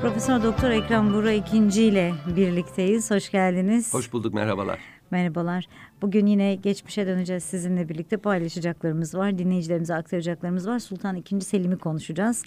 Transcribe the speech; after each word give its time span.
Profesör 0.00 0.42
Doktor 0.42 0.70
Ekrem 0.70 1.14
Bura 1.14 1.32
ikinci 1.32 1.82
ile 1.82 2.12
birlikteyiz. 2.36 3.10
Hoş 3.10 3.30
geldiniz. 3.30 3.94
Hoş 3.94 4.12
bulduk, 4.12 4.34
merhabalar. 4.34 4.78
Merhabalar. 5.10 5.66
Bugün 6.02 6.26
yine 6.26 6.54
geçmişe 6.54 7.06
döneceğiz 7.06 7.44
sizinle 7.44 7.88
birlikte 7.88 8.16
paylaşacaklarımız 8.16 9.14
var. 9.14 9.38
Dinleyicilerimize 9.38 9.94
aktaracaklarımız 9.94 10.68
var. 10.68 10.78
Sultan 10.78 11.16
II. 11.16 11.40
Selim'i 11.40 11.78
konuşacağız. 11.78 12.44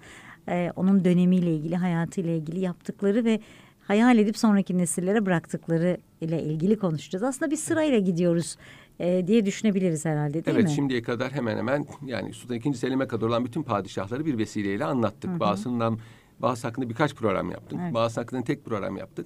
Ee, 0.49 0.71
onun 0.75 1.05
dönemiyle 1.05 1.55
ilgili, 1.55 1.75
hayatıyla 1.75 2.31
ilgili 2.31 2.59
yaptıkları 2.59 3.25
ve 3.25 3.39
hayal 3.81 4.17
edip 4.17 4.37
sonraki 4.37 4.77
nesillere 4.77 5.25
bıraktıkları 5.25 5.97
ile 6.21 6.43
ilgili 6.43 6.77
konuşacağız. 6.77 7.23
Aslında 7.23 7.51
bir 7.51 7.57
sırayla 7.57 7.99
gidiyoruz 7.99 8.57
e, 8.99 9.27
diye 9.27 9.45
düşünebiliriz 9.45 10.05
herhalde 10.05 10.33
değil 10.33 10.43
evet, 10.47 10.55
mi? 10.55 10.61
Evet 10.61 10.75
şimdiye 10.75 11.01
kadar 11.01 11.31
hemen 11.31 11.57
hemen 11.57 11.85
yani 12.05 12.33
Sultan 12.33 12.57
II. 12.57 12.73
Selim'e 12.73 13.07
kadar 13.07 13.27
olan 13.27 13.45
bütün 13.45 13.63
padişahları 13.63 14.25
bir 14.25 14.37
vesileyle 14.37 14.85
anlattık. 14.85 15.31
Hı 15.31 15.35
hı. 15.35 15.39
Bazısından 15.39 15.99
bazı 16.43 16.67
hakkında 16.67 16.89
birkaç 16.89 17.15
program 17.15 17.51
yaptık. 17.51 17.79
Evet. 17.83 17.93
Bazı 17.93 18.21
hakkında 18.21 18.43
tek 18.43 18.65
program 18.65 18.97
yaptık. 18.97 19.25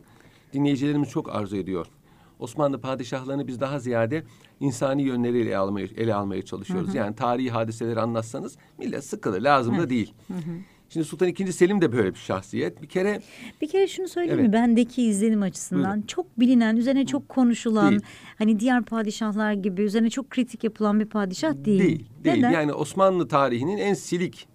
Dinleyicilerimiz 0.54 1.10
çok 1.10 1.36
arzu 1.36 1.58
ediyor. 1.58 1.88
Osmanlı 2.40 2.82
padişahlarını 2.82 3.48
biz 3.48 3.60
daha 3.60 3.80
ziyade 3.80 4.24
insani 4.60 5.04
yönleriyle 5.04 5.50
ele 5.50 5.58
almaya, 5.58 5.88
ele 5.98 6.16
almaya 6.16 6.42
çalışıyoruz. 6.42 6.88
Hı 6.88 6.92
hı. 6.92 6.98
Yani 6.98 7.16
tarihi 7.16 7.50
hadiseleri 7.50 8.00
anlatsanız 8.00 8.58
millet 8.78 9.04
sıkılır. 9.04 9.42
Lazım 9.42 9.74
evet. 9.74 9.86
da 9.86 9.90
değil. 9.90 10.14
Hı 10.28 10.34
hı. 10.34 10.58
Şimdi 10.90 11.06
Sultan 11.06 11.28
II. 11.28 11.54
Selim 11.54 11.82
de 11.82 11.92
böyle 11.92 12.14
bir 12.14 12.20
şahsiyet. 12.20 12.82
Bir 12.82 12.88
kere 12.88 13.22
bir 13.62 13.68
kere 13.68 13.88
şunu 13.88 14.08
söyleyeyim 14.08 14.40
evet. 14.40 14.50
mi? 14.50 14.54
Bendeki 14.54 15.04
izlenim 15.04 15.42
açısından 15.42 15.92
Buyurun. 15.92 16.08
çok 16.08 16.40
bilinen, 16.40 16.78
üzerine 16.78 17.06
çok 17.06 17.30
konuşulan, 17.30 17.90
değil. 17.90 18.02
hani 18.38 18.60
diğer 18.60 18.84
padişahlar 18.84 19.54
gibi 19.54 19.82
üzerine 19.82 20.10
çok 20.10 20.30
kritik 20.30 20.64
yapılan 20.64 21.00
bir 21.00 21.06
padişah 21.06 21.54
değil. 21.54 21.80
Değil, 21.80 22.06
değil. 22.24 22.38
Neden? 22.38 22.52
Yani 22.52 22.74
Osmanlı 22.74 23.28
tarihinin 23.28 23.78
en 23.78 23.94
silik 23.94 24.48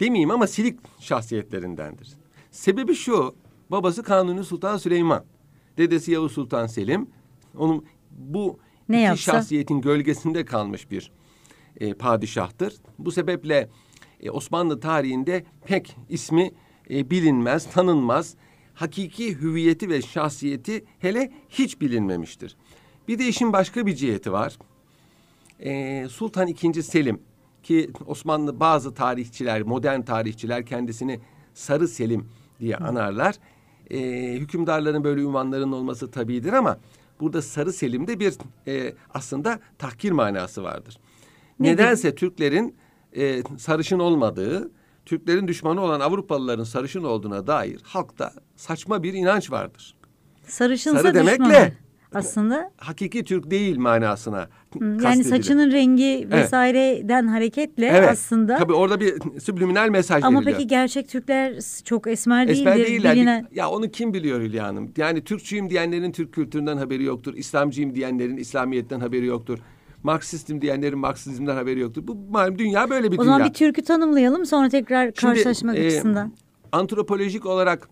demeyeyim 0.00 0.30
ama 0.30 0.46
silik 0.46 0.78
şahsiyetlerindendir. 1.00 2.08
Sebebi 2.50 2.94
şu. 2.94 3.34
Babası 3.70 4.02
Kanuni 4.02 4.44
Sultan 4.44 4.76
Süleyman. 4.76 5.24
Dedesi 5.78 6.12
Yavuz 6.12 6.32
Sultan 6.32 6.66
Selim. 6.66 7.10
Onun 7.56 7.84
bu 8.10 8.58
ne 8.88 8.96
iki 8.96 9.04
yapsa? 9.04 9.32
şahsiyetin 9.32 9.80
gölgesinde 9.80 10.44
kalmış 10.44 10.90
bir 10.90 11.12
e, 11.80 11.94
padişahtır. 11.94 12.74
Bu 12.98 13.12
sebeple 13.12 13.68
e, 14.20 14.30
Osmanlı 14.30 14.80
tarihinde 14.80 15.44
pek 15.66 15.96
ismi 16.08 16.50
e, 16.90 17.10
bilinmez, 17.10 17.70
tanınmaz. 17.70 18.34
Hakiki 18.74 19.40
hüviyeti 19.40 19.88
ve 19.88 20.02
şahsiyeti 20.02 20.84
hele 20.98 21.32
hiç 21.48 21.80
bilinmemiştir. 21.80 22.56
Bir 23.08 23.18
de 23.18 23.28
işin 23.28 23.52
başka 23.52 23.86
bir 23.86 23.94
ciheti 23.94 24.32
var. 24.32 24.58
E, 25.60 26.08
Sultan 26.08 26.48
II. 26.48 26.82
Selim 26.82 27.20
ki 27.66 27.90
Osmanlı 28.06 28.60
bazı 28.60 28.94
tarihçiler, 28.94 29.62
modern 29.62 30.02
tarihçiler 30.02 30.66
kendisini 30.66 31.20
Sarı 31.54 31.88
Selim 31.88 32.28
diye 32.60 32.76
anarlar. 32.76 33.34
E, 33.90 33.98
hükümdarların 34.32 35.04
böyle 35.04 35.20
ünvanlarının 35.20 35.72
olması 35.72 36.10
tabidir 36.10 36.52
ama 36.52 36.78
burada 37.20 37.42
Sarı 37.42 37.72
Selim'de 37.72 38.20
bir 38.20 38.34
e, 38.66 38.94
aslında 39.14 39.60
tahkir 39.78 40.12
manası 40.12 40.62
vardır. 40.62 40.98
Ne 41.60 41.72
Nedense 41.72 42.14
Türklerin 42.14 42.76
e, 43.16 43.42
sarışın 43.58 43.98
olmadığı, 43.98 44.70
Türklerin 45.06 45.48
düşmanı 45.48 45.80
olan 45.80 46.00
Avrupalıların 46.00 46.64
sarışın 46.64 47.04
olduğuna 47.04 47.46
dair 47.46 47.80
halkta 47.82 48.32
saçma 48.56 49.02
bir 49.02 49.14
inanç 49.14 49.50
vardır. 49.50 49.94
Sarışınsa 50.44 51.02
Sarı 51.02 51.14
demekle 51.14 51.44
düşmanı. 51.44 51.72
Aslında 52.14 52.70
hakiki 52.76 53.24
Türk 53.24 53.50
değil 53.50 53.78
manasına. 53.78 54.48
Yani 54.80 55.24
saçının 55.24 55.72
rengi 55.72 56.28
vesaireden 56.30 57.22
evet. 57.22 57.32
hareketle 57.32 57.86
evet. 57.86 58.08
aslında. 58.08 58.56
Tabii 58.56 58.72
orada 58.72 59.00
bir 59.00 59.40
subliminal 59.40 59.88
mesaj 59.88 60.24
Ama 60.24 60.38
veriliyor. 60.38 60.56
peki 60.56 60.68
gerçek 60.68 61.08
Türkler 61.08 61.58
çok 61.84 62.06
esmer, 62.06 62.48
değildir. 62.48 62.60
Esmer 62.60 62.86
değiller. 62.86 63.16
Bilinen... 63.16 63.48
Ya 63.52 63.70
onu 63.70 63.90
kim 63.90 64.14
biliyor 64.14 64.40
Hülya 64.40 64.66
Hanım? 64.66 64.92
Yani 64.96 65.24
Türkçüyüm 65.24 65.70
diyenlerin 65.70 66.12
Türk 66.12 66.32
kültüründen 66.32 66.76
haberi 66.76 67.04
yoktur. 67.04 67.34
İslamcıyım 67.34 67.94
diyenlerin 67.94 68.36
İslamiyet'ten 68.36 69.00
haberi 69.00 69.26
yoktur. 69.26 69.58
Marksistim 70.02 70.62
diyenlerin 70.62 70.98
Marksizmden 70.98 71.54
haberi 71.54 71.80
yoktur. 71.80 72.06
Bu 72.06 72.14
malum 72.30 72.58
dünya 72.58 72.90
böyle 72.90 73.12
bir 73.12 73.18
o 73.18 73.22
dünya. 73.22 73.22
O 73.22 73.24
zaman 73.24 73.48
bir 73.48 73.54
türkü 73.54 73.82
tanımlayalım 73.82 74.46
sonra 74.46 74.68
tekrar 74.68 75.12
karşılaşmak 75.12 75.76
Şimdi, 75.76 75.86
açısından. 75.86 76.28
E, 76.28 76.32
antropolojik 76.72 77.46
olarak 77.46 77.88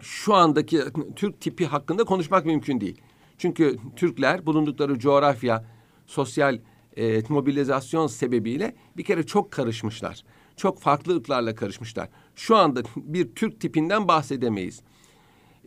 şu 0.00 0.34
andaki 0.34 0.80
Türk 1.16 1.40
tipi 1.40 1.66
hakkında 1.66 2.04
konuşmak 2.04 2.46
mümkün 2.46 2.80
değil. 2.80 3.00
Çünkü 3.38 3.76
Türkler 3.96 4.46
bulundukları 4.46 4.98
coğrafya, 4.98 5.64
sosyal 6.06 6.58
e, 6.96 7.22
mobilizasyon 7.28 8.06
sebebiyle 8.06 8.74
bir 8.96 9.04
kere 9.04 9.26
çok 9.26 9.50
karışmışlar. 9.50 10.24
Çok 10.56 10.80
farklı 10.80 11.16
ırklarla 11.16 11.54
karışmışlar. 11.54 12.08
Şu 12.36 12.56
anda 12.56 12.82
bir 12.96 13.34
Türk 13.34 13.60
tipinden 13.60 14.08
bahsedemeyiz. 14.08 14.82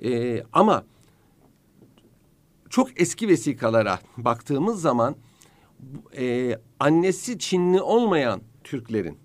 E, 0.04 0.44
ama 0.54 0.84
çok 2.70 3.02
eski 3.02 3.28
vesikalara 3.28 4.00
baktığımız 4.18 4.82
zaman 4.82 5.16
e, 6.18 6.56
annesi 6.80 7.40
Çinli 7.40 7.82
olmayan 7.82 8.42
Türklerin 8.64 9.18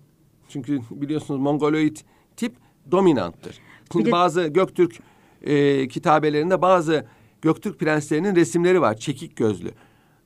çünkü 0.49 0.81
biliyorsunuz 0.91 1.41
Mongoloid 1.41 1.97
tip 2.35 2.55
dominanttır. 2.91 3.59
Şimdi 3.91 4.05
de... 4.05 4.11
bazı 4.11 4.47
Göktürk 4.47 4.99
e, 5.41 5.87
kitabelerinde 5.87 6.61
bazı 6.61 7.07
Göktürk 7.41 7.79
prenslerinin 7.79 8.35
resimleri 8.35 8.81
var 8.81 8.97
çekik 8.97 9.35
gözlü. 9.35 9.71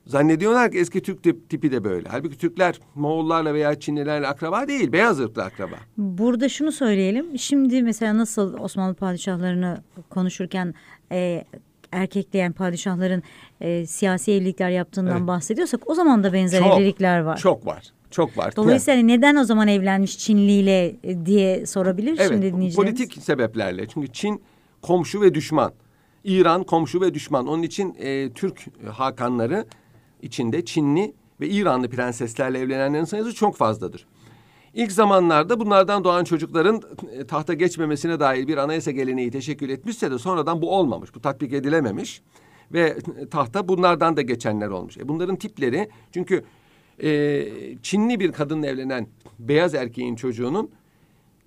Zannediyorlar 0.06 0.70
ki 0.70 0.78
eski 0.78 1.02
Türk 1.02 1.22
tip, 1.22 1.50
tipi 1.50 1.72
de 1.72 1.84
böyle. 1.84 2.08
Halbuki 2.08 2.38
Türkler 2.38 2.80
Moğollarla 2.94 3.54
veya 3.54 3.80
Çinlilerle 3.80 4.26
akraba 4.26 4.68
değil, 4.68 4.92
beyaz 4.92 5.20
ırklı 5.20 5.42
akraba. 5.42 5.76
Burada 5.96 6.48
şunu 6.48 6.72
söyleyelim. 6.72 7.38
Şimdi 7.38 7.82
mesela 7.82 8.16
nasıl 8.18 8.58
Osmanlı 8.58 8.94
padişahlarını 8.94 9.82
konuşurken 10.10 10.74
e, 11.12 11.44
erkekleyen 11.92 12.52
padişahların 12.52 13.22
e, 13.60 13.86
siyasi 13.86 14.32
evlilikler 14.32 14.70
yaptığından 14.70 15.16
evet. 15.16 15.26
bahsediyorsak 15.26 15.90
o 15.90 15.94
zaman 15.94 16.24
da 16.24 16.32
benzer 16.32 16.60
çok, 16.60 16.78
evlilikler 16.78 17.20
var. 17.20 17.36
Çok 17.36 17.66
var. 17.66 17.92
Çok 18.10 18.38
var. 18.38 18.56
Dolayısıyla 18.56 18.98
yani. 18.98 19.08
neden 19.08 19.36
o 19.36 19.44
zaman 19.44 19.68
evlenmiş 19.68 20.18
Çinliyle 20.18 20.96
e, 21.04 21.26
diye 21.26 21.66
sorabilir 21.66 22.16
evet, 22.18 22.28
şimdi 22.28 22.52
dinleyicilerimiz. 22.52 22.76
Politik 22.76 23.22
sebeplerle. 23.22 23.86
Çünkü 23.86 24.12
Çin 24.12 24.42
komşu 24.82 25.20
ve 25.20 25.34
düşman. 25.34 25.72
İran 26.24 26.64
komşu 26.64 27.00
ve 27.00 27.14
düşman. 27.14 27.46
Onun 27.46 27.62
için 27.62 27.94
e, 27.98 28.30
Türk 28.32 28.66
hakanları 28.92 29.66
içinde 30.22 30.64
Çinli 30.64 31.14
ve 31.40 31.48
İranlı 31.48 31.88
prenseslerle 31.88 32.58
evlenenlerin 32.58 33.04
sayısı 33.04 33.34
çok 33.34 33.56
fazladır. 33.56 34.06
İlk 34.74 34.92
zamanlarda 34.92 35.60
bunlardan 35.60 36.04
doğan 36.04 36.24
çocukların 36.24 36.82
e, 37.12 37.26
tahta 37.26 37.54
geçmemesine 37.54 38.20
dair 38.20 38.48
bir 38.48 38.56
anayasa 38.56 38.90
geleneği 38.90 39.30
teşekkül 39.30 39.70
etmişse 39.70 40.10
de 40.10 40.18
sonradan 40.18 40.62
bu 40.62 40.76
olmamış. 40.76 41.14
Bu 41.14 41.20
tatbik 41.20 41.52
edilememiş 41.52 42.22
ve 42.72 42.98
tahta 43.30 43.68
bunlardan 43.68 44.16
da 44.16 44.22
geçenler 44.22 44.68
olmuş. 44.68 44.98
E 44.98 45.08
bunların 45.08 45.36
tipleri 45.36 45.88
çünkü 46.12 46.44
e, 47.02 47.48
Çinli 47.82 48.20
bir 48.20 48.32
kadınla 48.32 48.66
evlenen 48.66 49.06
beyaz 49.38 49.74
erkeğin 49.74 50.16
çocuğunun 50.16 50.70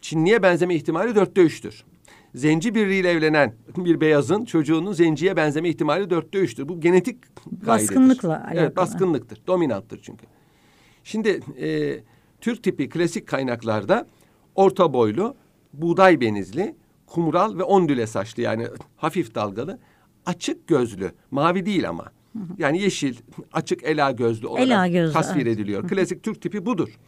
Çinliye 0.02 0.44
benzeme 0.44 0.76
ihtimali 0.76 1.16
dörtte 1.16 1.42
üçtür. 1.42 1.86
Zenci 2.36 2.76
biriyle 2.76 3.10
evlenen 3.10 3.54
bir 3.78 4.02
beyazın 4.02 4.46
çocuğunun 4.46 4.94
zenciye 4.94 5.36
benzeme 5.36 5.70
ihtimali 5.70 6.10
dörtte 6.10 6.40
üçtür. 6.40 6.70
Bu 6.70 6.80
genetik 6.80 7.24
kaidedir. 7.66 7.68
Baskınlıkla 7.68 8.30
alakalı. 8.30 8.60
Evet 8.60 8.78
baskınlıktır. 8.78 9.42
Dominanttır 9.48 10.00
çünkü. 10.04 10.26
Şimdi 11.04 11.40
e, 11.60 12.00
Türk 12.42 12.64
tipi 12.64 12.90
klasik 12.90 13.28
kaynaklarda 13.28 14.08
orta 14.56 14.94
boylu, 14.94 15.36
buğday 15.74 16.22
benizli, 16.22 16.76
kumral 17.06 17.58
ve 17.58 17.64
ondüle 17.64 18.08
saçlı 18.08 18.44
yani 18.44 18.68
hafif 18.96 19.36
dalgalı, 19.36 19.80
açık 20.26 20.68
gözlü, 20.68 21.12
mavi 21.32 21.66
değil 21.66 21.90
ama. 21.90 22.06
Yani 22.58 22.82
yeşil, 22.82 23.16
açık 23.54 23.84
ela 23.84 24.12
gözlü 24.12 24.48
olarak 24.48 24.68
ela 24.68 24.88
gözlü, 24.88 25.14
tasvir 25.14 25.42
evet. 25.42 25.54
ediliyor. 25.54 25.88
Klasik 25.88 26.24
Türk 26.24 26.42
tipi 26.42 26.66
budur. 26.66 27.00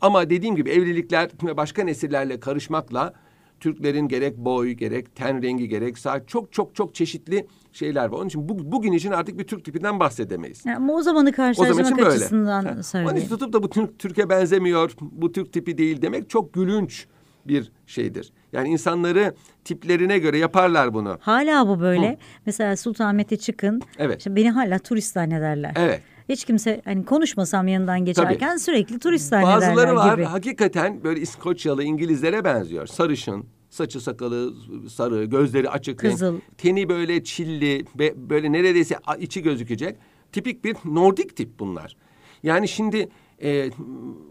Ama 0.00 0.30
dediğim 0.30 0.56
gibi 0.56 0.70
evlilikler 0.70 1.30
ve 1.42 1.56
başka 1.56 1.84
nesillerle 1.84 2.40
karışmakla 2.40 3.14
Türklerin 3.62 4.08
gerek 4.08 4.36
boy, 4.36 4.70
gerek 4.70 5.16
ten 5.16 5.42
rengi, 5.42 5.68
gerek 5.68 5.98
saç 5.98 6.22
çok 6.26 6.52
çok 6.52 6.74
çok 6.74 6.94
çeşitli 6.94 7.46
şeyler 7.72 8.04
var. 8.04 8.18
Onun 8.18 8.26
için 8.26 8.48
bu, 8.48 8.72
bugün 8.72 8.92
için 8.92 9.10
artık 9.10 9.38
bir 9.38 9.44
Türk 9.44 9.64
tipinden 9.64 10.00
bahsedemeyiz. 10.00 10.66
Yani 10.66 10.76
ama 10.76 10.92
o 10.92 11.02
zamanı 11.02 11.32
karşılaştırmak 11.32 11.92
o 11.92 11.96
zaman 11.96 12.10
açısından 12.10 12.64
böyle. 12.64 12.82
söyleyeyim. 12.82 13.12
Onun 13.12 13.20
için 13.20 13.28
tutup 13.28 13.52
da 13.52 13.62
bu 13.62 13.70
Türk, 13.70 13.98
Türkiye 13.98 14.28
benzemiyor, 14.28 14.92
bu 15.00 15.32
Türk 15.32 15.52
tipi 15.52 15.78
değil 15.78 16.02
demek 16.02 16.30
çok 16.30 16.52
gülünç 16.52 17.06
bir 17.46 17.72
şeydir. 17.86 18.32
Yani 18.52 18.68
insanları 18.68 19.34
tiplerine 19.64 20.18
göre 20.18 20.38
yaparlar 20.38 20.94
bunu. 20.94 21.18
Hala 21.20 21.68
bu 21.68 21.80
böyle. 21.80 22.12
Hı. 22.12 22.16
Mesela 22.46 22.76
Sultanahmet'e 22.76 23.36
çıkın. 23.36 23.82
Evet. 23.98 24.18
İşte 24.18 24.36
beni 24.36 24.50
hala 24.50 24.78
turist 24.78 25.12
zannederler. 25.12 25.72
Evet. 25.76 26.02
Hiç 26.32 26.44
kimse 26.44 26.82
hani 26.84 27.04
konuşmasam 27.04 27.68
yanından 27.68 28.04
geçerken 28.04 28.48
Tabii. 28.48 28.60
sürekli 28.60 28.98
turist 28.98 29.28
zannederler 29.28 29.60
Bazıları 29.76 29.96
var 29.96 30.14
gibi. 30.14 30.24
hakikaten 30.24 31.04
böyle 31.04 31.20
İskoçyalı 31.20 31.84
İngilizlere 31.84 32.44
benziyor. 32.44 32.86
Sarışın, 32.86 33.46
saçı 33.70 34.00
sakalı 34.00 34.54
sarı, 34.90 35.24
gözleri 35.24 35.70
açık 35.70 35.98
Kızıl. 35.98 36.32
renk. 36.34 36.58
Teni 36.58 36.88
böyle 36.88 37.24
çilli, 37.24 37.84
böyle 38.16 38.52
neredeyse 38.52 38.96
içi 39.18 39.42
gözükecek. 39.42 39.96
Tipik 40.32 40.64
bir 40.64 40.76
Nordik 40.84 41.36
tip 41.36 41.58
bunlar. 41.58 41.96
Yani 42.42 42.68
şimdi 42.68 43.08
e, 43.42 43.70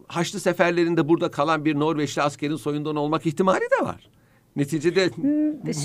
Haçlı 0.07 0.39
seferlerinde 0.39 1.09
burada 1.09 1.31
kalan 1.31 1.65
bir 1.65 1.79
Norveçli 1.79 2.21
askerin 2.21 2.55
soyundan 2.55 2.95
olmak 2.95 3.25
ihtimali 3.25 3.61
de 3.81 3.85
var. 3.85 4.09
Neticede 4.55 5.09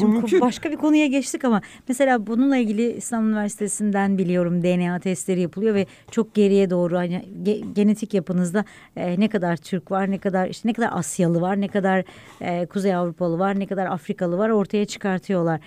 bu 0.00 0.08
mümkün. 0.08 0.40
başka 0.40 0.70
bir 0.70 0.76
konuya 0.76 1.06
geçtik 1.06 1.44
ama 1.44 1.60
mesela 1.88 2.26
bununla 2.26 2.56
ilgili 2.56 2.92
İstanbul 2.92 3.28
Üniversitesi'nden 3.28 4.18
biliyorum 4.18 4.62
DNA 4.62 4.98
testleri 5.00 5.40
yapılıyor 5.40 5.74
ve 5.74 5.86
çok 6.10 6.34
geriye 6.34 6.70
doğru 6.70 6.96
hani 6.96 7.24
ge- 7.44 7.72
genetik 7.72 8.14
yapınızda 8.14 8.64
e, 8.96 9.20
ne 9.20 9.28
kadar 9.28 9.56
Türk 9.56 9.90
var, 9.90 10.10
ne 10.10 10.18
kadar 10.18 10.48
işte 10.48 10.68
ne 10.68 10.72
kadar 10.72 10.88
Asyalı 10.92 11.40
var, 11.40 11.60
ne 11.60 11.68
kadar 11.68 12.04
e, 12.40 12.66
Kuzey 12.66 12.94
Avrupalı 12.94 13.38
var, 13.38 13.58
ne 13.58 13.66
kadar 13.66 13.86
Afrikalı 13.86 14.38
var 14.38 14.50
ortaya 14.50 14.84
çıkartıyorlar. 14.84 15.60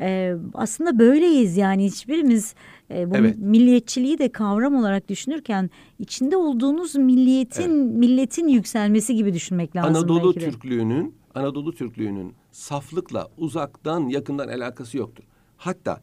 E, 0.00 0.34
aslında 0.54 0.98
böyleyiz 0.98 1.56
yani 1.56 1.84
hiçbirimiz 1.84 2.54
e, 2.90 3.10
bu 3.10 3.16
Evet. 3.16 3.36
milliyetçiliği 3.38 4.18
de 4.18 4.28
kavram 4.28 4.74
olarak 4.74 5.08
düşünürken 5.08 5.70
içinde 5.98 6.36
olduğunuz 6.36 6.94
milliyetin 6.96 7.72
milletin 7.74 8.48
yükselmesi 8.48 9.14
gibi 9.14 9.34
düşünmek 9.34 9.76
lazım 9.76 9.96
Anadolu. 9.96 10.34
Türklüğünün 10.34 11.14
Anadolu 11.34 11.72
Türklüğünün 11.74 12.32
saflıkla 12.54 13.28
uzaktan 13.38 14.08
yakından 14.08 14.48
alakası 14.48 14.98
yoktur. 14.98 15.24
Hatta 15.56 16.02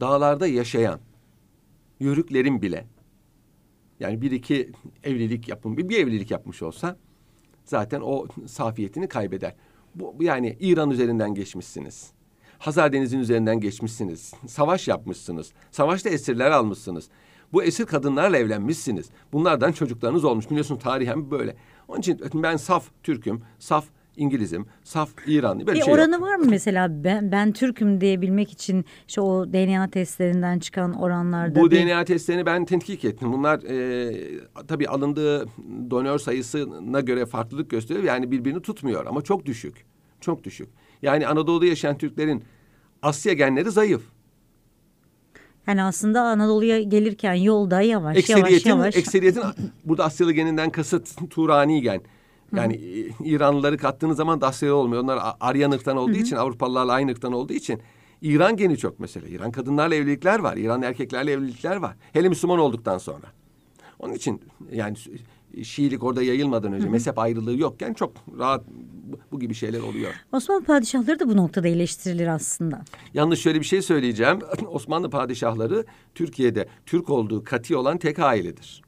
dağlarda 0.00 0.46
yaşayan 0.46 1.00
yörüklerin 2.00 2.62
bile 2.62 2.86
yani 4.00 4.22
bir 4.22 4.30
iki 4.30 4.72
evlilik 5.04 5.48
yapın 5.48 5.76
bir, 5.76 5.98
evlilik 5.98 6.30
yapmış 6.30 6.62
olsa 6.62 6.96
zaten 7.64 8.00
o 8.00 8.26
safiyetini 8.46 9.08
kaybeder. 9.08 9.54
Bu 9.94 10.16
yani 10.20 10.56
İran 10.60 10.90
üzerinden 10.90 11.34
geçmişsiniz. 11.34 12.12
Hazar 12.58 12.92
Denizi'nin 12.92 13.22
üzerinden 13.22 13.60
geçmişsiniz. 13.60 14.34
Savaş 14.46 14.88
yapmışsınız. 14.88 15.52
Savaşta 15.70 16.08
esirler 16.08 16.50
almışsınız. 16.50 17.08
Bu 17.52 17.62
esir 17.62 17.86
kadınlarla 17.86 18.36
evlenmişsiniz. 18.36 19.10
Bunlardan 19.32 19.72
çocuklarınız 19.72 20.24
olmuş. 20.24 20.50
Biliyorsun 20.50 20.76
tarihen 20.76 21.30
böyle. 21.30 21.56
Onun 21.88 22.00
için 22.00 22.20
ben 22.34 22.56
saf 22.56 22.88
Türk'üm, 23.02 23.42
saf 23.58 23.84
İngiliz'im, 24.16 24.66
saf 24.84 25.10
İranlı 25.26 25.66
böyle 25.66 25.78
Bir 25.78 25.84
şey 25.84 25.90
yok. 25.94 25.98
oranı 25.98 26.20
var 26.20 26.36
mı 26.36 26.46
mesela 26.48 27.04
ben, 27.04 27.32
ben 27.32 27.52
Türk'üm 27.52 28.00
diyebilmek 28.00 28.52
için 28.52 28.84
işte 29.08 29.20
o 29.20 29.52
DNA 29.52 29.90
testlerinden 29.90 30.58
çıkan 30.58 30.92
oranlarda? 30.92 31.60
Bu 31.60 31.70
bir- 31.70 31.86
DNA 31.86 32.04
testlerini 32.04 32.46
ben 32.46 32.64
tetkik 32.64 33.04
ettim. 33.04 33.32
Bunlar 33.32 33.62
e, 33.62 34.14
tabii 34.68 34.88
alındığı 34.88 35.46
donör 35.90 36.18
sayısına 36.18 37.00
göre 37.00 37.26
farklılık 37.26 37.70
gösteriyor. 37.70 38.04
Yani 38.04 38.30
birbirini 38.30 38.62
tutmuyor 38.62 39.06
ama 39.06 39.22
çok 39.22 39.46
düşük. 39.46 39.84
Çok 40.20 40.44
düşük. 40.44 40.68
Yani 41.02 41.26
Anadolu'da 41.26 41.66
yaşayan 41.66 41.98
Türklerin 41.98 42.44
Asya 43.02 43.32
genleri 43.32 43.70
zayıf. 43.70 44.02
Yani 45.66 45.82
aslında 45.82 46.22
Anadolu'ya 46.22 46.82
gelirken 46.82 47.34
yolda 47.34 47.80
yavaş 47.80 48.28
yavaş 48.30 48.66
yavaş. 48.66 48.96
ekseriyetin 48.96 49.42
burada 49.84 50.04
Asyalı 50.04 50.32
geninden 50.32 50.70
kasıt 50.70 51.30
Turani 51.30 51.82
gen. 51.82 52.00
Yani 52.56 52.74
e, 52.74 53.24
İranlıları 53.24 53.76
kattığınız 53.78 54.16
zaman 54.16 54.40
da 54.40 54.46
Asyalı 54.46 54.74
olmuyor. 54.74 55.02
Onlar 55.02 55.16
A- 55.16 55.36
Aryan 55.40 55.70
ırktan 55.70 55.96
olduğu 55.96 56.12
için, 56.12 56.36
Avrupalılarla 56.36 56.92
aynı 56.92 57.10
ırktan 57.10 57.32
olduğu 57.32 57.52
için 57.52 57.80
İran 58.22 58.56
geni 58.56 58.76
çok 58.76 59.00
mesela. 59.00 59.28
İran 59.28 59.50
kadınlarla 59.52 59.94
evlilikler 59.94 60.38
var. 60.38 60.56
İran 60.56 60.82
erkeklerle 60.82 61.32
evlilikler 61.32 61.76
var. 61.76 61.96
Hele 62.12 62.28
Müslüman 62.28 62.58
olduktan 62.58 62.98
sonra. 62.98 63.26
Onun 63.98 64.14
için 64.14 64.40
yani 64.72 64.96
Şiilik 65.62 66.02
orada 66.04 66.22
yayılmadan 66.22 66.72
önce 66.72 66.88
mezhep 66.88 67.18
ayrılığı 67.18 67.58
yokken 67.58 67.94
çok 67.94 68.12
rahat 68.38 68.64
bu, 69.04 69.16
bu 69.32 69.40
gibi 69.40 69.54
şeyler 69.54 69.80
oluyor. 69.80 70.12
Osmanlı 70.32 70.64
padişahları 70.64 71.20
da 71.20 71.28
bu 71.28 71.36
noktada 71.36 71.68
eleştirilir 71.68 72.26
aslında. 72.26 72.80
Yalnız 73.14 73.38
şöyle 73.38 73.60
bir 73.60 73.64
şey 73.64 73.82
söyleyeceğim. 73.82 74.38
Osmanlı 74.68 75.10
padişahları 75.10 75.84
Türkiye'de 76.14 76.68
Türk 76.86 77.10
olduğu 77.10 77.44
kati 77.44 77.76
olan 77.76 77.98
tek 77.98 78.18
ailedir. 78.18 78.82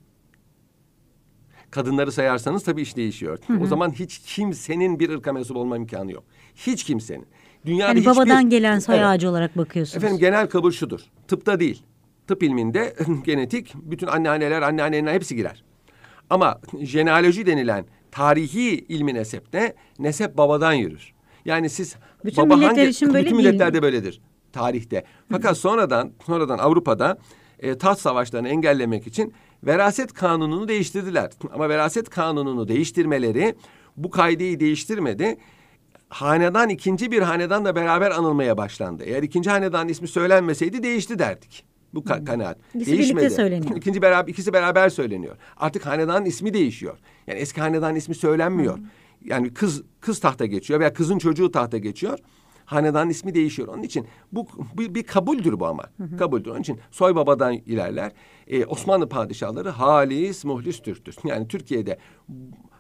Kadınları 1.75 2.13
sayarsanız 2.13 2.65
tabii 2.65 2.83
iş 2.83 2.97
değişiyor. 2.97 3.39
O 3.63 3.67
zaman 3.67 3.91
hiç 3.91 4.19
kimsenin 4.19 4.99
bir 5.01 5.11
ırka 5.11 5.33
mensup 5.33 5.57
olma 5.57 5.77
imkanı 5.77 6.13
yok. 6.13 6.25
Hiç 6.55 6.85
kimsenin. 6.85 7.27
Dünyada 7.67 7.89
Yani 7.89 8.01
hiçbir... 8.01 8.11
babadan 8.11 8.51
gelen 8.51 8.79
soy 8.79 8.95
Evet. 8.97 9.07
ağacı 9.07 9.31
olarak 9.31 9.59
bakıyorsunuz. 9.59 9.97
Efendim 10.05 10.19
genel 10.21 10.47
kabul 10.49 10.71
şudur. 10.73 11.01
Tıpta 11.29 11.61
değil. 11.61 11.83
Tıp 12.27 12.43
ilminde 12.43 12.95
genetik 13.25 13.75
bütün 13.75 14.07
anneanneler, 14.07 14.63
anneanneler 14.63 15.13
hepsi 15.13 15.37
girer. 15.37 15.65
Ama 16.31 16.61
jenealoji 16.81 17.47
denilen 17.47 17.85
tarihi 18.13 18.85
ilmi 18.89 19.15
nesepte 19.15 19.75
nesep 19.99 20.37
babadan 20.37 20.73
yürür. 20.73 21.13
Yani 21.45 21.71
siz 21.71 21.97
Bütün 22.25 22.49
milletler 22.49 22.89
için 22.89 23.15
böyle 23.15 23.27
bütün 23.27 23.37
değil. 23.39 23.47
milletlerde 23.49 23.83
böyledir 23.83 24.21
tarihte. 24.53 25.05
Fakat 25.33 25.59
sonradan 25.59 26.13
sonradan 26.27 26.59
Avrupa'da 26.59 27.19
e, 27.59 27.79
taht 27.79 28.01
savaşlarını 28.01 28.49
engellemek 28.49 29.07
için 29.07 29.33
veraset 29.67 30.13
kanununu 30.13 30.69
değiştirdiler. 30.69 31.31
Ama 31.53 31.69
veraset 31.69 32.11
kanununu 32.11 32.69
değiştirmeleri 32.69 33.55
bu 33.97 34.11
kaideyi 34.11 34.61
değiştirmedi 34.61 35.37
hanedan 36.09 36.69
ikinci 36.69 37.11
bir 37.11 37.23
hanedanla 37.23 37.77
beraber 37.77 38.11
anılmaya 38.11 38.57
başlandı. 38.57 39.03
Eğer 39.05 39.23
ikinci 39.23 39.51
hanedan 39.51 39.89
ismi 39.89 40.09
söylenmeseydi 40.09 40.83
değişti 40.83 41.19
derdik. 41.19 41.65
Bu 41.95 42.01
ka- 42.01 42.25
kanaat. 42.25 42.59
Hmm. 42.73 42.81
İkisi 42.81 42.99
birlikte 42.99 43.31
söyleniyor. 43.31 43.77
İkinci 43.77 44.03
beraber 44.03 44.31
ikisi 44.31 44.53
beraber 44.53 44.89
söyleniyor. 44.89 45.37
Artık 45.57 45.87
hanedanın 45.87 46.25
ismi 46.25 46.55
değişiyor. 46.55 46.99
Yani 47.27 47.39
eski 47.39 47.61
hanedanın 47.61 47.95
ismi 47.95 48.15
söylenmiyor. 48.15 48.77
Hmm. 48.77 48.85
Yani 49.25 49.55
kız 49.55 49.83
kız 50.01 50.21
tahta 50.21 50.47
geçiyor 50.47 50.81
veya 50.81 50.93
kızın 50.93 51.19
çocuğu 51.19 51.51
tahta 51.51 51.79
geçiyor. 51.79 52.19
Hanedanın 52.65 53.11
ismi 53.11 53.35
değişiyor. 53.35 53.69
Onun 53.69 53.83
için 53.83 54.07
bu 54.33 54.47
bir, 54.79 54.95
bir 54.95 55.03
kabuldür 55.03 55.61
bu 55.61 55.67
ama. 55.67 55.85
Kabuldür. 56.19 56.51
Onun 56.51 56.61
için 56.61 56.81
soy 56.91 57.15
babadan 57.15 57.53
ilerler. 57.53 58.13
Ee, 58.49 58.65
Osmanlı 58.65 59.09
padişahları 59.09 59.69
halis 59.69 60.45
muhlis 60.45 60.83
Türktür. 60.83 61.17
Yani 61.25 61.49
Türkiye'de 61.49 61.99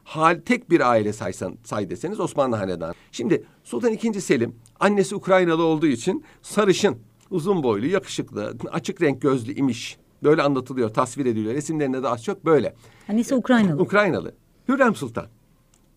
hal 0.05 0.41
tek 0.47 0.71
bir 0.71 0.91
aile 0.91 1.13
saysan 1.13 1.59
say 1.65 1.91
deseniz 1.91 2.21
Osmanlı 2.21 2.57
hanedanı. 2.57 2.95
Şimdi 3.13 3.45
Sultan 3.65 3.93
II. 3.93 4.21
Selim 4.21 4.57
annesi 4.81 5.15
Ukraynalı 5.15 5.63
olduğu 5.63 5.87
için 5.87 6.25
sarışın, 6.43 6.99
uzun 7.31 7.63
boylu, 7.63 7.87
yakışıklı, 7.87 8.57
açık 8.71 9.03
renk 9.03 9.23
gözlü 9.23 9.55
imiş. 9.55 9.97
Böyle 10.23 10.43
anlatılıyor, 10.43 10.95
tasvir 10.95 11.27
ediliyor. 11.27 11.55
Resimlerinde 11.55 12.03
de 12.03 12.09
az 12.09 12.25
çok 12.25 12.45
böyle. 12.45 12.75
Annesi 13.09 13.35
Ukraynalı. 13.35 13.83
Ukraynalı. 13.83 14.35
Hürrem 14.69 14.95
Sultan. 14.95 15.27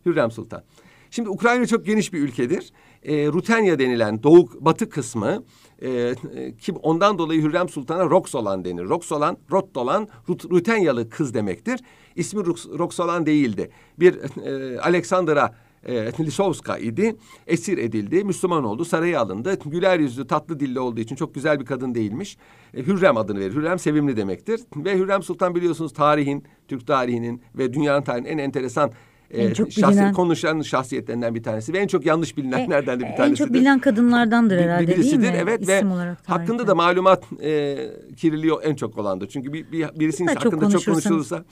Hürrem 0.06 0.32
Sultan. 0.32 0.64
Şimdi 1.12 1.30
Ukrayna 1.30 1.66
çok 1.66 1.86
geniş 1.86 2.14
bir 2.14 2.20
ülkedir. 2.20 2.72
E, 3.04 3.28
Rutenya 3.28 3.80
denilen 3.80 4.24
doğu 4.24 4.50
batı 4.60 4.90
kısmı 4.90 5.44
e, 5.82 5.90
e, 5.90 6.56
ki 6.56 6.72
ondan 6.72 7.18
dolayı 7.18 7.42
Hürrem 7.42 7.70
Sultan'a 7.70 8.10
Roxolan 8.10 8.66
denir. 8.66 8.84
Roxolan, 8.84 9.38
Rottolan, 9.52 10.08
Rut, 10.30 10.46
Rutenyalı 10.52 11.10
kız 11.10 11.34
demektir. 11.34 11.80
İsmi 12.16 12.46
Roxolan 12.80 13.26
değildi. 13.26 13.70
Bir 14.00 14.20
e, 14.46 14.80
Aleksandra 14.80 15.56
e, 15.84 16.12
Lisovska 16.20 16.78
idi. 16.78 17.16
Esir 17.48 17.78
edildi. 17.78 18.24
Müslüman 18.24 18.64
oldu. 18.64 18.86
Saraya 18.86 19.22
alındı. 19.22 19.60
Güler 19.66 20.00
yüzlü, 20.00 20.28
tatlı 20.28 20.60
dilli 20.60 20.80
olduğu 20.80 21.00
için 21.00 21.16
çok 21.16 21.36
güzel 21.36 21.60
bir 21.60 21.66
kadın 21.66 21.96
değilmiş. 21.96 22.38
E, 22.74 22.84
Hürrem 22.84 23.18
adını 23.18 23.40
verir. 23.40 23.56
Hürrem 23.56 23.80
sevimli 23.80 24.18
demektir. 24.18 24.62
Ve 24.76 24.98
Hürrem 24.98 25.24
Sultan 25.24 25.56
biliyorsunuz 25.56 25.94
tarihin, 25.94 26.44
Türk 26.68 26.88
tarihinin 26.88 27.42
ve 27.58 27.74
dünyanın 27.74 28.02
tarihinin 28.02 28.30
en 28.30 28.38
enteresan 28.38 28.92
En 29.32 29.50
e, 29.50 29.54
çok 29.54 29.68
şahsi- 29.72 29.92
bilinen- 29.92 30.14
konuşan 30.14 30.62
şahsiyetlerinden 30.62 31.36
bir 31.36 31.44
tanesi 31.44 31.74
ve 31.74 31.78
en 31.80 31.88
çok 31.88 32.06
yanlış 32.06 32.38
bilinenlerden 32.38 33.00
de 33.00 33.04
bir 33.04 33.10
En 33.10 33.16
tanesidir. 33.16 33.38
çok 33.38 33.54
bilinen 33.54 33.80
kadınlardandır 33.80 34.58
Bir- 34.58 34.62
herhalde 34.64 34.88
birisidir, 34.88 35.22
değil 35.22 35.34
mi? 35.34 35.40
Evet 35.42 35.68
ve 35.68 35.76
İsim 35.78 35.92
olarak 35.92 36.18
hakkında 36.30 36.68
da 36.68 36.76
malumat 36.76 37.24
e, 37.44 37.78
kirliliği 38.18 38.54
en 38.64 38.76
çok 38.76 38.98
olandır. 38.98 39.28
Çünkü 39.28 39.54
bir, 39.54 39.72
bir 39.72 39.88
birisinin 40.00 40.28
çok 40.28 40.46
hakkında 40.46 40.70
çok 40.70 40.86
konuşulursa 40.86 41.46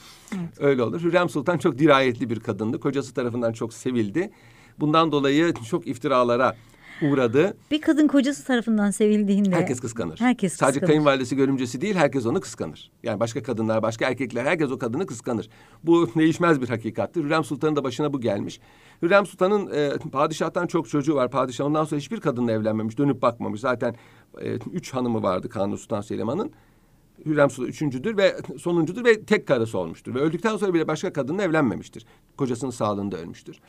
öyle 0.60 0.84
olur. 0.84 1.02
Hürrem 1.02 1.30
Sultan 1.30 1.58
çok 1.58 1.78
dirayetli 1.80 2.30
bir 2.30 2.40
kadındı. 2.40 2.80
Kocası 2.80 3.14
tarafından 3.14 3.54
çok 3.54 3.74
sevildi. 3.74 4.32
Bundan 4.80 5.12
dolayı 5.12 5.54
çok 5.70 5.88
iftiralara 5.88 6.56
uğradı. 7.02 7.58
Bir 7.72 7.82
kadın 7.82 8.08
kocası 8.08 8.44
tarafından 8.46 8.92
sevildiğinde 8.92 9.56
Herkes 9.56 9.80
kıskanır. 9.80 10.20
Herkes 10.20 10.54
Sadece 10.54 10.80
kıskanır. 10.80 10.88
kayınvalidesi 10.88 11.36
görümcesi 11.36 11.82
değil 11.82 11.96
herkes 11.96 12.26
onu 12.26 12.40
kıskanır. 12.40 12.92
Yani 13.04 13.20
başka 13.20 13.44
kadınlar, 13.44 13.82
başka 13.82 14.08
erkekler 14.08 14.46
herkes 14.46 14.72
o 14.72 14.78
kadını 14.78 15.06
kıskanır. 15.06 15.50
Bu 15.84 16.10
değişmez 16.16 16.62
bir 16.62 16.70
hakikattir. 16.70 17.24
Hürrem 17.24 17.44
Sultan'ın 17.44 17.76
da 17.76 17.84
başına 17.84 18.14
bu 18.14 18.22
gelmiş. 18.22 18.60
Hürrem 19.02 19.26
Sultan'ın 19.26 19.74
e, 19.74 19.98
padişahtan 20.12 20.68
çok 20.68 20.90
çocuğu 20.90 21.16
var. 21.16 21.32
Padişah 21.32 21.66
ondan 21.66 21.84
sonra 21.86 22.00
hiçbir 22.00 22.20
kadınla 22.20 22.52
evlenmemiş, 22.52 22.98
dönüp 22.98 23.22
bakmamış. 23.22 23.62
Zaten 23.62 23.96
e, 24.42 24.56
üç 24.56 24.94
hanımı 24.94 25.24
vardı 25.24 25.50
Kanuni 25.50 25.78
Sultan 25.78 26.02
Süleyman'ın. 26.02 26.52
Hürrem 27.26 27.50
Sultan 27.50 27.70
üçüncüdür 27.70 28.18
ve 28.18 28.36
sonuncudur 28.60 29.06
ve 29.06 29.24
tek 29.24 29.48
karısı 29.48 29.78
olmuştur. 29.78 30.16
Ve 30.16 30.20
öldükten 30.20 30.58
sonra 30.58 30.74
bile 30.74 30.88
başka 30.88 31.14
kadınla 31.14 31.44
evlenmemiştir. 31.44 32.06
Kocasının 32.38 32.72
sağlığında 32.72 33.18
ölmüştür. 33.18 33.60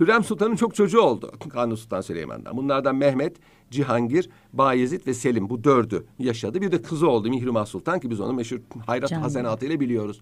Hürrem 0.00 0.24
Sultan'ın 0.24 0.56
çok 0.56 0.74
çocuğu 0.74 1.00
oldu 1.00 1.32
Kanuni 1.50 1.76
Sultan 1.76 2.00
Süleyman'dan. 2.00 2.56
Bunlardan 2.56 2.96
Mehmet, 2.96 3.36
Cihangir, 3.70 4.30
Bayezid 4.52 5.06
ve 5.06 5.14
Selim 5.14 5.50
bu 5.50 5.64
dördü 5.64 6.06
yaşadı. 6.18 6.60
Bir 6.60 6.72
de 6.72 6.82
kızı 6.82 7.08
oldu 7.08 7.28
Mihrimah 7.28 7.66
Sultan 7.66 8.00
ki 8.00 8.10
biz 8.10 8.20
onu 8.20 8.32
meşhur 8.32 8.58
hayrat 8.86 9.12
hasenatı 9.12 9.66
ile 9.66 9.80
biliyoruz. 9.80 10.20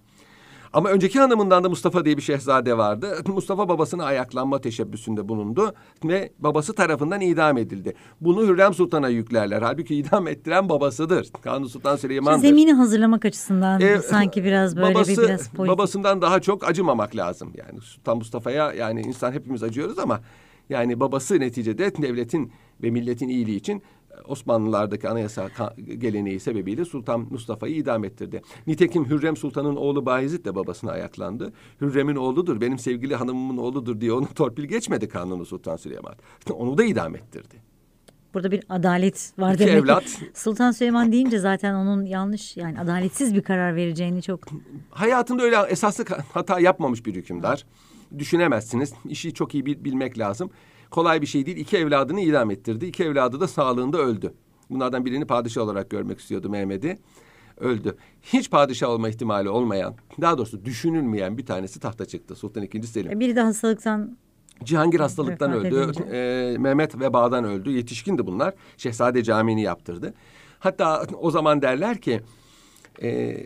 Ama 0.76 0.88
önceki 0.90 1.20
hanımından 1.20 1.64
da 1.64 1.68
Mustafa 1.68 2.04
diye 2.04 2.16
bir 2.16 2.22
şehzade 2.22 2.78
vardı. 2.78 3.16
Mustafa 3.26 3.68
babasına 3.68 4.04
ayaklanma 4.04 4.60
teşebbüsünde 4.60 5.28
bulundu 5.28 5.74
ve 6.04 6.32
babası 6.38 6.74
tarafından 6.74 7.20
idam 7.20 7.58
edildi. 7.58 7.94
Bunu 8.20 8.46
Hürrem 8.46 8.74
Sultan'a 8.74 9.08
yüklerler. 9.08 9.62
Halbuki 9.62 9.94
idam 9.94 10.28
ettiren 10.28 10.68
babasıdır. 10.68 11.28
Kanuni 11.42 11.68
Sultan 11.68 11.96
Süleyman'dır. 11.96 12.40
Zemini 12.48 12.72
hazırlamak 12.72 13.24
açısından 13.24 13.80
Ee, 13.80 13.98
sanki 13.98 14.44
biraz 14.44 14.76
böyle 14.76 14.94
babası, 14.94 15.22
bir 15.22 15.28
biraz 15.28 15.48
politik. 15.48 15.78
Babasından 15.78 16.22
daha 16.22 16.40
çok 16.40 16.68
acımamak 16.68 17.16
lazım. 17.16 17.52
Yani 17.54 17.80
Sultan 17.80 18.16
Mustafa'ya 18.16 18.72
yani 18.72 19.00
insan 19.00 19.32
hepimiz 19.32 19.62
acıyoruz 19.62 19.98
ama 19.98 20.20
Yani 20.70 21.00
babası 21.00 21.40
neticede 21.40 21.96
devletin 21.96 22.52
ve 22.82 22.90
milletin 22.90 23.28
iyiliği 23.28 23.56
için 23.56 23.82
Osmanlılardaki 24.24 25.08
anayasa 25.08 25.48
geleneği 25.98 26.40
sebebiyle 26.40 26.84
Sultan 26.84 27.26
Mustafa'yı 27.30 27.76
idam 27.76 28.04
ettirdi. 28.04 28.42
Nitekim 28.66 29.10
Hürrem 29.10 29.36
Sultan'ın 29.36 29.76
oğlu 29.76 30.06
Bayezid 30.06 30.44
de 30.44 30.54
babasına 30.54 30.90
ayaklandı. 30.90 31.52
Hürrem'in 31.80 32.16
oğludur, 32.16 32.60
benim 32.60 32.78
sevgili 32.78 33.14
hanımımın 33.14 33.56
oğludur 33.56 34.00
diye 34.00 34.12
onu 34.12 34.26
torpil 34.34 34.64
geçmedi 34.64 35.08
Kanuni 35.08 35.46
Sultan 35.46 35.76
Süleyman. 35.76 36.14
Onu 36.50 36.78
da 36.78 36.84
idam 36.84 37.16
ettirdi. 37.16 37.66
Burada 38.34 38.50
bir 38.50 38.64
adalet 38.68 39.32
var 39.38 39.54
İki 39.54 39.66
demek 39.66 39.74
evlat. 39.74 40.04
Sultan 40.34 40.70
Süleyman 40.70 41.12
deyince 41.12 41.38
zaten 41.38 41.74
onun 41.74 42.04
yanlış 42.04 42.56
yani 42.56 42.80
adaletsiz 42.80 43.34
bir 43.34 43.42
karar 43.42 43.76
vereceğini 43.76 44.22
çok 44.22 44.40
Hayatında 44.90 45.42
öyle 45.42 45.56
esaslı 45.68 46.04
hata 46.32 46.60
yapmamış 46.60 47.06
bir 47.06 47.14
hükümdar. 47.14 47.66
Düşünemezsiniz. 48.18 48.92
İşi 49.08 49.34
çok 49.34 49.54
iyi 49.54 49.66
bilmek 49.66 50.18
lazım 50.18 50.50
kolay 50.90 51.22
bir 51.22 51.26
şey 51.26 51.46
değil. 51.46 51.56
İki 51.56 51.76
evladını 51.76 52.20
idam 52.20 52.50
ettirdi. 52.50 52.86
İki 52.86 53.04
evladı 53.04 53.40
da 53.40 53.48
sağlığında 53.48 53.98
öldü. 53.98 54.34
Bunlardan 54.70 55.04
birini 55.04 55.26
padişah 55.26 55.62
olarak 55.62 55.90
görmek 55.90 56.20
istiyordu 56.20 56.50
Mehmet'i. 56.50 56.98
Öldü. 57.56 57.96
Hiç 58.22 58.50
padişah 58.50 58.88
olma 58.88 59.08
ihtimali 59.08 59.48
olmayan, 59.48 59.94
daha 60.20 60.38
doğrusu 60.38 60.64
düşünülmeyen 60.64 61.38
bir 61.38 61.46
tanesi 61.46 61.80
tahta 61.80 62.04
çıktı. 62.06 62.34
Sultan 62.34 62.62
II. 62.62 62.82
Selim. 62.82 63.20
Biri 63.20 63.36
de 63.36 63.40
hastalıktan 63.40 64.16
Cihangir 64.64 65.00
hastalıktan 65.00 65.52
Vefat 65.52 65.72
öldü. 65.72 66.02
Ee, 66.12 66.56
Mehmet 66.58 67.00
vebadan 67.00 67.44
öldü. 67.44 67.70
Yetişkindi 67.70 68.26
bunlar. 68.26 68.54
Şehzade 68.76 69.22
Camii'ni 69.22 69.62
yaptırdı. 69.62 70.14
Hatta 70.58 71.02
o 71.20 71.30
zaman 71.30 71.62
derler 71.62 72.00
ki 72.00 72.20
e, 73.02 73.36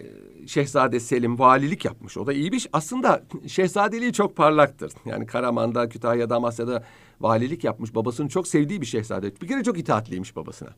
Şehzade 0.47 1.00
Selim 1.00 1.38
valilik 1.38 1.85
yapmış. 1.85 2.16
O 2.16 2.26
da 2.26 2.33
iyi 2.33 2.52
bir 2.52 2.59
şey. 2.59 2.71
Aslında 2.73 3.23
şehzadeliği 3.47 4.12
çok 4.12 4.37
parlaktır. 4.37 4.92
Yani 5.04 5.26
Karaman'da, 5.26 5.88
Kütahya'da, 5.88 6.37
Amasya'da 6.37 6.85
valilik 7.21 7.64
yapmış. 7.64 7.95
Babasını 7.95 8.28
çok 8.28 8.49
sevdiği 8.49 8.80
bir 8.80 8.87
şehzade. 8.87 9.33
Bir 9.42 9.49
kere 9.49 9.64
çok 9.64 9.78
itaatliymiş 9.78 10.37
babasına. 10.37 10.71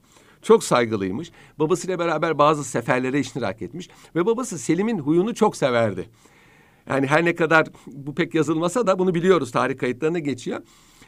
Çok 0.42 0.64
saygılıymış. 0.64 1.30
Babasıyla 1.58 1.98
beraber 1.98 2.38
bazı 2.38 2.64
seferlere 2.64 3.20
iştirak 3.20 3.62
etmiş. 3.62 3.88
Ve 4.16 4.26
babası 4.26 4.58
Selim'in 4.58 4.98
huyunu 4.98 5.34
çok 5.34 5.56
severdi. 5.56 6.08
Yani 6.88 7.06
her 7.06 7.24
ne 7.24 7.34
kadar 7.34 7.66
bu 7.86 8.14
pek 8.14 8.34
yazılmasa 8.34 8.86
da 8.86 8.98
bunu 8.98 9.14
biliyoruz. 9.14 9.52
Tarih 9.52 9.78
kayıtlarına 9.78 10.18
geçiyor. 10.18 10.60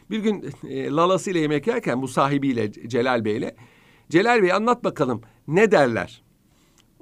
Bir 0.09 0.19
gün 0.19 0.51
e, 0.67 0.89
Lalası 0.91 1.31
ile 1.31 1.39
yemek 1.39 1.67
yerken 1.67 2.01
bu 2.01 2.07
sahibiyle 2.07 2.71
Celal 2.71 3.25
Bey'le 3.25 3.55
Celal 4.09 4.43
Bey 4.43 4.53
anlat 4.53 4.83
bakalım 4.83 5.21
ne 5.47 5.71
derler? 5.71 6.24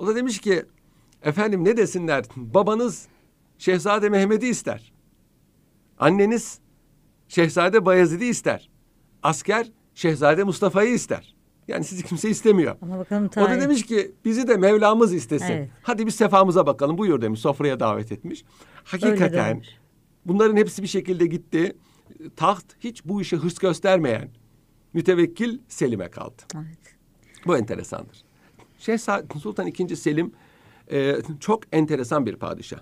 O 0.03 0.07
da 0.07 0.15
demiş 0.15 0.39
ki 0.39 0.65
efendim 1.21 1.65
ne 1.65 1.77
desinler 1.77 2.25
babanız 2.35 3.07
Şehzade 3.57 4.09
Mehmet'i 4.09 4.47
ister. 4.47 4.93
Anneniz 5.99 6.59
Şehzade 7.27 7.85
Bayezid'i 7.85 8.25
ister. 8.25 8.69
Asker 9.23 9.71
Şehzade 9.95 10.43
Mustafa'yı 10.43 10.93
ister. 10.93 11.35
Yani 11.67 11.83
sizi 11.83 12.03
kimse 12.03 12.29
istemiyor. 12.29 12.75
Ama 12.81 12.99
bakalım. 12.99 13.29
O 13.37 13.41
da 13.41 13.61
demiş 13.61 13.85
ki 13.85 14.11
bizi 14.25 14.47
de 14.47 14.57
Mevlamız 14.57 15.13
istesin. 15.13 15.53
Evet. 15.53 15.69
Hadi 15.83 16.05
bir 16.05 16.11
sefamıza 16.11 16.65
bakalım 16.65 16.97
buyur 16.97 17.21
demiş. 17.21 17.39
Sofraya 17.39 17.79
davet 17.79 18.11
etmiş. 18.11 18.43
Hakikaten 18.83 19.63
bunların 20.25 20.55
hepsi 20.55 20.81
bir 20.81 20.87
şekilde 20.87 21.25
gitti. 21.25 21.75
Taht 22.35 22.65
hiç 22.79 23.05
bu 23.05 23.21
işe 23.21 23.37
hırs 23.37 23.57
göstermeyen 23.57 24.29
mütevekkil 24.93 25.59
Selim'e 25.67 26.09
kaldı. 26.09 26.41
Evet. 26.55 26.95
Bu 27.45 27.57
enteresandır. 27.57 28.32
Şehzade 28.85 29.39
Sultan 29.39 29.67
II. 29.67 29.95
Selim 29.95 30.31
e, 30.91 31.15
çok 31.39 31.63
enteresan 31.71 32.25
bir 32.25 32.35
padişah. 32.35 32.79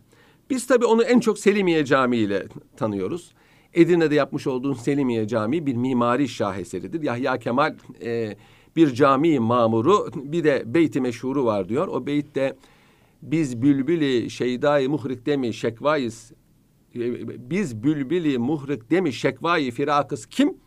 Biz 0.50 0.67
tabii 0.67 0.86
onu 0.86 1.03
en 1.03 1.20
çok 1.20 1.39
Selimiye 1.39 1.86
Camii 1.86 2.17
ile 2.17 2.48
tanıyoruz. 2.77 3.31
Edirne'de 3.74 4.15
yapmış 4.15 4.48
olduğun 4.48 4.74
Selimiye 4.74 5.27
Camii 5.27 5.65
bir 5.65 5.75
mimari 5.75 6.27
şaheseridir. 6.27 7.01
Yahya 7.01 7.39
Kemal 7.39 7.75
e, 8.03 8.36
bir 8.75 8.93
cami 8.93 9.39
mamuru 9.39 10.10
bir 10.15 10.43
de 10.43 10.63
beyti 10.65 11.01
meşhuru 11.01 11.46
var 11.46 11.70
diyor. 11.70 11.88
O 11.88 12.05
beytte 12.05 12.55
biz 13.22 13.62
bülbüli 13.62 14.29
şeydayı 14.29 14.89
muhrik 14.89 15.25
demi 15.25 15.53
şekvayız 15.53 16.31
e, 16.96 17.00
biz 17.50 17.84
bülbüli 17.84 18.38
muhrik 18.38 18.91
demi 18.91 19.13
şekvayı 19.13 19.72
firakız 19.72 20.25
kim? 20.25 20.58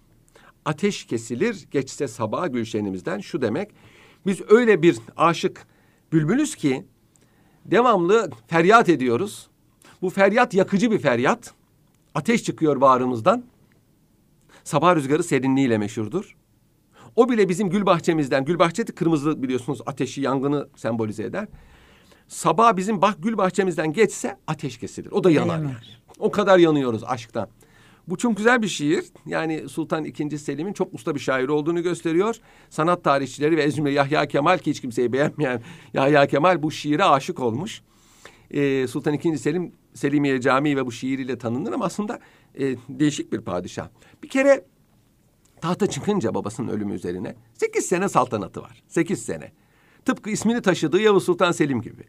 Ateş 0.65 1.05
kesilir 1.05 1.67
geçse 1.71 2.09
sabah 2.09 2.53
gülşenimizden 2.53 3.19
şu 3.19 3.43
demek. 3.43 3.71
Biz 4.27 4.41
öyle 4.49 4.83
bir 4.83 4.99
aşık 5.17 5.67
bülbülüz 6.13 6.55
ki 6.55 6.85
devamlı 7.65 8.31
feryat 8.47 8.89
ediyoruz. 8.89 9.49
Bu 10.03 10.11
feryat 10.11 10.55
yakıcı 10.55 10.91
bir 10.91 10.99
feryat. 10.99 11.55
Ateş 12.15 12.45
çıkıyor 12.45 12.81
bağrımızdan. 12.81 13.45
Sabah 14.65 14.97
rüzgarı 14.97 15.23
serinliğiyle 15.23 15.79
meşhurdur. 15.79 16.37
O 17.17 17.29
bile 17.29 17.49
bizim 17.49 17.71
gül 17.71 17.87
bahçemizden, 17.87 18.45
gül 18.45 18.59
bahçesi 18.59 18.93
kırmızı 18.93 19.43
biliyorsunuz 19.43 19.81
ateşi, 19.87 20.21
yangını 20.21 20.69
sembolize 20.77 21.23
eder. 21.23 21.49
Sabah 22.29 22.77
bizim 22.77 23.03
bak 23.03 23.17
gül 23.19 23.37
bahçemizden 23.37 23.93
geçse 23.93 24.37
ateş 24.47 24.79
kesilir. 24.79 25.11
O 25.13 25.25
da 25.25 25.31
yanar 25.31 25.59
yani. 25.59 25.75
O 26.19 26.31
kadar 26.31 26.59
yanıyoruz 26.59 27.05
aşktan. 27.05 27.49
Bu 28.09 28.17
çok 28.17 28.37
güzel 28.37 28.63
bir 28.63 28.69
şiir. 28.69 29.05
Yani 29.27 29.69
Sultan 29.69 30.05
II. 30.05 30.39
Selim'in 30.39 30.73
çok 30.73 30.95
usta 30.95 31.15
bir 31.15 31.21
şair 31.21 31.49
olduğunu 31.49 31.83
gösteriyor. 31.83 32.37
Sanat 32.71 33.05
tarihçileri 33.05 33.57
ve 33.57 33.63
ezme 33.63 33.91
Yahya 33.91 34.27
Kemal 34.27 34.59
ki 34.59 34.71
hiç 34.71 34.81
kimseyi 34.81 35.13
beğenmeyen 35.13 35.63
Yahya 35.95 36.27
Kemal 36.27 36.63
bu 36.63 36.71
şiire 36.71 37.05
aşık 37.05 37.41
olmuş. 37.41 37.83
Ee, 38.51 38.87
Sultan 38.87 39.15
II. 39.15 39.39
Selim 39.39 39.73
Selimiye 39.95 40.41
Camii 40.41 40.77
ve 40.77 40.87
bu 40.87 40.93
şiiriyle 40.93 41.39
tanınır 41.39 41.73
ama 41.73 41.85
aslında 41.85 42.19
e, 42.59 42.77
değişik 42.89 43.33
bir 43.33 43.41
padişah. 43.41 43.89
Bir 44.23 44.29
kere 44.29 44.65
tahta 45.61 45.87
çıkınca 45.87 46.35
babasının 46.35 46.69
ölümü 46.69 46.95
üzerine 46.95 47.35
sekiz 47.55 47.87
sene 47.87 48.09
saltanatı 48.09 48.63
var. 48.63 48.83
Sekiz 48.89 49.25
sene. 49.25 49.53
Tıpkı 50.05 50.31
ismini 50.31 50.63
taşıdığı 50.63 51.01
Yavuz 51.01 51.25
Sultan 51.25 51.53
Selim 51.53 51.83
gibi. 51.83 52.03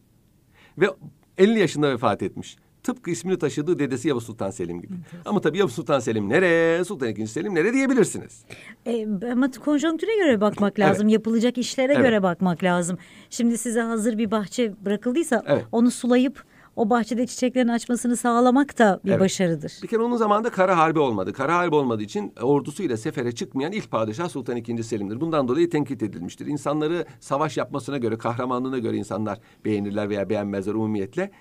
Ve 0.78 0.90
50 1.38 1.60
yaşında 1.60 1.92
vefat 1.92 2.24
etmiş. 2.24 2.58
Tıpkı 2.86 3.12
ismini 3.12 3.40
taşıdığı 3.40 3.80
dedesi 3.80 4.08
Yavuz 4.08 4.26
Sultan 4.26 4.50
Selim 4.50 4.82
gibi. 4.82 4.94
Evet. 5.14 5.28
Ama 5.28 5.42
tabii 5.42 5.58
Yavuz 5.58 5.74
Sultan 5.74 6.00
Selim 6.00 6.30
nere, 6.30 6.84
Sultan 6.84 7.10
II. 7.10 7.28
Selim 7.28 7.56
nere 7.56 7.74
diyebilirsiniz. 7.74 8.46
E, 8.86 9.08
ama 9.32 9.52
konjonktüre 9.52 10.16
göre 10.16 10.42
bakmak 10.42 10.80
lazım. 10.80 11.04
evet. 11.04 11.14
Yapılacak 11.14 11.58
işlere 11.58 11.94
evet. 11.94 12.06
göre 12.06 12.24
bakmak 12.24 12.64
lazım. 12.64 12.98
Şimdi 13.30 13.58
size 13.58 13.82
hazır 13.82 14.18
bir 14.18 14.32
bahçe 14.32 14.74
bırakıldıysa 14.86 15.44
evet. 15.48 15.66
onu 15.72 15.92
sulayıp 15.92 16.44
o 16.76 16.90
bahçede 16.90 17.28
çiçeklerin 17.28 17.68
açmasını 17.68 18.18
sağlamak 18.18 18.80
da 18.80 19.00
bir 19.06 19.12
evet. 19.12 19.20
başarıdır. 19.20 19.80
Bir 19.84 19.88
kere 19.88 20.02
onun 20.02 20.18
zamanında 20.18 20.50
kara 20.50 20.78
harbi 20.78 21.00
olmadı. 21.00 21.34
Kara 21.34 21.58
harbi 21.58 21.76
olmadığı 21.76 22.04
için 22.04 22.34
ordusuyla 22.42 22.98
sefere 22.98 23.32
çıkmayan 23.32 23.72
ilk 23.72 23.92
padişah 23.92 24.30
Sultan 24.30 24.58
II. 24.58 24.84
Selim'dir. 24.84 25.22
Bundan 25.22 25.48
dolayı 25.48 25.70
tenkit 25.70 26.04
edilmiştir. 26.04 26.46
İnsanları 26.46 27.06
savaş 27.20 27.58
yapmasına 27.58 27.98
göre, 27.98 28.18
kahramanlığına 28.18 28.78
göre 28.78 28.98
insanlar 28.98 29.40
beğenirler 29.66 30.10
veya 30.10 30.30
beğenmezler 30.30 30.74
umumiyetle. 30.74 31.32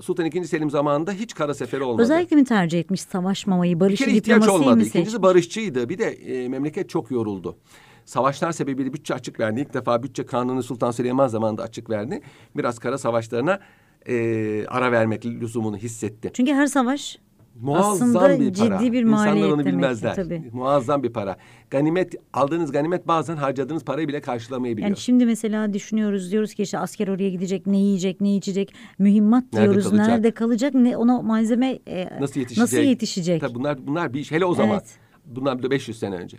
Sultan 0.00 0.26
II. 0.26 0.44
Selim 0.44 0.70
zamanında 0.70 1.12
hiç 1.12 1.34
kara 1.34 1.54
seferi 1.54 1.82
olmadı. 1.82 2.02
Özellikle 2.02 2.36
mi 2.36 2.44
tercih 2.44 2.80
etmiş 2.80 3.00
savaşmamayı, 3.00 3.80
barışı 3.80 4.04
kere 4.04 4.16
ihtiyaç 4.16 4.48
olmadı. 4.48 4.82
İkincisi 4.82 5.22
barışçıydı. 5.22 5.88
Bir 5.88 5.98
de 5.98 6.04
e, 6.04 6.48
memleket 6.48 6.88
çok 6.88 7.10
yoruldu. 7.10 7.56
Savaşlar 8.04 8.52
sebebiyle 8.52 8.92
bütçe 8.92 9.14
açık 9.14 9.40
verdi. 9.40 9.60
İlk 9.60 9.74
defa 9.74 10.02
bütçe 10.02 10.26
kanunu 10.26 10.62
Sultan 10.62 10.90
Süleyman 10.90 11.28
zamanında 11.28 11.62
açık 11.62 11.90
verdi. 11.90 12.20
Biraz 12.56 12.78
kara 12.78 12.98
savaşlarına 12.98 13.60
e, 14.08 14.66
ara 14.68 14.92
vermek 14.92 15.26
lüzumunu 15.26 15.76
hissetti. 15.76 16.30
Çünkü 16.34 16.52
her 16.52 16.66
savaş 16.66 17.18
Muazzam 17.60 18.08
Aslında 18.08 18.40
bir 18.40 18.54
para. 18.54 18.78
ciddi 18.78 18.92
bir 18.92 19.04
maliyet 19.04 19.36
İnsanlar 19.36 19.54
onu 19.54 19.66
bilmezler. 19.66 20.14
Tabii. 20.14 20.50
Muazzam 20.52 21.02
bir 21.02 21.12
para. 21.12 21.36
Ganimet 21.70 22.14
aldığınız 22.32 22.72
ganimet 22.72 23.08
bazen 23.08 23.36
harcadığınız 23.36 23.84
parayı 23.84 24.08
bile 24.08 24.20
karşılamayabiliyor. 24.20 24.88
Yani 24.88 24.96
şimdi 24.96 25.26
mesela 25.26 25.72
düşünüyoruz 25.72 26.32
diyoruz 26.32 26.54
ki 26.54 26.62
işte 26.62 26.78
asker 26.78 27.08
oraya 27.08 27.30
gidecek 27.30 27.66
ne 27.66 27.78
yiyecek 27.78 28.20
ne 28.20 28.36
içecek 28.36 28.74
mühimmat 28.98 29.52
diyoruz 29.52 29.76
nerede 29.76 29.88
kalacak, 29.88 30.08
nerede 30.08 30.30
kalacak 30.30 30.74
ne 30.74 30.96
ona 30.96 31.22
malzeme 31.22 31.78
e, 31.86 32.20
nasıl 32.20 32.40
yetişecek? 32.40 32.62
Nasıl 32.62 32.76
yetişecek? 32.76 33.40
Tabii 33.40 33.54
bunlar 33.54 33.86
bunlar 33.86 34.14
bir 34.14 34.20
iş 34.20 34.32
hele 34.32 34.44
o 34.44 34.54
zaman. 34.54 34.74
Evet. 34.74 34.98
Bunlar 35.26 35.62
da 35.62 35.70
500 35.70 35.98
sene 35.98 36.16
önce. 36.16 36.36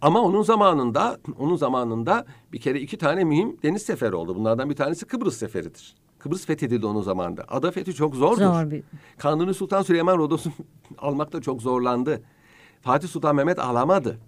Ama 0.00 0.20
onun 0.20 0.42
zamanında 0.42 1.18
onun 1.38 1.56
zamanında 1.56 2.26
bir 2.52 2.60
kere 2.60 2.80
iki 2.80 2.98
tane 2.98 3.24
mühim 3.24 3.56
deniz 3.62 3.82
seferi 3.82 4.14
oldu. 4.14 4.36
Bunlardan 4.36 4.70
bir 4.70 4.76
tanesi 4.76 5.06
Kıbrıs 5.06 5.36
seferidir. 5.36 5.94
Kıbrıs 6.20 6.46
fethedildi 6.46 6.86
onun 6.86 7.02
zamanında. 7.02 7.44
Ada 7.48 7.70
fethi 7.70 7.94
çok 7.94 8.14
zordur. 8.14 8.42
Zor 8.42 8.70
bir... 8.70 8.82
Kanuni 9.18 9.54
Sultan 9.54 9.82
Süleyman 9.82 10.18
Rodos'u 10.18 10.50
almakta 10.98 11.40
çok 11.40 11.62
zorlandı. 11.62 12.22
Fatih 12.80 13.08
Sultan 13.08 13.36
Mehmet 13.36 13.58
alamadı. 13.58 14.18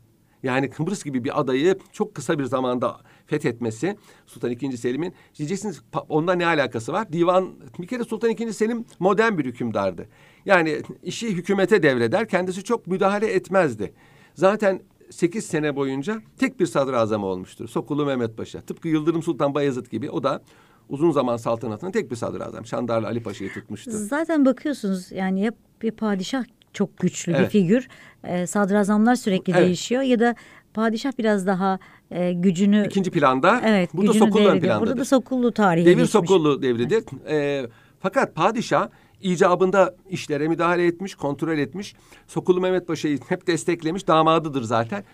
Yani 0.42 0.70
Kıbrıs 0.70 1.04
gibi 1.04 1.24
bir 1.24 1.40
adayı 1.40 1.78
çok 1.92 2.14
kısa 2.14 2.38
bir 2.38 2.44
zamanda 2.44 3.00
fethetmesi 3.26 3.96
Sultan 4.26 4.50
II. 4.50 4.76
Selim'in 4.76 5.14
diyeceksiniz 5.38 5.82
ondan 6.08 6.38
ne 6.38 6.46
alakası 6.46 6.92
var? 6.92 7.12
Divan 7.12 7.54
bir 7.78 7.86
kere 7.86 8.04
Sultan 8.04 8.30
II. 8.30 8.52
Selim 8.52 8.84
modern 8.98 9.38
bir 9.38 9.44
hükümdardı. 9.44 10.08
Yani 10.44 10.82
işi 11.02 11.34
hükümete 11.34 11.82
devreder 11.82 12.28
kendisi 12.28 12.64
çok 12.64 12.86
müdahale 12.86 13.26
etmezdi. 13.26 13.94
Zaten 14.34 14.82
sekiz 15.10 15.46
sene 15.46 15.76
boyunca 15.76 16.22
tek 16.38 16.60
bir 16.60 16.66
sadrazam 16.66 17.24
olmuştur. 17.24 17.68
Sokulu 17.68 18.06
Mehmet 18.06 18.36
Paşa. 18.36 18.60
Tıpkı 18.60 18.88
Yıldırım 18.88 19.22
Sultan 19.22 19.54
Bayezid 19.54 19.86
gibi 19.86 20.10
o 20.10 20.22
da 20.22 20.42
uzun 20.88 21.10
zaman 21.10 21.36
saltanatının 21.36 21.90
tek 21.90 22.10
bir 22.10 22.16
sadrazam. 22.16 22.66
Şandarlı 22.66 23.06
Ali 23.06 23.22
Paşa'yı 23.22 23.52
tutmuştu. 23.52 23.90
Zaten 23.90 24.44
bakıyorsunuz 24.44 25.12
yani 25.12 25.42
hep 25.44 25.54
bir 25.82 25.90
padişah 25.90 26.44
çok 26.72 26.98
güçlü 26.98 27.32
bir 27.32 27.38
Evet. 27.38 27.50
figür. 27.52 27.88
E, 28.24 28.46
sadrazamlar 28.46 29.14
sürekli 29.14 29.52
Evet. 29.52 29.62
değişiyor 29.62 30.02
ya 30.02 30.20
da 30.20 30.34
padişah 30.74 31.12
biraz 31.18 31.46
daha 31.46 31.78
e, 32.10 32.32
gücünü 32.32 32.86
İkinci 32.86 33.10
planda 33.10 33.60
evet 33.64 33.94
burada 33.94 34.12
gücünü 34.12 34.28
Sokullu 34.28 34.48
ön 34.48 34.60
plandadır. 34.60 34.80
Burada 34.80 35.00
da 35.00 35.04
Sokullu 35.04 35.52
tarihi 35.52 35.84
Devir 35.86 35.94
geçmiş. 35.94 36.10
Sokullu 36.10 36.62
devridir. 36.62 37.04
Ee, 37.28 37.66
fakat 38.00 38.34
padişah 38.34 38.88
icabında 39.20 39.94
işlere 40.10 40.48
müdahale 40.48 40.86
etmiş, 40.86 41.14
kontrol 41.14 41.58
etmiş. 41.58 41.94
Sokullu 42.26 42.60
Mehmet 42.60 42.86
Paşa'yı 42.86 43.18
hep 43.28 43.46
desteklemiş, 43.46 44.06
damadıdır 44.08 44.62
zaten. 44.62 45.04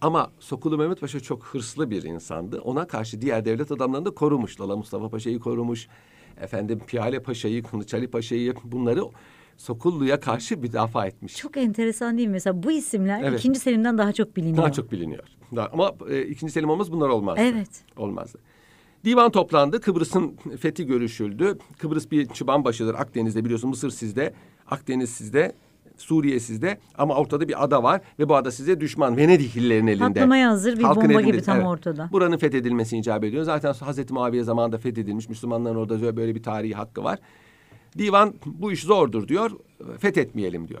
Ama 0.00 0.30
Sokullu 0.40 0.78
Mehmet 0.78 1.00
Paşa 1.00 1.20
çok 1.20 1.44
hırslı 1.44 1.90
bir 1.90 2.02
insandı. 2.02 2.60
Ona 2.60 2.86
karşı 2.86 3.20
diğer 3.20 3.44
devlet 3.44 3.72
adamlarını 3.72 4.06
da 4.06 4.10
korumuş. 4.10 4.60
Lala 4.60 4.76
Mustafa 4.76 5.08
Paşa'yı 5.08 5.38
korumuş. 5.38 5.88
Efendim 6.40 6.80
Piyale 6.86 7.22
Paşa'yı, 7.22 7.62
Kılıç 7.62 7.94
Ali 7.94 8.08
Paşa'yı 8.08 8.54
bunları 8.64 9.02
Sokullu'ya 9.56 10.20
karşı 10.20 10.58
müdafaa 10.58 11.06
etmiş. 11.06 11.36
Çok 11.36 11.56
enteresan 11.56 12.16
değil 12.18 12.28
mi? 12.28 12.32
Mesela 12.32 12.62
bu 12.62 12.72
isimler 12.72 13.22
Evet. 13.22 13.40
ikinci 13.40 13.60
Selim'den 13.60 13.98
daha 13.98 14.12
çok 14.12 14.36
biliniyor. 14.36 14.56
Daha 14.56 14.72
çok 14.72 14.92
biliniyor. 14.92 15.24
Daha, 15.56 15.68
ama 15.72 15.92
e, 16.10 16.22
ikinci 16.22 16.52
Selim 16.52 16.70
olmaz 16.70 16.92
bunlar 16.92 17.08
olmazdı. 17.08 17.40
Evet. 17.40 17.68
Olmazdı. 17.96 18.38
Divan 19.04 19.30
toplandı. 19.30 19.80
Kıbrıs'ın 19.80 20.36
fethi 20.60 20.86
görüşüldü. 20.86 21.58
Kıbrıs 21.78 22.10
bir 22.10 22.26
çıban 22.26 22.64
başıdır 22.64 22.94
Akdeniz'de 22.94 23.44
biliyorsun. 23.44 23.70
Mısır 23.70 23.90
sizde, 23.90 24.34
Akdeniz 24.70 25.10
sizde, 25.10 25.52
Suriye 25.96 26.40
sizde. 26.40 26.78
Ama 26.98 27.14
ortada 27.14 27.48
bir 27.48 27.64
ada 27.64 27.82
var 27.82 28.00
ve 28.18 28.28
bu 28.28 28.36
ada 28.36 28.50
size 28.50 28.80
düşman. 28.80 29.16
Venediklilerin 29.16 29.86
elinde. 29.86 30.04
Patlamaya 30.04 30.50
hazır 30.50 30.78
bir 30.78 30.82
Halkın 30.82 31.02
bomba 31.02 31.12
elinde. 31.20 31.30
gibi 31.30 31.42
tam 31.42 31.56
Evet. 31.56 31.66
ortada. 31.66 32.08
Buranın 32.12 32.36
fethedilmesi 32.36 32.98
icap 32.98 33.24
ediyor. 33.24 33.42
Zaten 33.44 33.72
Hazreti 33.72 34.12
Muaviye 34.14 34.42
zamanında 34.42 34.78
fethedilmiş. 34.78 35.28
Müslümanların 35.28 35.76
orada 35.76 36.16
böyle 36.16 36.34
bir 36.34 36.42
tarihi 36.42 36.74
hakkı 36.74 37.04
var. 37.04 37.18
Divan 37.98 38.34
bu 38.46 38.72
iş 38.72 38.82
zordur 38.82 39.28
diyor. 39.28 39.50
Fethetmeyelim 39.98 40.68
diyor. 40.68 40.80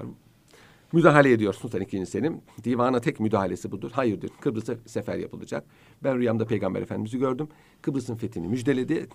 Müdahale 0.92 1.32
ediyor 1.32 1.52
Sultan 1.54 1.82
II. 1.92 2.06
Selim. 2.06 2.40
Divana 2.64 3.00
tek 3.00 3.20
müdahalesi 3.20 3.70
budur. 3.72 3.90
Hayır 3.94 4.20
diyor. 4.20 4.32
Kıbrıs'a 4.40 4.74
sefer 4.86 5.16
yapılacak. 5.18 5.64
Ben 6.04 6.18
rüyamda 6.18 6.44
Peygamber 6.46 6.82
Efendimiz'i 6.82 7.18
gördüm. 7.18 7.48
Kıbrıs'ın 7.82 8.16
fethini 8.16 8.48
müjdeledi. 8.48 9.06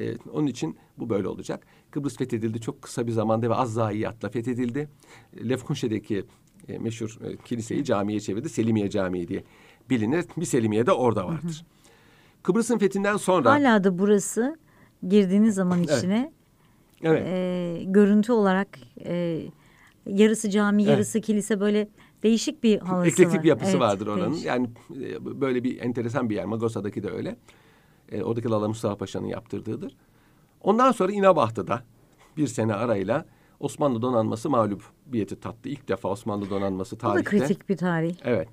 Ee, 0.00 0.16
onun 0.32 0.46
için 0.46 0.76
bu 0.98 1.10
böyle 1.10 1.28
olacak. 1.28 1.66
Kıbrıs 1.90 2.16
fethedildi 2.16 2.60
çok 2.60 2.82
kısa 2.82 3.06
bir 3.06 3.12
zamanda 3.12 3.50
ve 3.50 3.54
az 3.54 3.72
zayiatla 3.72 4.28
fethedildi. 4.28 4.88
Lefkunşe'deki 5.48 6.24
e, 6.68 6.78
meşhur 6.78 7.18
e, 7.24 7.36
kiliseyi 7.36 7.84
camiye 7.84 8.20
çevirdi. 8.20 8.48
Selimiye 8.48 8.90
Camii 8.90 9.28
diye 9.28 9.44
bilinir. 9.90 10.24
Bir 10.36 10.44
Selimiye 10.44 10.86
de 10.86 10.92
orada 10.92 11.26
vardır. 11.26 11.64
Kıbrıs'ın 12.42 12.78
fethinden 12.78 13.16
sonra... 13.16 13.50
Hala 13.50 13.84
da 13.84 13.98
burası 13.98 14.58
girdiğiniz 15.08 15.54
zaman 15.54 15.78
Evet. 15.78 15.98
içine 15.98 16.32
evet. 17.02 17.26
e, 17.26 17.82
görüntü 17.84 18.32
olarak 18.32 18.68
e, 19.04 19.42
yarısı 20.06 20.50
cami 20.50 20.82
Evet. 20.82 20.90
yarısı 20.92 21.20
kilise 21.20 21.60
böyle 21.60 21.88
değişik 22.22 22.62
bir 22.62 22.78
havası 22.78 23.08
Eklektik 23.10 23.36
var. 23.36 23.42
bir 23.42 23.48
yapısı 23.48 23.70
Evet, 23.70 23.80
vardır 23.80 24.06
oranın. 24.06 24.30
değişik. 24.30 24.46
Yani 24.46 24.70
e, 24.90 25.40
böyle 25.40 25.64
bir 25.64 25.80
enteresan 25.80 26.30
bir 26.30 26.34
yer. 26.34 26.44
Magosa'daki 26.44 27.02
de 27.02 27.10
öyle. 27.10 27.36
E, 28.10 28.22
oradaki 28.22 28.48
Lala 28.48 28.68
Mustafa 28.68 28.96
Paşa'nın 28.96 29.26
yaptırdığıdır. 29.26 29.96
Ondan 30.60 30.92
sonra 30.92 31.12
İnebahtı'da 31.12 31.82
bir 32.36 32.46
sene 32.46 32.74
arayla 32.74 33.24
Osmanlı 33.60 34.02
donanması 34.02 34.50
mağlubiyeti 34.50 35.40
tattı. 35.40 35.68
İlk 35.68 35.88
defa 35.88 36.08
Osmanlı 36.08 36.50
donanması 36.50 36.96
Bu 36.96 37.00
da 37.00 37.06
tarihte. 37.12 37.30
kritik 37.38 37.68
bir 37.68 37.76
tarih. 37.76 38.16
Evet. 38.24 38.48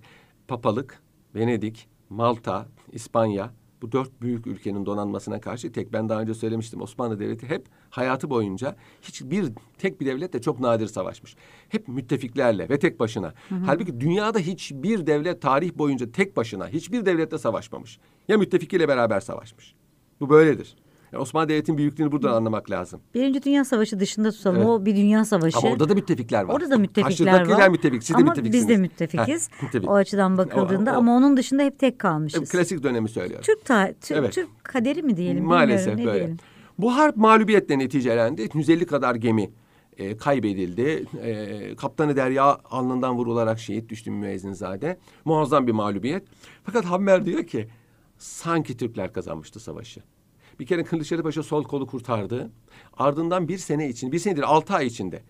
Papalık, 0.48 1.02
Venedik, 1.36 1.88
Malta, 2.10 2.66
İspanya 2.92 3.50
bu 3.82 3.92
dört 3.92 4.22
büyük 4.22 4.48
ülkenin 4.48 4.86
donanmasına 4.86 5.42
karşı 5.42 5.72
tek 5.72 5.94
ben 5.94 6.10
daha 6.10 6.22
önce 6.22 6.34
söylemiştim 6.34 6.82
Osmanlı 6.82 7.20
Devleti 7.20 7.50
hep 7.50 7.66
hayatı 7.90 8.30
boyunca 8.30 8.76
hiçbir 9.02 9.52
tek 9.78 10.02
bir 10.02 10.06
devletle 10.06 10.42
çok 10.42 10.60
nadir 10.60 10.88
savaşmış. 10.88 11.36
Hep 11.70 11.88
müttefiklerle 11.88 12.70
ve 12.70 12.80
tek 12.80 13.00
başına. 13.00 13.34
Halbuki 13.66 14.00
dünyada 14.00 14.40
hiçbir 14.40 15.08
devlet 15.08 15.42
tarih 15.42 15.74
boyunca 15.74 16.12
tek 16.12 16.38
başına 16.38 16.68
hiçbir 16.68 17.06
devletle 17.06 17.38
savaşmamış. 17.38 18.00
Ya 18.28 18.38
müttefikiyle 18.38 18.88
beraber 18.88 19.20
savaşmış. 19.20 19.76
Bu 20.20 20.30
böyledir. 20.30 20.76
Yani 21.14 21.22
Osmanlı 21.22 21.50
Devleti'nin 21.50 21.78
büyüklüğünü 21.78 22.12
buradan 22.12 22.34
anlamak 22.34 22.72
lazım. 22.72 23.02
Birinci 23.16 23.44
Dünya 23.44 23.66
Savaşı 23.66 24.00
dışında 24.00 24.32
tutalım. 24.32 24.58
Evet. 24.58 24.68
O 24.68 24.86
bir 24.86 24.96
dünya 24.96 25.26
savaşı. 25.26 25.58
Ama 25.58 25.70
orada 25.70 25.90
da 25.90 25.94
müttefikler 25.94 26.44
var. 26.44 26.54
Orada 26.54 26.70
da 26.70 26.78
müttefikler 26.78 27.48
var. 27.50 27.70
müttefik, 27.70 28.04
siz 28.04 28.16
de 28.16 28.18
ama 28.22 28.26
müttefiksiniz. 28.30 28.68
biz 28.70 28.76
de 28.76 28.82
müttefikiz. 28.82 29.50
Heh, 29.52 29.64
müttefik. 29.64 29.90
O 29.90 29.94
açıdan 29.94 30.38
bakıldığında 30.38 30.92
O- 30.92 30.96
o- 30.96 30.98
ama 30.98 31.16
onun 31.18 31.38
dışında 31.38 31.64
hep 31.64 31.80
tek 31.80 32.00
kalmışız. 32.00 32.52
Klasik 32.52 32.84
dönemi 32.84 33.10
söylüyorum. 33.10 33.46
Türk 33.46 33.66
ta 33.66 33.92
Evet. 34.12 34.34
Türk 34.34 34.64
kaderi 34.64 35.04
mi 35.04 35.18
diyelim 35.18 35.44
Maalesef 35.46 35.88
bilmiyorum 35.88 36.04
ne 36.04 36.08
böyle. 36.08 36.20
diyelim. 36.20 36.38
Bu 36.78 36.96
harp 36.96 37.18
mağlubiyetle 37.18 37.80
neticelendi. 37.80 38.50
150 38.54 38.86
kadar 38.86 39.16
gemi 39.16 39.50
e, 39.98 40.18
kaybedildi. 40.18 41.06
E, 41.24 41.76
Kaptanı 41.76 42.16
Derya 42.16 42.44
alnından 42.72 43.16
vurularak 43.16 43.60
şehit 43.60 43.90
düştü 43.90 44.12
Müezzinzade. 44.12 44.98
Muazzam 45.26 45.68
bir 45.68 45.72
mağlubiyet. 45.72 46.24
Fakat 46.64 46.86
Hammer 46.86 47.26
diyor 47.26 47.44
ki 47.44 47.68
sanki 48.18 48.78
Türkler 48.78 49.14
kazanmıştı 49.14 49.60
savaşı. 49.60 50.02
Bir 50.60 50.66
kere 50.66 50.84
Kılıçdaroğlu 50.84 51.24
Paşa 51.24 51.44
sol 51.44 51.64
kolu 51.64 51.88
kurtardı. 51.88 52.52
Ardından 52.98 53.48
bir 53.48 53.58
sene 53.58 53.90
için, 53.90 54.12
bir 54.12 54.20
senedir 54.20 54.44
altı 54.44 54.74
ay 54.74 54.88
içinde 54.88 55.24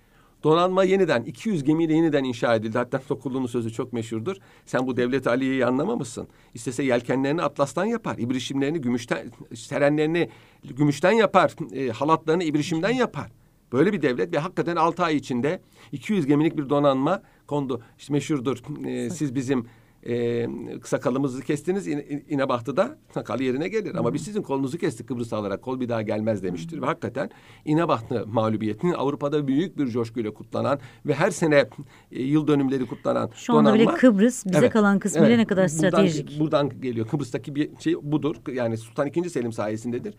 donanma 0.44 0.84
yeniden 0.84 1.24
200 1.24 1.64
gemiyle 1.64 1.94
yeniden 1.94 2.24
inşa 2.24 2.56
edildi. 2.56 2.78
Hatta 2.78 3.00
Sokullu'nun 3.00 3.48
sözü 3.48 3.72
çok 3.72 3.94
meşhurdur. 3.94 4.36
Sen 4.66 4.88
bu 4.88 4.98
devlet 4.98 5.28
Aliye'yi 5.28 5.66
anlamamışsın. 5.66 6.28
İstese 6.54 6.84
yelkenlerini 6.84 7.42
atlastan 7.42 7.86
yapar. 7.86 8.18
ibrişimlerini 8.18 8.82
gümüşten, 8.82 9.32
serenlerini 9.56 10.30
gümüşten 10.64 11.12
yapar. 11.12 11.56
E, 11.74 11.90
halatlarını 11.90 12.44
ibrişimden 12.44 12.90
yapar. 12.90 13.32
Böyle 13.72 13.94
bir 13.94 14.02
devlet 14.02 14.34
ve 14.34 14.40
hakikaten 14.40 14.76
altı 14.76 15.04
ay 15.04 15.16
içinde 15.16 15.62
200 15.92 16.26
gemilik 16.26 16.58
bir 16.58 16.70
donanma 16.70 17.22
kondu. 17.48 17.82
İşte 17.98 18.14
meşhurdur. 18.14 18.86
E, 18.86 19.10
siz 19.10 19.36
bizim 19.36 19.68
e, 20.08 20.48
sakalımızı 20.84 21.42
kestiniz 21.42 21.88
İne- 21.88 22.24
İnebahtı'da 22.30 22.98
sakal 23.14 23.42
yerine 23.42 23.68
gelir. 23.68 23.96
Ama 23.96 24.14
biz 24.14 24.22
sizin 24.22 24.42
kolunuzu 24.42 24.78
kestik 24.78 25.08
Kıbrıs'ı 25.08 25.36
alarak 25.36 25.62
kol 25.62 25.80
bir 25.80 25.90
daha 25.90 26.02
gelmez 26.02 26.44
demiştir. 26.44 26.82
Ve 26.82 26.86
hakikaten 26.86 27.30
İnebahtı 27.66 28.28
mağlubiyetinin 28.28 28.94
Avrupa'da 28.94 29.48
büyük 29.48 29.78
bir 29.78 29.88
coşkuyla 29.88 30.34
kutlanan 30.34 30.80
ve 31.06 31.14
her 31.14 31.32
sene 31.32 31.66
e, 32.12 32.24
yıl 32.24 32.48
dönümleri 32.48 32.86
kutlanan 32.86 33.30
Şu 33.36 33.54
anda 33.54 33.74
bile 33.74 33.84
donanma- 33.84 33.98
Kıbrıs 33.98 34.46
bize 34.46 34.58
Evet, 34.58 34.72
kalan 34.74 35.00
kısmıyla 35.00 35.28
evet. 35.30 35.38
ne 35.38 35.46
kadar 35.46 35.68
Buradan- 35.70 35.78
stratejik. 35.90 36.40
Buradan, 36.40 36.82
geliyor. 36.82 37.08
Kıbrıs'taki 37.08 37.56
bir 37.56 37.70
şey 37.80 37.96
budur. 38.02 38.36
Yani 38.54 38.78
Sultan 38.78 39.08
II. 39.16 39.30
Selim 39.30 39.52
sayesindedir. 39.54 40.14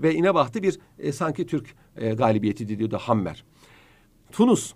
Ve 0.00 0.14
İnebahtı 0.14 0.62
bir 0.62 0.78
e, 0.98 1.12
sanki 1.12 1.46
Türk 1.46 1.74
e, 1.96 2.14
galibiyeti 2.14 2.78
diyordu 2.78 2.98
Hammer. 3.00 3.44
Tunus 4.32 4.74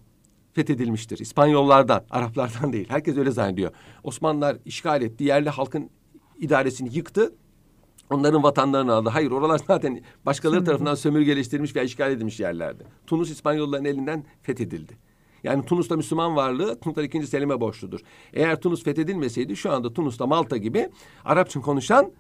fethedilmiştir. 0.57 1.19
İspanyollardan, 1.19 2.05
Araplardan 2.11 2.73
değil. 2.73 2.87
Herkes 2.89 3.17
öyle 3.17 3.31
zannediyor. 3.31 3.71
Osmanlılar 4.05 4.57
işgal 4.65 5.03
etti. 5.03 5.25
Yerli 5.25 5.51
halkın 5.51 5.91
idaresini 6.39 6.97
yıktı. 6.97 7.35
Onların 8.11 8.43
vatanlarını 8.43 8.93
aldı. 8.93 9.09
Hayır 9.09 9.31
oralar 9.31 9.61
zaten 9.67 10.01
başkaları 10.27 10.65
tarafından 10.65 10.95
sömürgeleştirilmiş 10.95 11.77
ve 11.77 11.85
işgal 11.85 12.13
edilmiş 12.13 12.41
yerlerdi. 12.41 12.85
Tunus 13.07 13.31
İspanyolların 13.31 13.85
elinden 13.85 14.25
fethedildi. 14.43 14.97
Yani 15.45 15.65
Tunus'ta 15.65 15.97
Müslüman 15.97 16.37
varlığı 16.37 16.79
Sultan 16.85 17.05
II. 17.05 17.27
Selim'e 17.27 17.61
borçludur. 17.61 18.01
Eğer 18.33 18.61
Tunus 18.61 18.85
fethedilmeseydi 18.85 19.57
şu 19.57 19.73
anda 19.73 19.93
Tunus'ta 19.93 20.27
Malta 20.27 20.57
gibi 20.57 20.89
Arapça 21.25 21.61
konuşan 21.61 22.13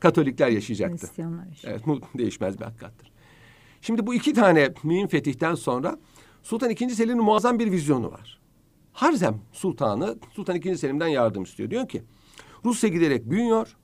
Katolikler 0.00 0.48
yaşayacaktı. 0.48 1.06
Hristiyanlar. 1.06 1.62
Evet 1.64 1.86
bu 1.86 2.00
değişmez 2.18 2.60
bir 2.60 2.64
hakikattır. 2.64 3.12
Şimdi 3.80 4.06
bu 4.06 4.14
iki 4.14 4.32
tane 4.34 4.74
mühim 4.82 5.08
fetihten 5.08 5.54
sonra 5.54 5.98
Sultan 6.42 6.70
II. 6.70 6.90
Selim'in 6.90 7.24
muazzam 7.24 7.58
bir 7.58 7.72
vizyonu 7.72 8.12
var. 8.12 8.40
Harzem 8.92 9.40
Sultanı 9.52 10.18
Sultan 10.32 10.56
II. 10.56 10.78
Selim'den 10.78 11.08
yardım 11.08 11.42
istiyor. 11.42 11.70
Diyor 11.70 11.88
ki 11.88 12.02
Rusya 12.64 12.88
giderek 12.88 13.30
büyüyor 13.30 13.76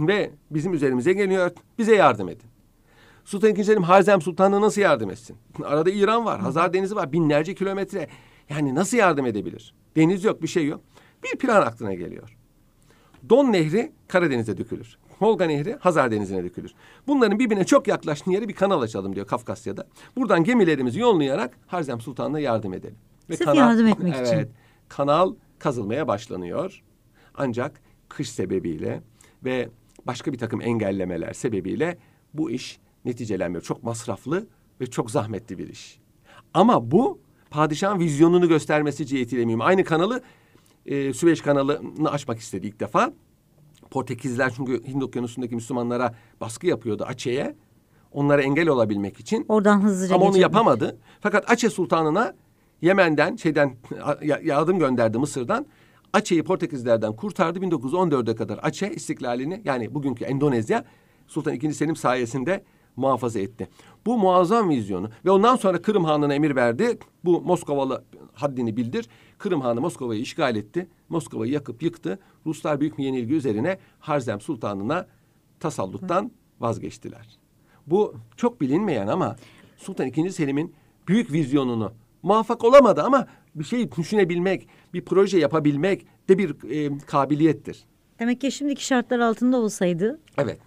ve 0.00 0.30
bizim 0.50 0.74
üzerimize 0.74 1.12
geliyor. 1.12 1.50
Bize 1.78 1.94
yardım 1.94 2.28
edin. 2.28 2.48
Sultan 3.24 3.54
II. 3.54 3.64
Selim 3.64 3.82
Harzem 3.82 4.20
Sultan'a 4.20 4.60
nasıl 4.60 4.80
yardım 4.80 5.10
etsin? 5.10 5.36
Arada 5.64 5.90
İran 5.90 6.24
var, 6.24 6.40
Hazar 6.40 6.72
Denizi 6.72 6.96
var, 6.96 7.12
binlerce 7.12 7.54
kilometre. 7.54 8.08
Yani 8.50 8.74
nasıl 8.74 8.96
yardım 8.96 9.26
edebilir? 9.26 9.74
Deniz 9.96 10.24
yok, 10.24 10.42
bir 10.42 10.48
şey 10.48 10.66
yok. 10.66 10.80
Bir 11.24 11.38
plan 11.38 11.62
aklına 11.62 11.94
geliyor. 11.94 12.36
Don 13.28 13.52
Nehri 13.52 13.92
Karadeniz'e 14.08 14.58
dökülür. 14.58 14.98
Volga 15.20 15.44
Nehri 15.44 15.76
Hazar 15.80 16.10
Denizi'ne 16.10 16.44
dökülür. 16.44 16.74
Bunların 17.06 17.38
birbirine 17.38 17.64
çok 17.64 17.88
yaklaştığı 17.88 18.30
yere 18.30 18.48
bir 18.48 18.54
kanal 18.54 18.82
açalım 18.82 19.14
diyor 19.14 19.26
Kafkasya'da. 19.26 19.86
Buradan 20.16 20.44
gemilerimizi 20.44 21.00
yollayarak 21.00 21.58
Harzem 21.66 22.00
Sultan'la 22.00 22.40
yardım 22.40 22.74
edelim. 22.74 22.96
Sırf 23.36 23.54
yardım 23.54 23.86
etmek 23.86 24.14
evet, 24.18 24.28
için. 24.28 24.50
Kanal 24.88 25.34
kazılmaya 25.58 26.08
başlanıyor. 26.08 26.82
Ancak 27.34 27.82
kış 28.08 28.30
sebebiyle 28.30 29.02
ve 29.44 29.68
başka 30.06 30.32
bir 30.32 30.38
takım 30.38 30.60
engellemeler 30.60 31.32
sebebiyle 31.32 31.98
bu 32.34 32.50
iş 32.50 32.78
neticelenmiyor. 33.04 33.62
Çok 33.62 33.82
masraflı 33.82 34.46
ve 34.80 34.86
çok 34.86 35.10
zahmetli 35.10 35.58
bir 35.58 35.68
iş. 35.68 35.98
Ama 36.54 36.90
bu 36.90 37.20
padişahın 37.50 38.00
vizyonunu 38.00 38.48
göstermesi 38.48 39.06
cihetiyle 39.06 39.44
mühim. 39.44 39.60
Aynı 39.60 39.84
kanalı 39.84 40.22
e, 40.86 41.12
Süveyş 41.12 41.40
kanalını 41.40 42.10
açmak 42.10 42.38
istedi 42.38 42.66
ilk 42.66 42.80
defa. 42.80 43.12
Portekizler 43.98 44.52
çünkü 44.56 44.84
Hint 44.86 45.02
Okyanusu'ndaki 45.02 45.54
Müslümanlara 45.54 46.14
baskı 46.40 46.66
yapıyordu 46.66 47.04
Aceh'e. 47.08 47.54
Onlara 48.12 48.42
engel 48.42 48.68
olabilmek 48.68 49.20
için. 49.20 49.44
Oradan 49.48 49.80
hızlıca 49.82 50.14
Ama 50.14 50.24
onu 50.24 50.30
geçelim. 50.32 50.42
yapamadı. 50.42 50.96
Fakat 51.20 51.50
Aceh 51.50 51.70
Sultanı'na 51.70 52.34
Yemen'den 52.82 53.36
şeyden 53.36 53.76
ya- 54.22 54.40
yardım 54.44 54.78
gönderdi 54.78 55.18
Mısır'dan. 55.18 55.66
Aceh'i 56.12 56.42
Portekizlerden 56.42 57.12
kurtardı. 57.12 57.58
1914'e 57.58 58.34
kadar 58.34 58.58
Aceh 58.62 58.90
istiklalini 58.90 59.62
yani 59.64 59.94
bugünkü 59.94 60.24
Endonezya 60.24 60.84
Sultan 61.26 61.54
II. 61.54 61.72
Selim 61.74 61.96
sayesinde 61.96 62.64
muhafaza 62.96 63.38
etti. 63.40 63.68
Bu 64.06 64.18
muazzam 64.18 64.68
vizyonu 64.70 65.10
ve 65.24 65.30
ondan 65.30 65.56
sonra 65.56 65.82
Kırım 65.82 66.04
Hanı'na 66.04 66.34
emir 66.34 66.56
verdi. 66.56 66.98
Bu 67.24 67.40
Moskovalı 67.40 68.04
haddini 68.32 68.76
bildir. 68.76 69.08
Kırım 69.38 69.60
Hanı 69.60 69.80
Moskova'yı 69.80 70.20
işgal 70.20 70.56
etti. 70.56 70.86
Moskova'yı 71.08 71.52
yakıp 71.52 71.82
yıktı. 71.82 72.18
Ruslar 72.46 72.80
büyük 72.80 72.98
bir 72.98 73.04
yenilgi 73.04 73.34
üzerine 73.34 73.78
Harzem 73.98 74.40
Sultanı'na 74.40 75.06
tasalluttan 75.60 76.30
vazgeçtiler. 76.60 77.38
Bu 77.86 78.14
çok 78.36 78.60
bilinmeyen 78.60 79.06
ama 79.06 79.36
Sultan 79.76 80.06
II. 80.08 80.30
Selim'in 80.32 80.74
büyük 81.08 81.32
vizyonunu 81.32 81.92
muvaffak 82.22 82.64
olamadı 82.64 83.02
ama 83.02 83.26
bir 83.54 83.64
şey 83.64 83.92
düşünebilmek, 83.92 84.68
bir 84.94 85.04
proje 85.04 85.38
yapabilmek 85.38 86.06
de 86.28 86.38
bir 86.38 86.70
e, 86.70 86.98
kabiliyettir. 86.98 87.84
Demek 88.18 88.40
ki 88.40 88.52
şimdiki 88.52 88.84
şartlar 88.86 89.18
altında 89.18 89.56
olsaydı 89.56 90.20
Evet. 90.38 90.58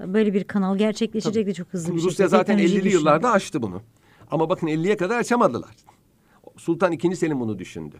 böyle 0.00 0.34
bir 0.34 0.44
kanal 0.44 0.76
gerçekleşecekti 0.78 1.54
çok 1.54 1.68
hızlı 1.68 1.88
bir 1.88 1.92
şekilde. 1.98 2.10
Rusya 2.10 2.28
zaten 2.28 2.44
Teknolojiyi 2.56 2.78
50'li 2.78 2.84
düşündü. 2.84 3.00
yıllarda 3.00 3.30
aştı 3.32 3.62
bunu. 3.62 3.82
Ama 4.30 4.48
bakın 4.50 4.66
50'ye 4.66 4.96
kadar 4.96 5.18
açamadılar. 5.18 5.76
Sultan 6.56 6.92
II. 6.92 7.16
Selim 7.16 7.40
bunu 7.40 7.58
düşündü. 7.58 7.96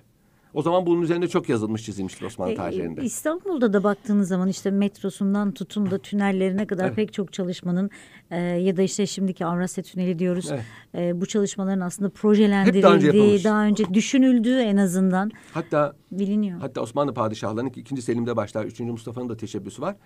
O 0.55 0.63
zaman 0.63 0.87
bunun 0.87 1.03
üzerinde 1.03 1.29
çok 1.29 1.49
yazılmış 1.49 1.85
çizilmiştir 1.85 2.27
Osmanlı 2.27 2.53
E, 2.53 2.57
tarihlerinde. 2.57 3.03
İstanbul'da 3.03 3.73
da 3.73 3.85
baktığınız 3.85 4.29
zaman 4.29 4.49
işte 4.49 4.71
metrosundan 4.71 5.53
tutun 5.53 5.91
da 5.91 5.99
tünellerine 5.99 6.67
kadar 6.67 6.87
Evet. 6.87 6.97
pek 6.97 7.13
çok 7.13 7.33
çalışmanın 7.33 7.91
e, 8.31 8.37
ya 8.41 8.77
da 8.77 8.83
işte 8.83 9.07
şimdiki 9.07 9.47
Avrasya 9.47 9.85
Tüneli 9.85 10.19
diyoruz. 10.19 10.49
Evet. 10.53 10.65
E, 10.95 11.21
bu 11.21 11.27
çalışmaların 11.27 11.81
aslında 11.81 12.09
Hep 12.09 12.23
daha 12.23 12.35
önce 12.35 12.41
projelendirildiği, 12.41 13.45
daha 13.45 13.65
önce 13.65 13.95
düşünüldüğü 13.95 14.59
en 14.59 14.77
azından 14.77 15.31
Hatta 15.55 15.93
biliniyor. 16.13 16.59
Hatta 16.61 16.81
Osmanlı 16.81 17.15
padişahlarının 17.15 17.71
ki 17.71 17.81
ikinci 17.81 18.03
Selim'de 18.03 18.37
başlar, 18.37 18.65
üçüncü 18.65 18.93
Mustafa'nın 18.93 19.29
da 19.29 19.37
teşebbüsü 19.37 19.83
var. 19.83 19.97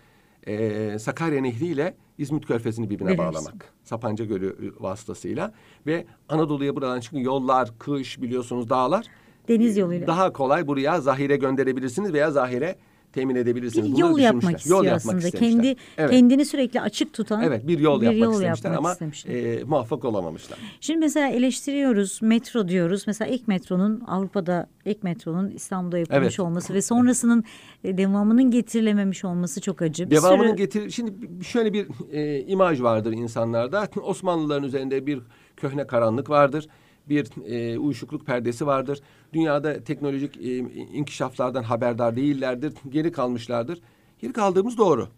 Ee, 0.49 0.97
Sakarya 0.99 1.41
Nehri 1.41 1.67
ile 1.67 1.95
İzmit 2.19 2.47
Körfezi'ni 2.47 2.91
birbirine 2.91 3.09
Bilirsin. 3.19 3.35
bağlamak. 3.35 3.75
Sapanca 3.85 4.25
Gölü 4.25 4.75
vasıtasıyla. 4.81 5.53
Ve 5.87 6.07
Anadolu'ya 6.29 6.77
buradan 6.77 7.01
çıkın 7.01 7.19
yollar, 7.19 7.79
kış 7.79 8.23
biliyorsunuz 8.23 8.69
dağlar. 8.71 9.07
Deniz 9.49 9.77
yoluyla. 9.77 10.07
Daha 10.07 10.33
kolay 10.33 10.67
buraya 10.67 11.01
zahire 11.01 11.37
gönderebilirsiniz 11.37 12.13
veya 12.13 12.31
zahire 12.31 12.77
temin 13.13 13.35
edebilirsiniz. 13.37 13.87
bir 13.89 13.93
Bunları 13.93 14.11
yol 14.11 14.19
yapmak 14.19 14.59
istiyor 14.59 14.77
Yol 14.79 14.85
yapmak 14.85 14.97
aslında. 14.97 15.19
istemişler. 15.19 15.51
Kendi 15.51 15.77
evet. 15.99 16.11
kendini 16.11 16.45
sürekli 16.45 16.81
açık 16.81 17.13
tutan 17.13 17.43
Evet 17.43 17.67
bir 17.69 17.79
yol 17.79 18.01
bir 18.01 18.07
yapmak 18.07 18.23
yol 18.25 18.33
istemişler 18.33 18.71
yapmak 18.71 18.79
ama 18.79 18.93
istemişler. 18.93 19.35
e, 19.35 19.65
muvaffak 19.65 20.05
olamamışlar. 20.05 20.59
Şimdi 20.81 21.01
mesela 21.01 21.29
eleştiriyoruz 21.29 22.19
metro 22.23 22.69
diyoruz. 22.69 23.05
Mesela 23.07 23.31
ilk 23.31 23.49
metronun 23.49 24.01
Avrupa'da 24.07 24.67
ilk 24.85 25.03
metronun 25.03 25.51
İstanbul'da 25.51 25.99
yapılmış 25.99 26.23
Evet. 26.23 26.41
olması 26.41 26.75
ve 26.75 26.83
sonrasının 26.83 27.45
e, 27.85 27.99
devamının 27.99 28.51
getirilememiş 28.51 29.25
olması 29.25 29.61
çok 29.61 29.83
acı. 29.83 30.11
Bir 30.11 30.17
Devamının 30.17 30.49
sürü- 30.49 30.57
getir 30.57 30.91
şimdi 30.91 31.13
şöyle 31.45 31.73
bir 31.73 31.87
e, 32.13 32.41
imaj 32.41 32.83
vardır 32.83 33.13
insanlarda. 33.13 33.89
Osmanlıların 34.03 34.63
üzerinde 34.65 35.07
bir 35.07 35.19
köhne 35.57 35.87
karanlık 35.87 36.31
vardır. 36.31 36.67
Bir 37.09 37.27
e, 37.47 37.79
uyuşukluk 37.79 38.27
perdesi 38.27 38.67
vardır. 38.67 39.01
Dünyada 39.33 39.85
teknolojik 39.85 40.37
e, 40.37 40.57
inkişaflardan 40.93 41.63
haberdar 41.63 42.17
değillerdir. 42.17 42.75
Geri 42.89 43.13
kalmışlardır. 43.13 43.81
Geri 44.19 44.33
kaldığımız 44.33 44.79
doğru. 44.79 45.09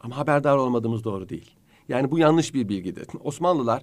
Ama 0.00 0.16
haberdar 0.16 0.56
olmadığımız 0.56 1.04
doğru 1.04 1.28
değil. 1.28 1.50
Yani 1.88 2.10
bu 2.10 2.18
yanlış 2.18 2.54
bir 2.54 2.68
bilgidir. 2.68 3.06
Osmanlılar 3.24 3.82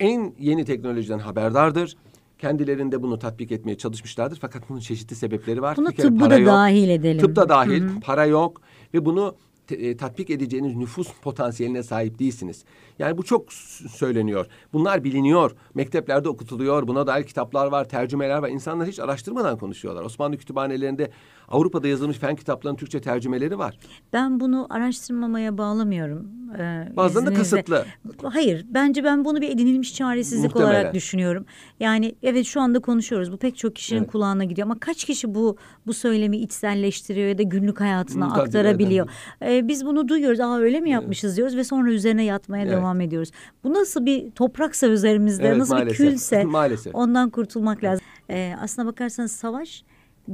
en 0.00 0.34
yeni 0.38 0.64
teknolojiden 0.64 1.18
haberdardır. 1.18 1.96
Kendilerinde 2.38 3.02
bunu 3.02 3.18
tatbik 3.18 3.52
etmeye 3.52 3.78
çalışmışlardır. 3.78 4.38
Fakat 4.40 4.68
bunun 4.68 4.80
çeşitli 4.80 5.16
sebepleri 5.16 5.62
var. 5.62 5.76
Buna 5.76 5.90
tıbbı 5.90 6.30
da 6.30 6.38
yok. 6.38 6.48
dahil 6.48 6.88
edelim. 6.88 7.20
Tıp 7.20 7.36
da 7.36 7.48
dahil, 7.48 8.00
para 8.00 8.26
yok 8.26 8.60
ve 8.94 9.04
bunu 9.04 9.34
e, 9.70 9.96
tatbik 9.96 10.30
edeceğiniz 10.30 10.76
nüfus 10.76 11.08
potansiyeline 11.22 11.82
sahip 11.82 12.18
değilsiniz. 12.18 12.64
Yani 12.98 13.18
bu 13.18 13.22
çok 13.22 13.52
söyleniyor. 13.90 14.46
Bunlar 14.72 15.04
biliniyor. 15.04 15.50
Mekteplerde 15.74 16.28
okutuluyor. 16.28 16.88
Buna 16.88 17.06
dair 17.06 17.24
kitaplar 17.24 17.66
var, 17.66 17.88
tercümeler 17.88 18.38
var. 18.38 18.48
İnsanlar 18.48 18.88
hiç 18.88 19.00
araştırmadan 19.00 19.58
konuşuyorlar. 19.58 20.02
Osmanlı 20.02 20.36
kütüphanelerinde 20.36 21.10
Avrupa'da 21.48 21.88
yazılmış 21.88 22.18
fen 22.18 22.36
kitaplarının 22.36 22.78
Türkçe 22.78 23.00
tercümeleri 23.00 23.58
var. 23.58 23.78
Ben 24.12 24.40
bunu 24.40 24.66
araştırmamaya 24.70 25.58
bağlamıyorum. 25.58 26.26
Ee, 26.58 26.88
Bazılarında 26.96 27.30
izninizle. 27.32 27.56
kısıtlı. 27.62 27.84
Hayır, 28.32 28.66
bence 28.70 29.04
ben 29.04 29.24
bunu 29.24 29.40
bir 29.40 29.50
edinilmiş 29.50 29.94
çaresizlik 29.94 30.54
Muhtemelen. 30.54 30.70
olarak 30.80 30.94
düşünüyorum. 30.94 31.44
Yani 31.80 32.14
evet 32.22 32.46
şu 32.46 32.60
anda 32.60 32.80
konuşuyoruz. 32.80 33.32
Bu 33.32 33.36
pek 33.36 33.56
çok 33.56 33.76
kişinin 33.76 34.00
Evet. 34.00 34.10
kulağına 34.12 34.44
gidiyor 34.44 34.66
ama 34.68 34.78
kaç 34.80 35.04
kişi 35.04 35.34
bu 35.34 35.56
bu 35.86 35.94
söylemi 35.94 36.36
içselleştiriyor 36.38 37.28
ya 37.28 37.38
da 37.38 37.42
günlük 37.42 37.80
hayatına 37.80 38.28
Tabii, 38.28 38.40
aktarabiliyor? 38.40 39.08
Ee, 39.42 39.68
biz 39.68 39.86
bunu 39.86 40.08
duyuyoruz. 40.08 40.40
Aa 40.40 40.58
öyle 40.58 40.80
mi 40.80 40.90
yapmışız 40.90 41.36
diyoruz 41.36 41.56
ve 41.56 41.64
sonra 41.64 41.90
üzerine 41.90 42.24
yatmaya 42.24 42.62
Evet. 42.64 42.72
devam 42.72 42.87
ediyoruz. 43.00 43.30
Bu 43.64 43.74
nasıl 43.74 44.06
bir 44.06 44.30
topraksa 44.30 44.86
üzerimizde, 44.86 45.48
Evet, 45.48 45.56
nasıl 45.58 45.74
maalesef. 45.74 45.98
bir 46.06 46.10
külse 46.10 46.44
Maalesef. 46.44 46.94
ondan 46.94 47.30
kurtulmak 47.30 47.84
lazım. 47.84 48.04
Ee, 48.30 48.54
aslına 48.60 48.86
bakarsanız 48.88 49.32
savaş 49.32 49.84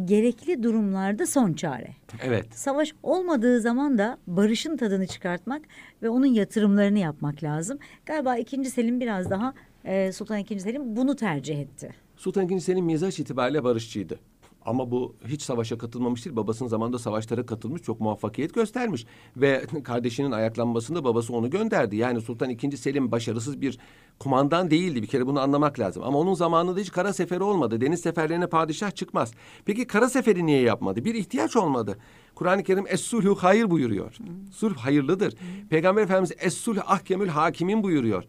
gerekli 0.04 0.62
durumlarda 0.62 1.26
son 1.26 1.52
çare. 1.52 1.88
Evet. 2.22 2.46
Savaş 2.54 2.94
olmadığı 3.02 3.60
zaman 3.60 3.98
da 3.98 4.18
barışın 4.26 4.76
tadını 4.76 5.06
çıkartmak 5.06 5.62
ve 6.02 6.08
onun 6.08 6.26
yatırımlarını 6.26 6.98
yapmak 6.98 7.42
lazım. 7.42 7.78
Galiba 8.06 8.36
ikinci 8.36 8.70
Selim 8.70 9.00
biraz 9.00 9.30
daha 9.30 9.54
e, 9.84 10.12
Sultan 10.12 10.38
II. 10.50 10.60
Selim 10.60 10.96
bunu 10.96 11.16
tercih 11.16 11.58
etti. 11.60 11.94
Sultan 12.16 12.48
II. 12.48 12.60
Selim 12.60 12.84
mizaç 12.84 13.18
itibariyle 13.20 13.64
barışçıydı. 13.64 14.18
Ama 14.66 14.90
bu 14.90 15.14
hiç 15.26 15.42
savaşa 15.42 15.78
katılmamış 15.78 16.24
değil. 16.24 16.36
Babasının 16.36 16.68
zamanında 16.68 16.98
savaşlara 16.98 17.46
katılmış, 17.46 17.82
çok 17.82 18.00
muvaffakiyet 18.00 18.54
göstermiş. 18.54 19.06
Ve 19.36 19.66
kardeşinin 19.84 20.32
ayaklanmasında 20.32 21.04
babası 21.04 21.32
onu 21.32 21.50
gönderdi. 21.50 21.96
Yani 21.96 22.20
Sultan 22.20 22.50
II. 22.50 22.76
Selim 22.76 23.12
başarısız 23.12 23.60
bir 23.60 23.78
kumandan 24.18 24.70
değildi. 24.70 25.02
Bir 25.02 25.06
kere 25.06 25.26
bunu 25.26 25.40
anlamak 25.40 25.78
lazım. 25.78 26.02
Ama 26.02 26.18
onun 26.18 26.34
zamanında 26.34 26.80
hiç 26.80 26.92
kara 26.92 27.12
seferi 27.12 27.42
olmadı. 27.42 27.80
Deniz 27.80 28.00
seferlerine 28.00 28.46
padişah 28.46 28.90
çıkmaz. 28.90 29.32
Peki 29.64 29.86
kara 29.86 30.08
seferi 30.08 30.46
niye 30.46 30.60
yapmadı? 30.60 31.04
Bir 31.04 31.14
ihtiyaç 31.14 31.56
olmadı. 31.56 31.98
Kur'an-ı 32.34 32.62
Kerim 32.62 32.84
Es-sulhu 32.86 33.34
hayır 33.34 33.70
buyuruyor. 33.70 34.16
Sulh 34.52 34.76
hayırlıdır. 34.76 35.34
Peygamber 35.70 36.02
Efendimiz 36.02 36.32
Es-sulh 36.38 36.82
ahkemül 36.86 37.28
hakimin 37.28 37.82
buyuruyor. 37.82 38.24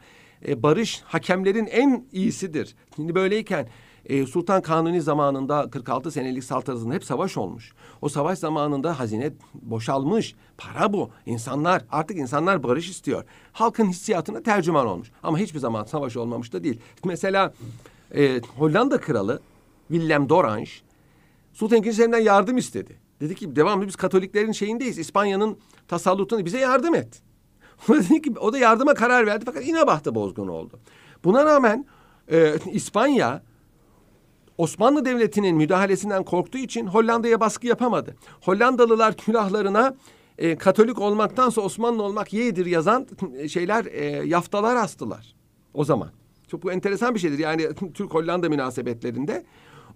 E, 0.47 0.63
barış 0.63 1.01
hakemlerin 1.05 1.65
en 1.65 2.05
iyisidir. 2.11 2.75
Şimdi 2.95 3.15
böyleyken 3.15 3.67
e, 4.05 4.25
Sultan 4.25 4.61
Kanuni 4.61 5.01
zamanında 5.01 5.69
46 5.69 6.11
senelik 6.11 6.43
saltanatında 6.43 6.93
hep 6.93 7.05
savaş 7.05 7.37
olmuş. 7.37 7.73
O 8.01 8.09
savaş 8.09 8.39
zamanında 8.39 8.99
hazine 8.99 9.33
boşalmış. 9.53 10.35
Para 10.57 10.93
bu. 10.93 11.09
İnsanlar 11.25 11.85
artık 11.91 12.17
insanlar 12.17 12.63
barış 12.63 12.89
istiyor. 12.89 13.23
Halkın 13.51 13.85
hissiyatına 13.85 14.43
tercüman 14.43 14.87
olmuş. 14.87 15.11
Ama 15.23 15.37
hiçbir 15.37 15.59
zaman 15.59 15.83
savaş 15.83 16.17
olmamış 16.17 16.53
da 16.53 16.63
değil. 16.63 16.79
Mesela 17.05 17.53
e, 18.15 18.41
Hollanda 18.57 19.01
kralı 19.01 19.41
Willem 19.87 20.29
d'Orange 20.29 20.71
Sultan 21.53 21.83
II. 21.83 21.93
Selim'den 21.93 22.19
yardım 22.19 22.57
istedi. 22.57 22.99
Dedi 23.21 23.35
ki 23.35 23.55
devamlı 23.55 23.87
biz 23.87 23.95
Katoliklerin 23.95 24.51
şeyindeyiz. 24.51 24.97
İspanya'nın 24.97 25.57
tasallutunu 25.87 26.45
bize 26.45 26.59
yardım 26.59 26.95
et. 26.95 27.21
O 28.39 28.53
da 28.53 28.57
yardıma 28.57 28.93
karar 28.93 29.25
verdi 29.25 29.45
fakat 29.45 29.67
İnebah'ta 29.67 30.15
bozgun 30.15 30.47
oldu. 30.47 30.79
Buna 31.23 31.45
rağmen 31.45 31.85
e, 32.31 32.53
İspanya 32.71 33.43
Osmanlı 34.57 35.05
Devleti'nin 35.05 35.57
müdahalesinden 35.57 36.23
korktuğu 36.23 36.57
için 36.57 36.87
Hollanda'ya 36.87 37.39
baskı 37.39 37.67
yapamadı. 37.67 38.15
Hollandalılar 38.41 39.17
külahlarına 39.17 39.95
e, 40.37 40.55
Katolik 40.57 40.99
olmaktansa 40.99 41.61
Osmanlı 41.61 42.03
olmak 42.03 42.33
yeğdir 42.33 42.65
yazan 42.65 43.07
e, 43.37 43.47
şeyler 43.49 43.85
e, 43.85 44.05
yaftalar 44.05 44.75
astılar 44.75 45.35
o 45.73 45.83
zaman. 45.83 46.09
Çok 46.47 46.63
bu 46.63 46.71
enteresan 46.71 47.15
bir 47.15 47.19
şeydir. 47.19 47.39
Yani 47.39 47.67
Türk-Hollanda 47.93 48.49
münasebetlerinde 48.49 49.45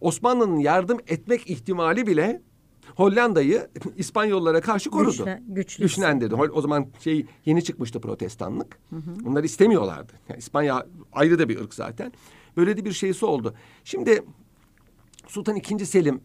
Osmanlı'nın 0.01 0.57
yardım 0.59 0.97
etmek 1.07 1.49
ihtimali 1.49 2.07
bile 2.07 2.41
Hollanda'yı 2.95 3.67
İspanyollara 3.97 4.61
karşı 4.61 4.89
korudu. 4.89 5.11
Güçle- 5.11 5.43
güçlü 5.47 5.83
Güçlendirdi. 5.83 6.35
O 6.35 6.61
zaman 6.61 6.87
şey 6.99 7.25
yeni 7.45 7.63
çıkmıştı 7.63 8.01
protestanlık. 8.01 8.79
Bunları 9.25 9.45
istemiyorlardı. 9.45 10.13
Yani 10.29 10.37
İspanya 10.37 10.85
ayrı 11.13 11.39
da 11.39 11.49
bir 11.49 11.59
ırk 11.59 11.73
zaten. 11.73 12.11
Böyle 12.57 12.77
de 12.77 12.85
bir 12.85 12.91
şeysi 12.91 13.25
oldu. 13.25 13.53
Şimdi 13.83 14.23
Sultan 15.29 15.55
II. 15.55 15.85
Selim, 15.85 16.21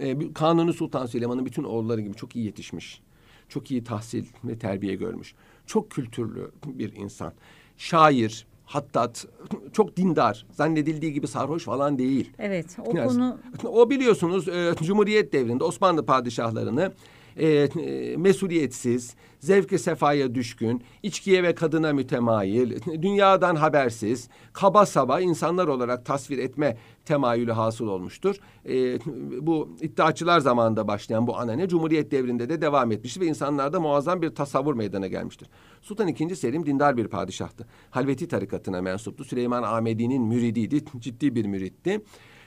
e, 0.00 0.32
Kanuni 0.32 0.72
Sultan 0.72 1.06
Süleyman'ın 1.06 1.46
bütün 1.46 1.64
oğulları 1.64 2.00
gibi 2.00 2.14
çok 2.14 2.36
iyi 2.36 2.44
yetişmiş. 2.44 3.02
Çok 3.48 3.70
iyi 3.70 3.84
tahsil 3.84 4.24
ve 4.44 4.58
terbiye 4.58 4.94
görmüş. 4.94 5.34
Çok 5.66 5.90
kültürlü 5.90 6.50
bir 6.66 6.96
insan. 6.96 7.32
Şair, 7.76 8.46
hattat, 8.64 9.26
çok 9.72 9.96
dindar. 9.96 10.46
Zannedildiği 10.52 11.12
gibi 11.12 11.28
sarhoş 11.28 11.64
falan 11.64 11.98
değil. 11.98 12.30
Evet 12.38 12.76
o 12.86 12.96
Yani 12.96 13.08
konu 13.08 13.38
o 13.64 13.90
biliyorsunuz 13.90 14.48
e, 14.48 14.74
Cumhuriyet 14.82 15.32
devrinde 15.32 15.64
Osmanlı 15.64 16.06
padişahlarını 16.06 16.92
e, 17.36 17.46
e, 17.46 18.16
mesuliyetsiz, 18.16 19.14
zevke 19.38 19.78
sefaya 19.78 20.34
düşkün, 20.34 20.82
içkiye 21.02 21.42
ve 21.42 21.54
kadına 21.54 21.92
mütemayil, 21.92 22.80
dünyadan 23.02 23.56
habersiz, 23.56 24.28
kaba 24.52 24.86
saba 24.86 25.20
insanlar 25.20 25.66
olarak 25.66 26.06
tasvir 26.06 26.38
etme 26.38 26.76
temayülü 27.04 27.52
hasıl 27.52 27.86
olmuştur. 27.86 28.36
E, 28.68 28.98
bu 29.46 29.76
iddiaçılar 29.80 30.40
zamanında 30.40 30.88
başlayan 30.88 31.26
bu 31.26 31.36
anane 31.36 31.68
Cumhuriyet 31.68 32.10
devrinde 32.10 32.48
de 32.48 32.60
devam 32.60 32.92
etmiştir 32.92 33.20
ve 33.20 33.26
insanlarda 33.26 33.80
muazzam 33.80 34.22
bir 34.22 34.30
tasavvur 34.30 34.74
meydana 34.74 35.06
gelmiştir. 35.06 35.48
Sultan 35.82 36.08
II. 36.08 36.36
Selim 36.36 36.66
dindar 36.66 36.96
bir 36.96 37.08
padişahtı. 37.08 37.66
Halveti 37.90 38.28
tarikatına 38.28 38.82
mensuptu. 38.82 39.24
Süleyman 39.24 39.62
Ahmedi'nin 39.62 40.22
müridiydi, 40.22 40.84
ciddi 40.98 41.34
bir 41.34 41.46
müritti 41.46 42.00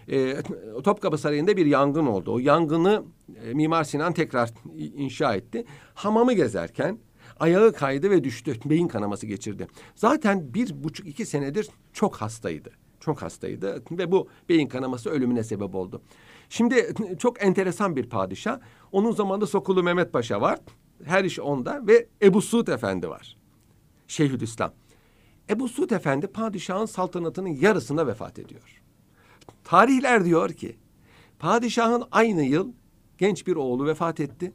e, 0.07 0.37
Topkapı 0.83 1.17
Sarayı'nda 1.17 1.57
bir 1.57 1.65
yangın 1.65 2.05
oldu. 2.05 2.33
O 2.33 2.39
yangını 2.39 3.03
e, 3.43 3.53
Mimar 3.53 3.83
Sinan 3.83 4.13
tekrar 4.13 4.49
inşa 4.75 5.35
etti. 5.35 5.65
Hamamı 5.93 6.33
gezerken 6.33 6.99
ayağı 7.39 7.73
kaydı 7.73 8.09
ve 8.09 8.23
düştü. 8.23 8.55
Beyin 8.65 8.87
kanaması 8.87 9.25
geçirdi. 9.25 9.67
Zaten 9.95 10.53
bir 10.53 10.83
buçuk 10.83 11.07
iki 11.07 11.25
senedir 11.25 11.69
çok 11.93 12.15
hastaydı. 12.15 12.71
Çok 12.99 13.21
hastaydı 13.21 13.83
ve 13.91 14.11
bu 14.11 14.27
beyin 14.49 14.67
kanaması 14.67 15.09
ölümüne 15.09 15.43
sebep 15.43 15.75
oldu. 15.75 16.01
Şimdi 16.49 16.93
çok 17.19 17.43
enteresan 17.43 17.95
bir 17.95 18.09
padişah. 18.09 18.59
Onun 18.91 19.11
zamanında 19.11 19.47
Sokulu 19.47 19.83
Mehmet 19.83 20.13
Paşa 20.13 20.41
var. 20.41 20.59
Her 21.03 21.23
iş 21.23 21.39
onda 21.39 21.87
ve 21.87 22.07
Ebu 22.21 22.41
Suud 22.41 22.67
Efendi 22.67 23.09
var. 23.09 23.37
Şeyhülislam. 24.07 24.73
Ebu 25.49 25.69
Suud 25.69 25.89
Efendi 25.89 26.27
padişahın 26.27 26.85
saltanatının 26.85 27.49
yarısında 27.49 28.07
vefat 28.07 28.39
ediyor. 28.39 28.84
Tarihler 29.63 30.25
diyor 30.25 30.49
ki 30.49 30.75
padişahın 31.39 32.03
aynı 32.11 32.43
yıl 32.43 32.71
genç 33.17 33.47
bir 33.47 33.55
oğlu 33.55 33.85
vefat 33.85 34.19
etti 34.19 34.53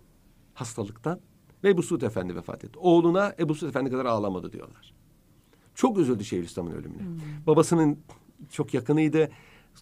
hastalıktan 0.55 1.21
ve 1.65 1.71
Ebu 1.71 1.83
Suud 1.83 2.03
Efendi 2.03 2.37
vefat 2.37 2.65
etti. 2.65 2.79
Oğluna 2.79 3.35
Ebu 3.39 3.55
Suud 3.55 3.69
Efendi 3.69 3.91
kadar 3.91 4.05
ağlamadı 4.05 4.53
diyorlar. 4.53 4.95
Çok 5.75 5.99
üzüldü 5.99 6.25
Şeyhülislam'ın 6.25 6.71
ölümüne. 6.71 7.03
Hmm. 7.03 7.19
Babasının 7.47 7.99
çok 8.51 8.75
yakınıydı. 8.75 9.29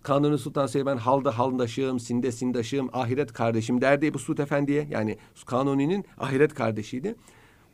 Kanuni 0.03 0.38
Sultan 0.38 0.66
Süleyman 0.66 0.97
halda 0.97 1.38
haldaşım, 1.38 2.01
sinde 2.01 2.33
sindaşım, 2.33 2.90
ahiret 2.92 3.33
kardeşim 3.33 3.81
derdi 3.81 4.07
Ebu 4.07 4.18
Suud 4.18 4.38
Efendi'ye. 4.38 4.88
Yani 4.90 5.18
Kanuni'nin 5.47 6.05
ahiret 6.18 6.55
kardeşiydi. 6.55 7.14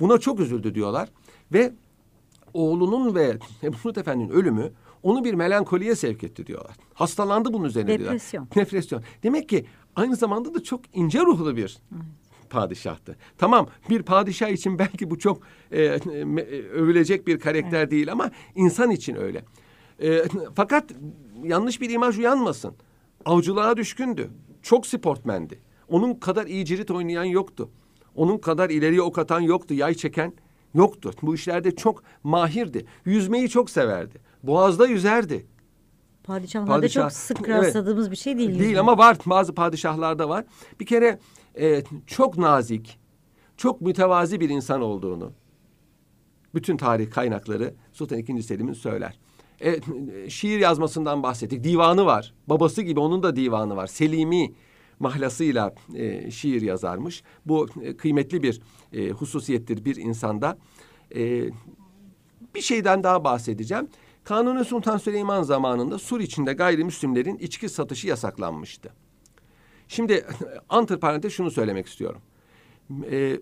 Buna 0.00 0.18
çok 0.18 0.40
üzüldü 0.40 0.74
diyorlar. 0.74 1.08
Ve 1.52 1.72
oğlunun 2.54 3.14
ve 3.14 3.38
Ebu 3.62 3.76
Suud 3.76 3.96
Efendi'nin 3.96 4.30
ölümü 4.30 4.72
onu 5.04 5.24
bir 5.24 5.34
melankoliye 5.34 5.94
sevk 5.94 6.24
etti 6.24 6.46
diyorlar. 6.46 6.76
Hastalandı 6.94 7.52
bunun 7.52 7.64
üzerine 7.64 7.98
Depresyon. 7.98 8.46
diyorlar. 8.46 8.56
Depresyon. 8.66 9.02
Demek 9.22 9.48
ki 9.48 9.66
aynı 9.96 10.16
zamanda 10.16 10.54
da 10.54 10.62
çok 10.62 10.80
ince 10.92 11.20
ruhlu 11.20 11.56
bir 11.56 11.78
evet. 11.92 12.04
padişahtı. 12.50 13.16
Tamam 13.38 13.68
bir 13.90 14.02
padişah 14.02 14.48
için 14.48 14.78
belki 14.78 15.10
bu 15.10 15.18
çok 15.18 15.42
e, 15.70 15.82
e, 15.82 15.98
övülecek 16.62 17.26
bir 17.26 17.38
karakter 17.38 17.80
evet. 17.80 17.90
değil 17.90 18.12
ama 18.12 18.30
insan 18.54 18.90
için 18.90 19.16
öyle. 19.16 19.44
E, 20.02 20.22
fakat 20.54 20.90
yanlış 21.42 21.80
bir 21.80 21.90
imaj 21.90 22.18
uyanmasın. 22.18 22.74
Avcılığa 23.24 23.76
düşkündü. 23.76 24.30
Çok 24.62 24.86
sportmendi. 24.86 25.58
Onun 25.88 26.14
kadar 26.14 26.46
iyi 26.46 26.64
cirit 26.64 26.90
oynayan 26.90 27.24
yoktu. 27.24 27.70
Onun 28.14 28.38
kadar 28.38 28.70
ileriye 28.70 29.02
ok 29.02 29.18
atan 29.18 29.40
yoktu, 29.40 29.74
yay 29.74 29.94
çeken 29.94 30.32
yoktu. 30.74 31.10
Bu 31.22 31.34
işlerde 31.34 31.76
çok 31.76 32.02
mahirdi. 32.22 32.86
Yüzmeyi 33.04 33.48
çok 33.48 33.70
severdi. 33.70 34.18
Boğaz'da 34.46 34.86
yüzerdi. 34.86 35.46
Padişahlarda 36.24 36.80
Padişah, 36.80 37.02
çok 37.02 37.12
sık 37.12 37.48
rastladığımız 37.48 38.06
evet, 38.06 38.12
bir 38.12 38.16
şey 38.16 38.38
değil. 38.38 38.58
Değil 38.58 38.80
ama 38.80 38.98
var 38.98 39.16
bazı 39.26 39.54
padişahlarda 39.54 40.28
var. 40.28 40.44
Bir 40.80 40.86
kere 40.86 41.18
e, 41.60 41.82
çok 42.06 42.38
nazik, 42.38 42.98
çok 43.56 43.80
mütevazi 43.80 44.40
bir 44.40 44.48
insan 44.48 44.80
olduğunu 44.80 45.32
bütün 46.54 46.76
tarih 46.76 47.10
kaynakları 47.10 47.74
Sultan 47.92 48.18
II. 48.18 48.42
Selim'in 48.42 48.72
söyler. 48.72 49.18
E, 49.60 49.80
şiir 50.30 50.58
yazmasından 50.58 51.22
bahsettik. 51.22 51.64
Divanı 51.64 52.06
var. 52.06 52.34
Babası 52.46 52.82
gibi 52.82 53.00
onun 53.00 53.22
da 53.22 53.36
divanı 53.36 53.76
var. 53.76 53.86
Selimi 53.86 54.52
mahlasıyla 55.00 55.74
e, 55.94 56.30
şiir 56.30 56.62
yazarmış. 56.62 57.22
Bu 57.46 57.68
e, 57.82 57.96
kıymetli 57.96 58.42
bir 58.42 58.60
e, 58.92 59.10
hususiyettir 59.10 59.84
bir 59.84 59.96
insanda. 59.96 60.58
E, 61.16 61.50
bir 62.54 62.60
şeyden 62.60 63.02
daha 63.02 63.24
bahsedeceğim. 63.24 63.88
Kanuni 64.24 64.64
Sultan 64.64 64.96
Süleyman 64.96 65.42
zamanında 65.42 65.98
Sur 65.98 66.20
içinde 66.20 66.52
gayrimüslimlerin 66.52 67.38
içki 67.38 67.68
satışı 67.68 68.08
yasaklanmıştı. 68.08 68.92
Şimdi 69.88 70.26
antiparantez 70.68 71.32
şunu 71.32 71.50
söylemek 71.50 71.86
istiyorum. 71.86 72.20
Ee, 73.10 73.40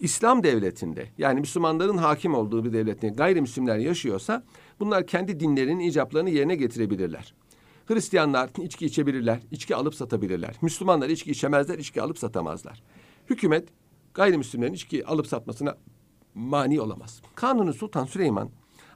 İslam 0.00 0.42
devletinde 0.42 1.08
yani 1.18 1.40
Müslümanların 1.40 1.96
hakim 1.96 2.34
olduğu 2.34 2.64
bir 2.64 2.72
devlette 2.72 3.08
gayrimüslimler 3.08 3.78
yaşıyorsa 3.78 4.42
bunlar 4.80 5.06
kendi 5.06 5.40
dinlerinin 5.40 5.78
icaplarını 5.78 6.30
yerine 6.30 6.56
getirebilirler. 6.56 7.34
Hristiyanlar 7.86 8.50
içki 8.58 8.86
içebilirler, 8.86 9.40
içki 9.50 9.76
alıp 9.76 9.94
satabilirler. 9.94 10.56
Müslümanlar 10.62 11.08
içki 11.08 11.30
içemezler, 11.30 11.78
içki 11.78 12.02
alıp 12.02 12.18
satamazlar. 12.18 12.82
Hükümet 13.30 13.68
gayrimüslimlerin 14.14 14.72
içki 14.72 15.06
alıp 15.06 15.26
satmasına 15.26 15.76
mani 16.34 16.80
olamaz. 16.80 17.22
Kanuni 17.34 17.72
Sultan 17.72 18.04
Süleyman 18.04 18.50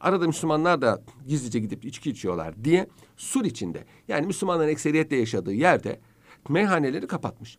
Arada 0.04 0.26
Müslümanlar 0.26 0.82
da 0.82 1.02
gizlice 1.28 1.58
gidip 1.58 1.84
içki 1.84 2.10
içiyorlar 2.10 2.64
diye 2.64 2.88
Sur 3.16 3.44
içinde 3.44 3.84
yani 4.08 4.26
Müslümanların 4.26 4.68
ekseriyetle 4.68 5.16
yaşadığı 5.16 5.52
yerde 5.52 6.00
meyhaneleri 6.48 7.06
kapatmış. 7.06 7.58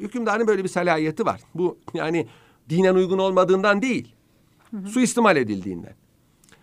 Hükümdarın 0.00 0.46
böyle 0.46 0.64
bir 0.64 0.68
salayeti 0.68 1.26
var. 1.26 1.40
Bu 1.54 1.78
yani 1.94 2.26
dinen 2.68 2.94
uygun 2.94 3.18
olmadığından 3.18 3.82
değil. 3.82 4.14
Hı 4.70 4.76
hı. 4.76 4.88
Suistimal 4.88 5.36
edildiğinden. 5.36 5.94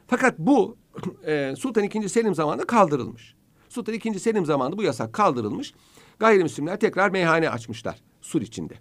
Fakat 0.07 0.39
bu 0.39 0.77
e, 1.25 1.53
Sultan 1.57 1.83
II. 1.83 2.09
Selim 2.09 2.35
zamanında 2.35 2.67
kaldırılmış. 2.67 3.35
Sultan 3.69 3.95
II. 3.95 4.19
Selim 4.19 4.45
zamanında 4.45 4.77
bu 4.77 4.83
yasak 4.83 5.13
kaldırılmış. 5.13 5.73
Gayrimüslimler 6.19 6.79
tekrar 6.79 7.09
meyhane 7.09 7.49
açmışlar 7.49 7.99
Sur 8.21 8.41
içinde. 8.41 8.73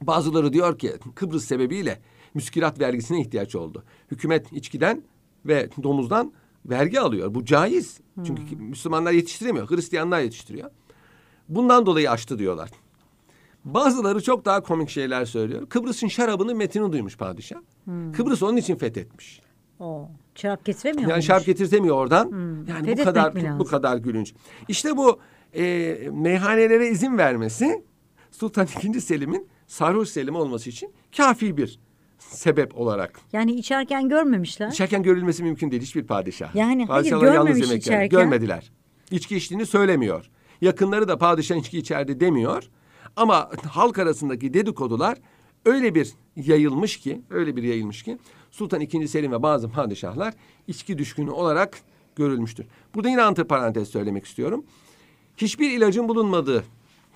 Bazıları 0.00 0.52
diyor 0.52 0.78
ki 0.78 0.92
Kıbrıs 1.14 1.44
sebebiyle 1.44 2.00
müskilat 2.34 2.80
vergisine 2.80 3.20
ihtiyaç 3.20 3.54
oldu. 3.54 3.84
Hükümet 4.10 4.52
içkiden 4.52 5.02
ve 5.46 5.68
domuzdan 5.82 6.32
vergi 6.66 7.00
alıyor. 7.00 7.34
Bu 7.34 7.44
caiz. 7.44 8.00
Hmm. 8.14 8.24
Çünkü 8.24 8.56
Müslümanlar 8.56 9.12
yetiştiremiyor. 9.12 9.70
Hristiyanlar 9.70 10.20
yetiştiriyor. 10.20 10.70
Bundan 11.48 11.86
dolayı 11.86 12.10
açtı 12.10 12.38
diyorlar. 12.38 12.70
Bazıları 13.64 14.22
çok 14.22 14.44
daha 14.44 14.62
komik 14.62 14.90
şeyler 14.90 15.24
söylüyor. 15.24 15.68
Kıbrıs'ın 15.68 16.08
şarabını 16.08 16.54
metini 16.54 16.92
duymuş 16.92 17.16
padişah. 17.16 17.58
Hmm. 17.84 18.12
Kıbrıs 18.12 18.42
onun 18.42 18.56
için 18.56 18.76
fethetmiş. 18.76 19.40
O 19.80 20.08
şarap 20.34 20.64
getiremiyor 20.64 21.10
Yani 21.10 21.22
şarap 21.22 21.46
getirtemiyor 21.46 21.96
oradan. 21.96 22.30
Hmm. 22.30 22.66
Yani 22.66 22.86
Fethetmek 22.86 22.98
bu 22.98 23.04
kadar 23.04 23.58
bu 23.58 23.64
kadar 23.64 23.96
gülünç. 23.96 24.34
İşte 24.68 24.96
bu 24.96 25.18
e, 25.54 25.94
meyhanelere 26.12 26.88
izin 26.88 27.18
vermesi 27.18 27.84
Sultan 28.30 28.66
II. 28.82 29.00
Selim'in 29.00 29.48
sarhoş 29.66 30.08
Selim 30.08 30.36
olması 30.36 30.70
için 30.70 30.92
kafi 31.16 31.56
bir 31.56 31.78
sebep 32.28 32.78
olarak. 32.78 33.20
Yani 33.32 33.52
içerken 33.52 34.08
görmemişler. 34.08 34.68
İçerken 34.68 35.02
görülmesi 35.02 35.42
mümkün 35.42 35.70
değil 35.70 35.82
hiçbir 35.82 36.06
padişah. 36.06 36.54
Yani 36.54 36.86
hayır 36.86 37.10
görmemiş 37.10 37.70
içerken. 37.70 38.08
Görmediler. 38.08 38.72
İçki 39.10 39.36
içtiğini 39.36 39.66
söylemiyor. 39.66 40.30
Yakınları 40.60 41.08
da 41.08 41.18
padişah 41.18 41.56
içki 41.56 41.78
içerdi 41.78 42.20
demiyor. 42.20 42.68
Ama 43.16 43.50
halk 43.68 43.98
arasındaki 43.98 44.54
dedikodular 44.54 45.18
öyle 45.64 45.94
bir 45.94 46.12
yayılmış 46.36 46.96
ki, 46.96 47.22
öyle 47.30 47.56
bir 47.56 47.62
yayılmış 47.62 48.02
ki 48.02 48.18
Sultan 48.50 48.80
II. 48.80 49.08
Selim 49.08 49.32
ve 49.32 49.42
bazı 49.42 49.68
padişahlar 49.68 50.34
içki 50.66 50.98
düşkünü 50.98 51.30
olarak 51.30 51.78
görülmüştür. 52.16 52.66
Burada 52.94 53.08
yine 53.08 53.22
antiparantez 53.22 53.88
söylemek 53.88 54.26
istiyorum. 54.26 54.64
Hiçbir 55.36 55.70
ilacın 55.70 56.08
bulunmadığı, 56.08 56.64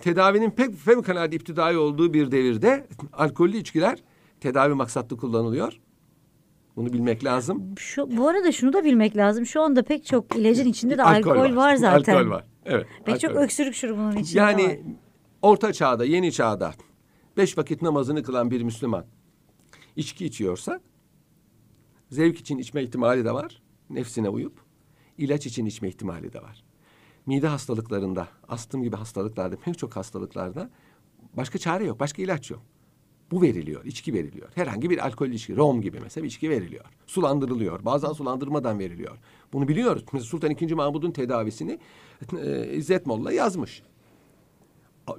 tedavinin 0.00 0.50
pek 0.50 0.76
fevkalade 0.76 1.36
iptidai 1.36 1.76
olduğu 1.76 2.14
bir 2.14 2.30
devirde 2.30 2.86
alkollü 3.12 3.56
içkiler 3.56 3.98
tedavi 4.40 4.74
maksatlı 4.74 5.16
kullanılıyor. 5.16 5.80
Bunu 6.76 6.92
bilmek 6.92 7.24
lazım. 7.24 7.74
Şu, 7.78 8.16
bu 8.16 8.28
arada 8.28 8.52
şunu 8.52 8.72
da 8.72 8.84
bilmek 8.84 9.16
lazım. 9.16 9.46
Şu 9.46 9.62
anda 9.62 9.82
pek 9.82 10.06
çok 10.06 10.36
ilacın 10.36 10.68
içinde 10.68 10.98
de 10.98 11.02
alkol, 11.02 11.30
alkol 11.30 11.40
var. 11.40 11.52
var 11.56 11.76
zaten. 11.76 12.14
Alkol 12.14 12.30
var. 12.30 12.44
Evet. 12.64 12.86
Pek 13.04 13.14
alkol 13.14 13.28
çok 13.28 13.36
öksürük 13.36 13.74
şurubunun 13.74 14.16
içinde 14.16 14.38
yani, 14.38 14.64
var. 14.64 14.68
Yani 14.68 14.96
orta 15.42 15.72
çağda, 15.72 16.04
yeni 16.04 16.32
çağda 16.32 16.74
beş 17.36 17.58
vakit 17.58 17.82
namazını 17.82 18.22
kılan 18.22 18.50
bir 18.50 18.62
Müslüman 18.62 19.06
içki 19.96 20.26
içiyorsa 20.26 20.80
zevk 22.10 22.40
için 22.40 22.58
içme 22.58 22.82
ihtimali 22.82 23.24
de 23.24 23.32
var. 23.32 23.62
Nefsine 23.90 24.28
uyup 24.28 24.60
ilaç 25.18 25.46
için 25.46 25.66
içme 25.66 25.88
ihtimali 25.88 26.32
de 26.32 26.42
var. 26.42 26.64
Mide 27.26 27.46
hastalıklarında, 27.46 28.28
astım 28.48 28.82
gibi 28.82 28.96
hastalıklarda, 28.96 29.56
pek 29.56 29.78
çok 29.78 29.96
hastalıklarda 29.96 30.70
başka 31.36 31.58
çare 31.58 31.84
yok, 31.84 32.00
başka 32.00 32.22
ilaç 32.22 32.50
yok. 32.50 32.62
Bu 33.30 33.42
veriliyor, 33.42 33.84
içki 33.84 34.14
veriliyor. 34.14 34.48
Herhangi 34.54 34.90
bir 34.90 35.06
alkol 35.06 35.28
içki, 35.28 35.56
rom 35.56 35.80
gibi 35.82 36.00
mesela 36.02 36.26
içki 36.26 36.50
veriliyor. 36.50 36.84
Sulandırılıyor, 37.06 37.84
bazen 37.84 38.12
sulandırmadan 38.12 38.78
veriliyor. 38.78 39.18
Bunu 39.52 39.68
biliyoruz. 39.68 40.04
Mesela 40.12 40.28
Sultan 40.28 40.50
II. 40.50 40.74
Mahmud'un 40.74 41.10
tedavisini 41.10 41.78
e, 42.44 42.72
İzzet 42.74 43.06
Molla 43.06 43.32
yazmış. 43.32 43.82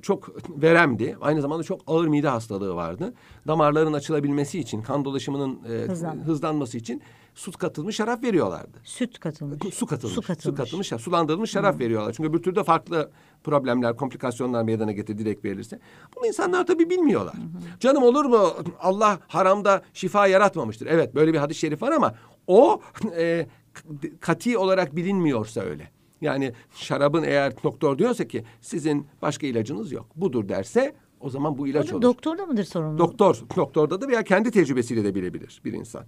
çok 0.02 0.30
veremdi. 0.62 1.18
Aynı 1.22 1.42
zamanda 1.42 1.64
çok 1.64 1.82
ağır 1.88 2.08
mide 2.08 2.28
hastalığı 2.28 2.76
vardı. 2.76 3.14
Damarların 3.48 3.94
açılabilmesi 3.94 4.60
için, 4.60 4.82
kan 4.82 5.06
dolaşımının 5.06 5.60
e, 5.70 5.88
Hızlan- 5.88 6.24
hızlanması 6.26 6.78
için 6.78 7.02
su 7.36 7.52
katılmış 7.52 7.96
şarap 7.96 8.24
veriyorlardı. 8.24 8.78
Süt 8.84 9.20
katılmış. 9.20 9.74
Su 9.74 9.86
katılmış. 9.86 10.16
Su 10.40 10.56
katılmış. 10.56 10.88
şarap, 10.88 11.02
sulandırılmış 11.02 11.52
şarap 11.52 11.80
veriyorlar. 11.80 12.14
Çünkü 12.14 12.30
öbür 12.30 12.44
türlü 12.44 12.64
farklı 12.64 13.12
problemler, 13.44 13.96
komplikasyonlar 13.96 14.64
meydana 14.64 14.92
getirir 14.92 15.18
direkt 15.18 15.46
verilirse. 15.46 15.80
Bunu 16.16 16.28
insanlar 16.28 16.66
tabii 16.66 16.90
bilmiyorlar. 16.90 17.36
Canım 17.80 18.04
olur 18.04 18.26
mu? 18.26 18.50
Allah 18.80 19.20
haramda 19.28 19.82
şifa 19.94 20.28
yaratmamıştır. 20.28 20.86
Evet 20.88 21.16
böyle 21.16 21.34
bir 21.34 21.38
hadis-i 21.38 21.60
şerif 21.60 21.82
var 21.82 21.92
ama 21.92 22.16
o 22.48 22.82
e, 23.18 23.48
kati 24.20 24.58
olarak 24.58 24.96
bilinmiyorsa 24.96 25.62
öyle. 25.62 25.92
Yani 26.22 26.54
şarabın 26.76 27.24
eğer 27.24 27.64
doktor 27.64 27.98
diyorsa 27.98 28.28
ki 28.28 28.44
sizin 28.62 29.08
başka 29.22 29.48
ilacınız 29.48 29.92
yok. 29.92 30.06
Budur 30.16 30.50
derse 30.50 30.96
o 31.20 31.30
zaman 31.30 31.58
bu 31.58 31.68
ilaç 31.68 31.94
olur. 31.94 32.02
doktor 32.02 32.38
da 32.38 32.46
mıdır 32.46 32.64
sorumlu? 32.64 32.98
Doktor, 32.98 33.42
doktorda 33.56 34.02
da 34.02 34.08
veya 34.08 34.24
kendi 34.24 34.52
tecrübesiyle 34.52 35.04
de 35.04 35.16
bilebilir 35.16 35.62
bir 35.66 35.74
insan. 35.74 36.04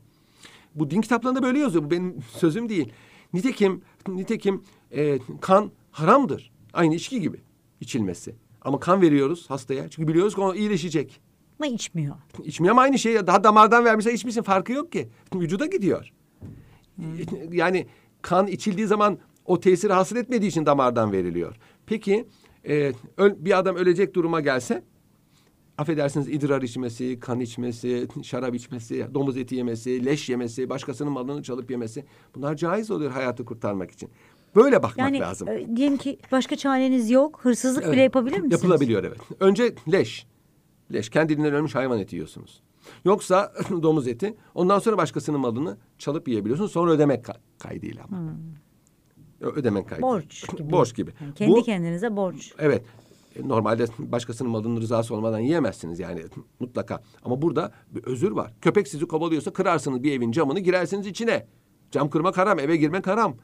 Bu 0.75 0.89
din 0.89 1.01
kitaplarında 1.01 1.43
böyle 1.43 1.59
yazıyor. 1.59 1.83
Bu 1.83 1.91
benim 1.91 2.15
sözüm 2.37 2.69
değil. 2.69 2.93
Nitekim, 3.33 3.81
nitekim 4.07 4.63
e, 4.91 5.19
kan 5.41 5.71
haramdır. 5.91 6.51
Aynı 6.73 6.95
içki 6.95 7.21
gibi 7.21 7.37
içilmesi. 7.81 8.35
Ama 8.61 8.79
kan 8.79 9.01
veriyoruz 9.01 9.49
hastaya. 9.49 9.89
Çünkü 9.89 10.07
biliyoruz 10.07 10.35
ki 10.35 10.41
o 10.41 10.55
iyileşecek. 10.55 11.21
Ama 11.59 11.67
içmiyor. 11.67 12.15
İçmiyor 12.43 12.71
ama 12.71 12.81
aynı 12.81 12.99
şey. 12.99 13.27
Daha 13.27 13.43
damardan 13.43 13.85
vermişse 13.85 14.13
içmişsin 14.13 14.41
farkı 14.41 14.71
yok 14.71 14.91
ki. 14.91 15.09
Vücuda 15.35 15.65
gidiyor. 15.65 16.13
Yani 17.51 17.87
kan 18.21 18.47
içildiği 18.47 18.87
zaman 18.87 19.17
o 19.45 19.59
tesiri 19.59 19.93
hasıl 19.93 20.15
etmediği 20.15 20.49
için 20.49 20.65
damardan 20.65 21.11
veriliyor. 21.11 21.55
Peki 21.85 22.27
e, 22.67 22.93
bir 23.17 23.59
adam 23.59 23.75
ölecek 23.75 24.13
duruma 24.13 24.41
gelse 24.41 24.83
affedersiniz 25.77 26.29
idrar 26.29 26.61
içmesi, 26.61 27.19
kan 27.19 27.39
içmesi, 27.39 28.07
şarap 28.23 28.55
içmesi, 28.55 29.07
domuz 29.13 29.37
eti 29.37 29.55
yemesi, 29.55 30.05
leş 30.05 30.29
yemesi, 30.29 30.69
başkasının 30.69 31.11
malını 31.11 31.43
çalıp 31.43 31.71
yemesi 31.71 32.05
bunlar 32.35 32.55
caiz 32.55 32.91
oluyor 32.91 33.11
hayatı 33.11 33.45
kurtarmak 33.45 33.91
için. 33.91 34.09
Böyle 34.55 34.75
bakmak 34.83 34.97
Yani 34.97 35.19
lazım. 35.19 35.47
e, 35.47 35.75
diyelim 35.75 35.97
ki 35.97 36.17
başka 36.31 36.55
çareniz 36.55 37.09
yok. 37.11 37.39
Hırsızlık 37.43 37.83
Evet. 37.83 37.93
bile 37.93 38.01
yapabilir 38.01 38.35
misiniz? 38.39 38.51
Yapılabiliyor 38.51 39.03
evet. 39.03 39.19
Önce 39.39 39.75
leş. 39.91 40.27
Leş. 40.93 41.09
Kendiliğinden 41.09 41.53
ölmüş 41.53 41.75
hayvan 41.75 41.99
eti 41.99 42.15
yiyorsunuz. 42.15 42.61
Yoksa 43.05 43.53
domuz 43.83 44.07
eti. 44.07 44.37
Ondan 44.55 44.79
sonra 44.79 44.97
başkasının 44.97 45.39
malını 45.39 45.77
çalıp 45.97 46.27
yiyebiliyorsunuz. 46.27 46.71
Sonra 46.71 46.91
ödemek 46.91 47.25
ka- 47.25 47.37
kaydıyla 47.59 48.03
ama. 48.03 48.33
Ö- 49.41 49.51
Ödemek 49.51 49.89
kaydı. 49.89 50.01
Hmm. 50.01 50.09
Borç 50.09 50.57
gibi. 50.57 50.71
Borç 50.71 50.95
gibi. 50.95 51.11
Yani 51.21 51.33
kendi 51.33 51.51
Bu- 51.51 51.63
kendinize 51.63 52.15
borç. 52.15 52.53
Evet. 52.59 52.83
E, 53.35 53.47
Normalde 53.47 53.85
başkasının 53.99 54.51
malının 54.51 54.81
rızası 54.81 55.15
olmadan 55.15 55.39
yiyemezsiniz 55.39 55.99
yani 55.99 56.23
mutlaka. 56.59 57.01
Ama 57.23 57.41
burada 57.41 57.71
bir 57.91 58.03
özür 58.03 58.31
var. 58.31 58.53
Köpek 58.61 58.87
sizi 58.87 59.05
kovalıyorsa 59.07 59.53
kırarsınız 59.53 60.03
bir 60.03 60.11
evin 60.11 60.31
camını 60.31 60.59
girersiniz 60.59 61.07
içine. 61.07 61.47
Cam 61.91 62.09
kırmak 62.09 62.37
haram, 62.37 62.59
eve 62.59 62.77
girmek 62.77 63.07
haram. 63.07 63.35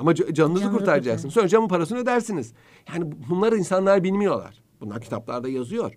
Ama 0.00 0.12
ca- 0.12 0.34
canınızı 0.34 0.34
Canınızı 0.60 0.78
kurtaracaksınız. 0.78 1.34
Sonra 1.34 1.48
camın 1.48 1.68
parasını 1.68 1.98
ödersiniz. 1.98 2.52
Yani 2.94 3.12
bu- 3.12 3.30
bunları 3.30 3.56
insanlar 3.56 4.04
bilmiyorlar. 4.04 4.62
Bunlar 4.80 5.00
kitaplarda 5.00 5.48
yazıyor. 5.48 5.92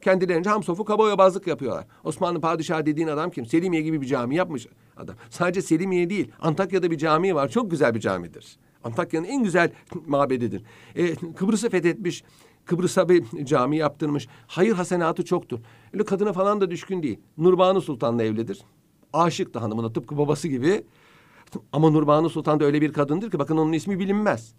Kendilerince 0.00 0.50
hamsofu 0.50 0.84
kaba 0.84 1.08
yobazlık 1.10 1.46
yapıyorlar. 1.46 1.86
Osmanlı 2.04 2.40
padişahı 2.40 2.86
dediğin 2.86 3.08
adam 3.08 3.30
kim? 3.30 3.46
Selimiye 3.46 3.82
gibi 3.82 4.00
bir 4.00 4.06
cami 4.06 4.36
yapmış 4.36 4.66
adam. 4.96 5.16
Sadece 5.30 5.62
Selimiye 5.62 6.10
değil, 6.10 6.32
Antakya'da 6.40 6.90
bir 6.90 6.98
cami 6.98 7.34
var. 7.34 7.48
Çok 7.48 7.70
güzel 7.70 7.94
bir 7.94 8.00
camidir. 8.00 8.56
Antakya'nın 8.84 9.26
en 9.26 9.42
güzel 9.42 9.70
mabedidir. 10.06 10.62
E, 10.96 11.14
Kıbrıs'ı 11.14 11.70
fethetmiş. 11.70 12.24
Kıbrıs'a 12.64 13.08
bir 13.08 13.44
cami 13.44 13.76
yaptırmış. 13.76 14.28
Hayır 14.46 14.72
hasenatı 14.72 15.24
çoktur. 15.24 15.58
Öyle 15.92 16.04
kadına 16.04 16.32
falan 16.32 16.60
da 16.60 16.70
düşkün 16.70 17.02
değil. 17.02 17.20
Nurbanu 17.38 17.80
Sultan'la 17.80 18.22
evlidir. 18.22 18.62
Aşık 19.12 19.54
da 19.54 19.62
hanımına 19.62 19.92
tıpkı 19.92 20.18
babası 20.18 20.48
gibi. 20.48 20.84
Ama 21.72 21.90
Nurbanu 21.90 22.30
Sultan 22.30 22.60
da 22.60 22.64
öyle 22.64 22.80
bir 22.80 22.92
kadındır 22.92 23.30
ki 23.30 23.38
bakın 23.38 23.56
onun 23.56 23.72
ismi 23.72 23.98
bilinmez. 23.98 24.54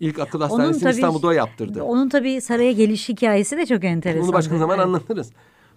İlk 0.00 0.18
akıl 0.18 0.40
hastanesini 0.40 0.90
İstanbul'da 0.90 1.26
o 1.26 1.30
yaptırdı. 1.30 1.82
Onun 1.82 2.08
tabii 2.08 2.40
saraya 2.40 2.72
geliş 2.72 3.08
hikayesi 3.08 3.56
de 3.56 3.66
çok 3.66 3.84
enteresan. 3.84 4.22
Bunu 4.22 4.32
başka 4.32 4.58
zaman 4.58 4.76
Evet. 4.76 4.86
anlatırız. 4.86 5.30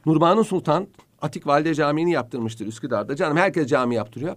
Nurbanu 0.05 0.43
Sultan 0.43 0.87
Atik 1.21 1.47
Valide 1.47 1.75
Camii'ni 1.75 2.11
yaptırmıştır 2.11 2.67
Üsküdar'da. 2.67 3.15
Canım 3.15 3.37
herkes 3.37 3.67
cami 3.67 3.95
yaptırıyor. 3.95 4.35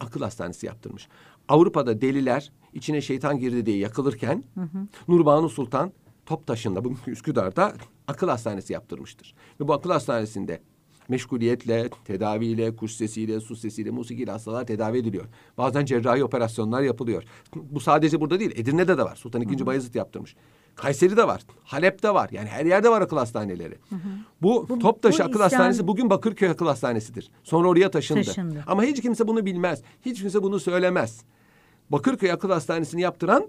Akıl 0.00 0.20
hastanesi 0.22 0.66
yaptırmış. 0.66 1.08
Avrupa'da 1.48 2.00
deliler 2.00 2.52
içine 2.74 3.00
şeytan 3.00 3.38
girdi 3.38 3.66
diye 3.66 3.78
yakılırken 3.78 4.44
Nurbanu 5.08 5.48
Sultan 5.48 5.92
Toptaşı'nda 6.26 6.84
bugünkü 6.84 7.10
Üsküdar'da 7.10 7.72
akıl 8.08 8.28
hastanesi 8.28 8.72
yaptırmıştır. 8.72 9.34
Ve 9.60 9.68
bu 9.68 9.72
akıl 9.72 9.90
hastanesinde 9.90 10.60
meşguliyetle, 11.10 11.88
tedaviyle, 12.04 12.76
kuş 12.76 12.92
sesiyle, 12.92 13.40
su 13.40 13.56
sesiyle, 13.56 13.90
musikiyle 13.90 14.30
hastalar 14.30 14.66
tedavi 14.66 14.98
ediliyor. 14.98 15.24
Bazen 15.58 15.84
cerrahi 15.84 16.24
operasyonlar 16.24 16.82
yapılıyor. 16.82 17.22
Bu 17.54 17.80
sadece 17.80 18.20
burada 18.20 18.40
değil, 18.40 18.52
Edirne'de 18.56 18.98
de 18.98 19.02
var. 19.02 19.16
Sultan 19.16 19.42
II. 19.42 19.66
Bayezid 19.66 19.94
yaptırmış. 19.94 20.36
Kayseri'de 20.74 21.26
var, 21.26 21.42
Halep'te 21.64 22.14
var. 22.14 22.28
Yani 22.32 22.48
her 22.48 22.64
yerde 22.66 22.88
var 22.88 23.00
akıl 23.02 23.16
hastaneleri. 23.16 23.78
Bu, 24.42 24.66
Toptaşı 24.80 25.18
bu 25.18 25.22
Akıl 25.22 25.32
İslam- 25.32 25.42
Hastanesi 25.42 25.86
bugün 25.86 26.10
Bakırköy 26.10 26.48
Akıl 26.48 26.66
Hastanesi'dir. 26.66 27.30
Sonra 27.44 27.68
oraya 27.68 27.90
taşındı. 27.90 28.22
Taşındı. 28.22 28.64
Ama 28.66 28.82
hiç 28.82 29.02
kimse 29.02 29.28
bunu 29.28 29.46
bilmez. 29.46 29.82
Hiç 30.06 30.20
kimse 30.20 30.42
bunu 30.42 30.60
söylemez. 30.60 31.24
Bakırköy 31.90 32.32
Akıl 32.32 32.50
Hastanesi'ni 32.50 33.00
yaptıran 33.00 33.46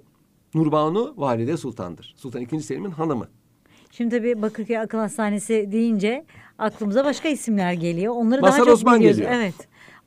Nurbanu 0.53 1.13
Valide 1.17 1.57
Sultan'dır. 1.57 2.13
Sultan 2.17 2.41
II. 2.41 2.59
Selim'in 2.61 2.91
hanımı. 2.91 3.27
Şimdi 3.91 4.17
tabii 4.17 4.41
Bakırköy 4.41 4.77
Akıl 4.77 4.97
Hastanesi 4.97 5.69
deyince 5.71 6.25
aklımıza 6.57 7.05
başka 7.05 7.29
isimler 7.29 7.73
geliyor. 7.73 8.13
Onları 8.15 8.41
Mazhar 8.41 8.59
daha 8.59 8.65
çok 8.65 8.73
Osman 8.73 8.99
biliyoruz. 8.99 9.17
geliyor. 9.17 9.35
Evet. 9.35 9.55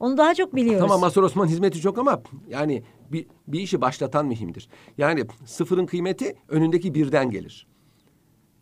Onu 0.01 0.17
daha 0.17 0.35
çok 0.35 0.57
biliyoruz. 0.57 0.81
Tamam 0.81 1.01
Mazhar 1.01 1.23
Osman 1.23 1.47
hizmeti 1.47 1.81
çok 1.81 1.99
ama 1.99 2.23
yani 2.49 2.83
bir, 3.13 3.27
bir 3.49 3.61
işi 3.61 3.81
başlatan 3.81 4.27
mühimdir. 4.27 4.69
Yani 4.99 5.25
sıfırın 5.45 5.87
kıymeti 5.87 6.37
önündeki 6.49 6.95
birden 6.95 7.31
gelir. 7.31 7.67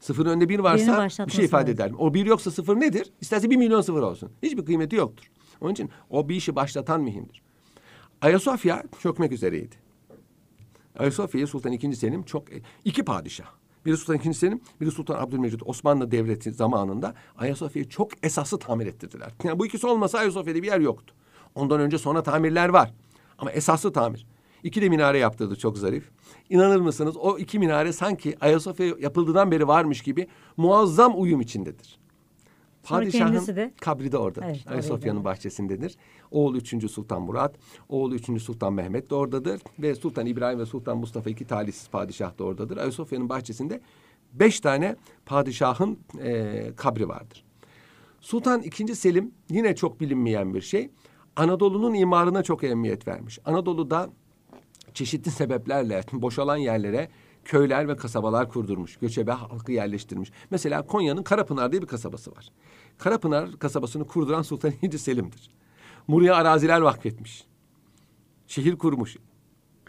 Sıfırın 0.00 0.30
önünde 0.30 0.48
bir 0.48 0.58
varsa 0.58 1.08
bir 1.26 1.32
şey 1.32 1.44
ifade 1.44 1.70
eder. 1.70 1.92
O 1.98 2.14
bir 2.14 2.26
yoksa 2.26 2.50
sıfır 2.50 2.80
nedir? 2.80 3.12
İsterse 3.20 3.50
bir 3.50 3.56
milyon 3.56 3.80
sıfır 3.80 4.02
olsun. 4.02 4.32
Hiçbir 4.42 4.64
kıymeti 4.64 4.96
yoktur. 4.96 5.30
Onun 5.60 5.72
için 5.72 5.90
o 6.10 6.28
bir 6.28 6.34
işi 6.34 6.56
başlatan 6.56 7.00
mühimdir. 7.00 7.42
Ayasofya 8.20 8.82
çökmek 8.98 9.32
üzereydi. 9.32 9.76
Ayasofya'yı 10.98 11.46
Sultan 11.46 11.72
II. 11.72 11.96
Selim 11.96 12.22
çok 12.22 12.44
iki 12.84 13.04
padişah. 13.04 13.61
Biri 13.86 13.96
Sultan 13.96 14.30
II. 14.30 14.34
Selim, 14.34 14.60
biri 14.80 14.90
Sultan 14.90 15.14
Abdülmecit 15.14 15.62
Osmanlı 15.64 16.10
Devleti 16.10 16.52
zamanında 16.52 17.14
Ayasofya'yı 17.38 17.88
çok 17.88 18.24
esaslı 18.24 18.58
tamir 18.58 18.86
ettirdiler. 18.86 19.32
Yani 19.44 19.58
bu 19.58 19.66
ikisi 19.66 19.86
olmasa 19.86 20.18
Ayasofya'da 20.18 20.62
bir 20.62 20.66
yer 20.66 20.80
yoktu. 20.80 21.14
Ondan 21.54 21.80
önce 21.80 21.98
sonra 21.98 22.22
tamirler 22.22 22.68
var. 22.68 22.92
Ama 23.38 23.50
esaslı 23.50 23.92
tamir. 23.92 24.26
İki 24.62 24.82
de 24.82 24.88
minare 24.88 25.18
yaptırdı 25.18 25.56
çok 25.56 25.78
zarif. 25.78 26.10
İnanır 26.50 26.80
mısınız 26.80 27.16
o 27.16 27.38
iki 27.38 27.58
minare 27.58 27.92
sanki 27.92 28.36
Ayasofya 28.40 28.86
yapıldığından 28.86 29.50
beri 29.50 29.68
varmış 29.68 30.02
gibi 30.02 30.26
muazzam 30.56 31.12
uyum 31.16 31.40
içindedir. 31.40 32.01
Kendisi 33.32 33.56
de- 33.56 33.72
kabri 33.80 34.12
de 34.12 34.18
oradadır. 34.18 34.46
Evet, 34.46 34.62
Ayasofya'nın 34.66 35.24
bahçesindedir. 35.24 35.96
Oğlu 36.30 36.56
3. 36.56 36.88
Sultan 36.90 37.22
Murat, 37.22 37.54
oğlu 37.88 38.14
3. 38.14 38.42
Sultan 38.42 38.72
Mehmet 38.72 39.10
de 39.10 39.14
oradadır. 39.14 39.60
Ve 39.78 39.94
Sultan 39.94 40.26
İbrahim 40.26 40.58
ve 40.58 40.66
Sultan 40.66 40.98
Mustafa 40.98 41.30
iki 41.30 41.46
talihsiz 41.46 41.88
padişah 41.88 42.38
da 42.38 42.44
oradadır. 42.44 42.76
Ayasofya'nın 42.76 43.28
bahçesinde 43.28 43.80
beş 44.32 44.60
tane 44.60 44.96
padişahın 45.26 45.98
eee, 46.24 46.72
kabri 46.76 47.08
vardır. 47.08 47.44
Sultan 48.20 48.62
II. 48.62 48.94
Selim 48.94 49.30
yine 49.50 49.74
çok 49.76 50.00
bilinmeyen 50.00 50.54
bir 50.54 50.60
şey. 50.60 50.90
Anadolu'nun 51.36 51.94
imarına 51.94 52.42
çok 52.42 52.64
ehemmiyet 52.64 53.08
vermiş. 53.08 53.38
Anadolu'da 53.44 54.10
çeşitli 54.94 55.30
sebeplerle 55.30 56.02
boşalan 56.12 56.56
yerlere 56.56 57.08
köyler 57.44 57.88
ve 57.88 57.96
kasabalar 57.96 58.48
kurdurmuş. 58.48 58.96
Göçebe 58.96 59.32
halkı 59.32 59.72
yerleştirmiş. 59.72 60.32
Mesela 60.50 60.86
Konya'nın 60.86 61.22
Karapınar 61.22 61.72
diye 61.72 61.82
bir 61.82 61.86
kasabası 61.86 62.32
var. 62.32 62.48
Karapınar 62.98 63.58
kasabasını 63.58 64.06
kurduran 64.06 64.42
Sultan 64.42 64.72
II. 64.82 64.98
Selim'dir. 64.98 65.50
Buraya 66.08 66.34
araziler 66.34 66.80
vakfetmiş. 66.80 67.44
Şehir 68.46 68.76
kurmuş. 68.76 69.16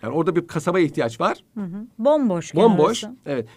Yani 0.03 0.15
orada 0.15 0.35
bir 0.35 0.47
kasaba 0.47 0.79
ihtiyaç 0.79 1.21
var. 1.21 1.43
Hı 1.53 1.61
hı. 1.63 1.87
Bomboş. 1.99 2.55
Bomboş. 2.55 3.03
orası. 3.03 3.17
Evet. 3.25 3.47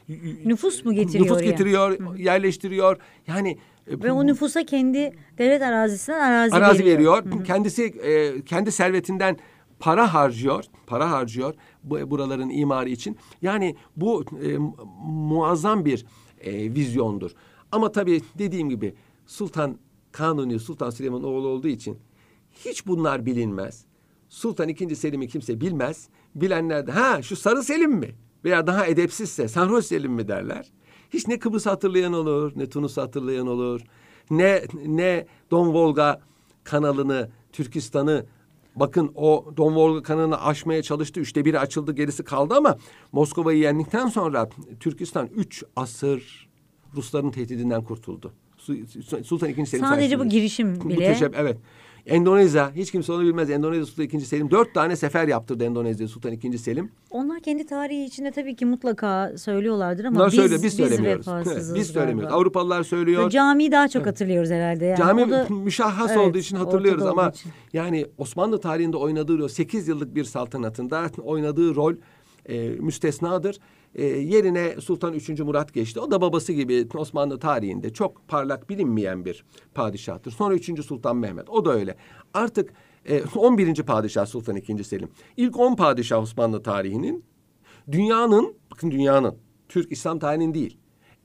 Nüfus 0.44 0.84
mu 0.84 0.92
getiriyor 0.92 1.24
Nüfus 1.24 1.36
oraya? 1.36 1.50
getiriyor, 1.50 2.16
yerleştiriyor. 2.16 2.98
Yani 3.26 3.58
e, 3.86 4.02
Ve 4.02 4.12
o 4.12 4.26
nüfusa 4.26 4.66
kendi 4.66 5.12
devlet 5.38 5.62
arazisinden 5.62 6.20
arazi, 6.20 6.54
arazi 6.56 6.84
veriyor. 6.84 7.44
Kendisi 7.44 7.84
e, 7.84 8.42
kendi 8.44 8.72
servetinden 8.72 9.36
para 9.78 10.14
harcıyor, 10.14 10.64
para 10.86 11.10
harcıyor 11.10 11.54
bu 11.86 12.10
buraların 12.10 12.50
imarı 12.50 12.88
için. 12.88 13.16
Yani 13.42 13.76
bu 13.96 14.24
e, 14.42 14.58
mu- 14.58 14.76
muazzam 15.06 15.84
bir 15.84 16.06
e, 16.40 16.74
vizyondur. 16.74 17.30
Ama 17.72 17.92
tabii 17.92 18.22
dediğim 18.38 18.68
gibi 18.68 18.94
Sultan 19.26 19.78
Kanuni 20.12 20.60
Sultan 20.60 20.90
Süleyman 20.90 21.24
oğlu 21.24 21.48
olduğu 21.48 21.68
için 21.68 21.98
hiç 22.64 22.86
bunlar 22.86 23.26
bilinmez. 23.26 23.84
Sultan 24.28 24.68
II. 24.68 24.96
Selim'i 24.96 25.28
kimse 25.28 25.60
bilmez. 25.60 26.08
Bilenler 26.34 26.86
de 26.86 26.92
ha 26.92 27.22
şu 27.22 27.36
Sarı 27.36 27.62
Selim 27.62 27.92
mi? 27.92 28.14
Veya 28.44 28.66
daha 28.66 28.86
edepsizse 28.86 29.48
Sarhoş 29.48 29.84
Selim 29.84 30.12
mi 30.12 30.28
derler. 30.28 30.72
hiç 31.10 31.28
ne 31.28 31.38
Kıbrıs 31.38 31.66
hatırlayan 31.66 32.12
olur, 32.12 32.52
ne 32.56 32.68
Tunus 32.68 32.96
hatırlayan 32.96 33.46
olur, 33.46 33.80
ne 34.30 34.62
ne 34.86 35.26
Don 35.50 35.74
Volga 35.74 36.20
kanalını, 36.64 37.30
Türkistan'ı 37.52 38.26
Bakın 38.76 39.12
o 39.14 39.44
Don 39.56 39.74
Volga 39.74 40.02
kanalını 40.02 40.42
aşmaya 40.44 40.82
çalıştı. 40.82 41.20
Üçte 41.20 41.44
biri 41.44 41.58
açıldı 41.58 41.92
gerisi 41.92 42.24
kaldı 42.24 42.54
ama 42.54 42.76
Moskova'yı 43.12 43.58
yendikten 43.58 44.06
sonra 44.06 44.48
Türkistan 44.80 45.26
üç 45.26 45.64
asır 45.76 46.48
Rusların 46.96 47.30
tehdidinden 47.30 47.84
kurtuldu. 47.84 48.32
Sultan 49.24 49.48
II. 49.48 49.66
Selim 49.66 49.84
Sadece 49.86 50.18
bu 50.18 50.28
girişim 50.28 50.80
bu 50.80 50.88
bile. 50.88 51.12
teşeb- 51.12 51.34
evet. 51.36 51.58
Endonezya 52.06 52.72
hiç 52.74 52.90
kimse 52.92 53.12
onu 53.12 53.22
bilmez. 53.22 53.50
Endonezya 53.50 53.86
Sultan 53.86 54.04
II. 54.20 54.20
Selim 54.20 54.50
dört 54.50 54.74
tane 54.74 54.96
sefer 54.96 55.28
yaptırdı 55.28 55.64
Endonezya 55.64 56.08
Sultan 56.08 56.32
II. 56.32 56.58
Selim. 56.58 56.90
Onlar 57.10 57.40
kendi 57.40 57.66
tarihi 57.66 58.04
içinde 58.04 58.30
tabii 58.30 58.56
ki 58.56 58.66
mutlaka 58.66 59.32
söylüyorlardır 59.38 60.04
ama 60.04 60.14
Bunlar 60.16 60.26
biz, 60.26 60.34
söylüyor, 60.34 60.62
biz 60.62 60.64
biz 60.64 60.74
söylemiyoruz. 60.88 61.28
vefasızız 61.28 61.74
biz 61.74 61.86
söylemiyoruz. 61.86 62.22
galiba. 62.22 62.36
Avrupalılar 62.36 62.82
söylüyor. 62.82 63.26
Ve 63.26 63.30
Camiyi 63.30 63.72
daha 63.72 63.88
çok 63.88 64.06
hatırlıyoruz 64.06 64.50
herhalde. 64.50 64.84
Yani. 64.84 64.98
Cami 64.98 65.24
O 65.24 65.30
da- 65.30 65.46
müşahhas 65.50 66.10
Evet, 66.10 66.20
olduğu 66.20 66.38
için 66.38 66.56
hatırlıyoruz 66.56 67.06
ama 67.06 67.28
için. 67.28 67.52
yani 67.72 68.06
Osmanlı 68.18 68.60
tarihinde 68.60 68.96
oynadığı 68.96 69.38
rol 69.38 69.48
8 69.48 69.88
yıllık 69.88 70.14
bir 70.14 70.24
saltanatında 70.24 71.06
oynadığı 71.22 71.74
rol 71.74 71.94
e, 72.48 72.68
müstesnadır. 72.68 73.58
E, 73.94 74.04
yerine 74.04 74.80
Sultan 74.80 75.12
3. 75.12 75.28
Murat 75.28 75.74
geçti. 75.74 76.00
O 76.00 76.10
da 76.10 76.20
babası 76.20 76.52
gibi 76.52 76.88
Osmanlı 76.94 77.38
tarihinde 77.38 77.92
çok 77.92 78.28
parlak 78.28 78.68
bilinmeyen 78.70 79.24
bir 79.24 79.44
padişahtır. 79.74 80.30
Sonra 80.30 80.54
3. 80.54 80.84
Sultan 80.84 81.16
Mehmet. 81.16 81.50
O 81.50 81.64
da 81.64 81.72
öyle. 81.72 81.96
Artık 82.34 82.72
e, 83.04 83.22
11. 83.36 83.82
padişah 83.82 84.26
Sultan 84.26 84.56
II. 84.56 84.84
Selim. 84.84 85.08
İlk 85.36 85.58
10 85.58 85.76
padişah 85.76 86.22
Osmanlı 86.22 86.62
tarihinin 86.62 87.24
dünyanın, 87.92 88.54
bakın 88.70 88.90
dünyanın, 88.90 89.38
Türk 89.68 89.92
İslam 89.92 90.18
tarihinin 90.18 90.54
değil, 90.54 90.78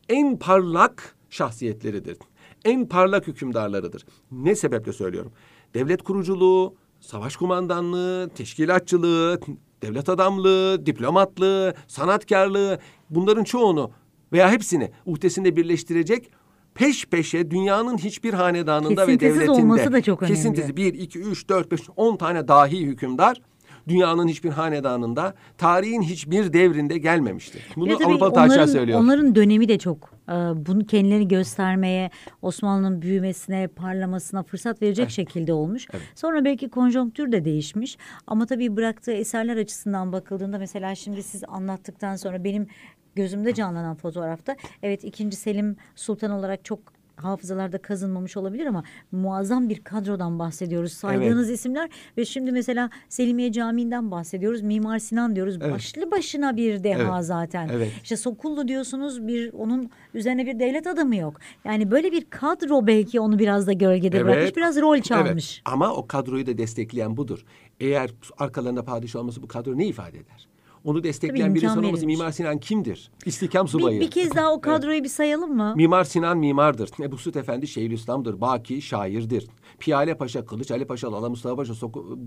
en 0.10 0.40
parlak 0.40 1.16
şahsiyetleridir. 1.30 2.18
En 2.66 2.88
parlak 2.88 3.28
hükümdarlarıdır. 3.28 4.06
Ne 4.32 4.56
sebeple 4.56 4.94
söylüyorum? 4.94 5.32
Devlet 5.74 6.04
kuruculuğu, 6.04 6.76
savaş 7.00 7.36
kumandanlığı, 7.36 8.30
teşkilatçılığı, 8.36 9.40
devlet 9.82 10.10
adamlığı, 10.10 10.86
diplomatlığı, 10.86 11.74
sanatkarlığı 11.88 12.80
bunların 13.10 13.44
çoğunu 13.44 13.92
veya 14.34 14.52
hepsini 14.52 14.92
uhdesinde 15.06 15.56
birleştirecek 15.56 16.32
peş 16.74 17.06
peşe 17.06 17.52
dünyanın 17.52 17.98
hiçbir 17.98 18.34
hanedanında 18.34 19.08
ve 19.08 19.18
Kesintisiz 19.18 19.36
devletinde 19.36 19.52
olması 19.52 19.94
da 19.94 20.02
çok 20.02 20.22
önemli. 20.22 20.36
kesintisiz 20.36 20.78
bir, 20.78 20.94
iki, 20.94 21.20
üç, 21.20 21.50
dört, 21.50 21.72
beş, 21.72 21.82
on 21.96 22.18
tane 22.18 22.48
dahi 22.48 22.86
hükümdar 22.86 23.42
dünyanın 23.88 24.28
hiçbir 24.28 24.50
hanedanında, 24.50 25.34
tarihin 25.58 26.02
hiçbir 26.02 26.54
devrinde 26.54 26.98
gelmemiştir. 26.98 27.62
Bunu 27.76 27.94
Avrupalı 27.94 28.34
tarihçiler 28.34 28.58
onların- 28.64 28.74
söylüyor. 28.74 29.00
Onların 29.00 29.36
dönemi 29.36 29.68
de 29.68 29.78
çok 29.80 30.10
e, 30.30 30.34
bunu 30.66 30.86
kendilerini 30.86 31.28
göstermeye, 31.28 32.10
Osmanlı'nın 32.42 33.02
büyümesine, 33.02 33.68
parlamasına 33.68 34.44
fırsat 34.44 34.82
verecek 34.82 35.10
şekilde 35.10 35.54
olmuş. 35.54 35.88
Sonra 36.16 36.46
belki 36.46 36.70
konjonktür 36.70 37.32
de 37.32 37.46
değişmiş. 37.46 37.98
Ama 38.28 38.46
tabii 38.46 38.76
bıraktığı 38.76 39.12
eserler 39.12 39.58
açısından 39.58 40.12
bakıldığında 40.14 40.58
mesela 40.58 40.96
şimdi 40.96 41.24
siz 41.24 41.44
anlattıktan 41.48 42.16
sonra 42.16 42.44
benim 42.44 42.68
gözümde 43.16 43.54
canlanan 43.54 43.96
fotoğrafta 43.96 44.56
evet 44.84 45.04
ikinci 45.04 45.36
Selim 45.38 45.76
Sultan 45.96 46.32
olarak 46.32 46.66
çok 46.66 46.80
hafızalarda 47.24 47.78
kazınmamış 47.78 48.38
olabilir 48.38 48.66
ama 48.66 48.84
muazzam 49.12 49.70
bir 49.70 49.84
kadrodan 49.84 50.40
bahsediyoruz. 50.40 50.92
Saydığınız 50.94 51.50
isimler 51.50 51.90
ve 52.18 52.26
şimdi 52.26 52.52
mesela 52.52 52.90
Selimiye 53.10 53.52
Camii'nden 53.52 54.12
bahsediyoruz. 54.12 54.62
Mimar 54.62 55.00
Sinan 55.00 55.36
diyoruz. 55.36 55.58
Evet. 55.62 55.74
Başlı 55.74 56.12
başına 56.12 56.58
bir 56.58 56.84
deha 56.84 57.16
Evet. 57.16 57.26
zaten. 57.26 57.70
Evet. 57.74 57.92
İşte 58.04 58.18
Sokullu 58.18 58.68
diyorsunuz 58.68 59.28
bir 59.28 59.54
onun 59.54 59.90
üzerine 60.14 60.46
bir 60.46 60.60
devlet 60.60 60.88
adamı 60.88 61.16
yok. 61.16 61.40
Yani 61.66 61.92
böyle 61.92 62.12
bir 62.12 62.26
kadro 62.30 62.88
belki 62.88 63.20
onu 63.20 63.40
biraz 63.40 63.68
da 63.68 63.74
gölgede 63.74 64.24
bırakmış. 64.24 64.56
Biraz 64.58 64.82
rol 64.82 65.02
çalmış. 65.02 65.56
Evet. 65.58 65.74
Ama 65.74 65.94
o 65.94 66.08
kadroyu 66.08 66.46
da 66.46 66.58
destekleyen 66.58 67.18
budur. 67.18 67.46
Eğer 67.80 68.12
arkalarında 68.38 68.84
padişah 68.84 69.20
olması 69.20 69.44
bu 69.44 69.48
kadro 69.48 69.78
ne 69.78 69.88
ifade 69.88 70.18
eder? 70.18 70.48
Onu 70.86 71.04
destekleyen 71.04 71.56
bir 71.56 71.62
insan 71.62 71.78
olması 71.78 71.94
verilmiş. 71.94 72.18
Mimar 72.18 72.32
Sinan 72.32 72.58
kimdir? 72.58 73.12
İstihkam 73.26 73.66
Bir, 73.66 73.72
subayı. 73.72 74.00
bir 74.02 74.12
kez 74.12 74.36
daha 74.36 74.54
o 74.54 74.62
kadroyu 74.62 75.04
bir 75.04 75.10
sayalım 75.10 75.56
mı? 75.56 75.74
Mimar 75.76 76.04
Sinan 76.04 76.38
mimardır. 76.38 76.90
Ebu 77.00 77.18
Süt 77.18 77.36
Efendi 77.36 77.68
Şeyhülislam'dır. 77.68 78.42
Baki 78.42 78.82
şairdir. 78.82 79.48
Piyale 79.80 80.18
Paşa, 80.18 80.46
Kılıç 80.46 80.72
Ali 80.72 80.88
Paşa, 80.88 81.12
Lala 81.12 81.30
Mustafa 81.30 81.56
Paşa 81.56 81.74
soku, 81.74 82.20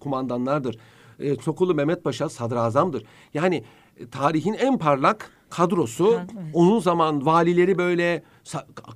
kumandanlardır. 0.00 0.78
E, 1.18 1.36
Sokulu 1.36 1.74
Mehmet 1.74 2.04
Paşa 2.04 2.28
sadrazamdır. 2.28 3.04
Yani 3.34 3.64
e, 3.96 4.08
tarihin 4.08 4.54
en 4.54 4.78
parlak 4.78 5.30
kadrosu. 5.50 6.14
Evet. 6.18 6.30
Onun 6.54 6.78
zaman 6.78 7.26
valileri 7.26 7.78
böyle 7.78 8.22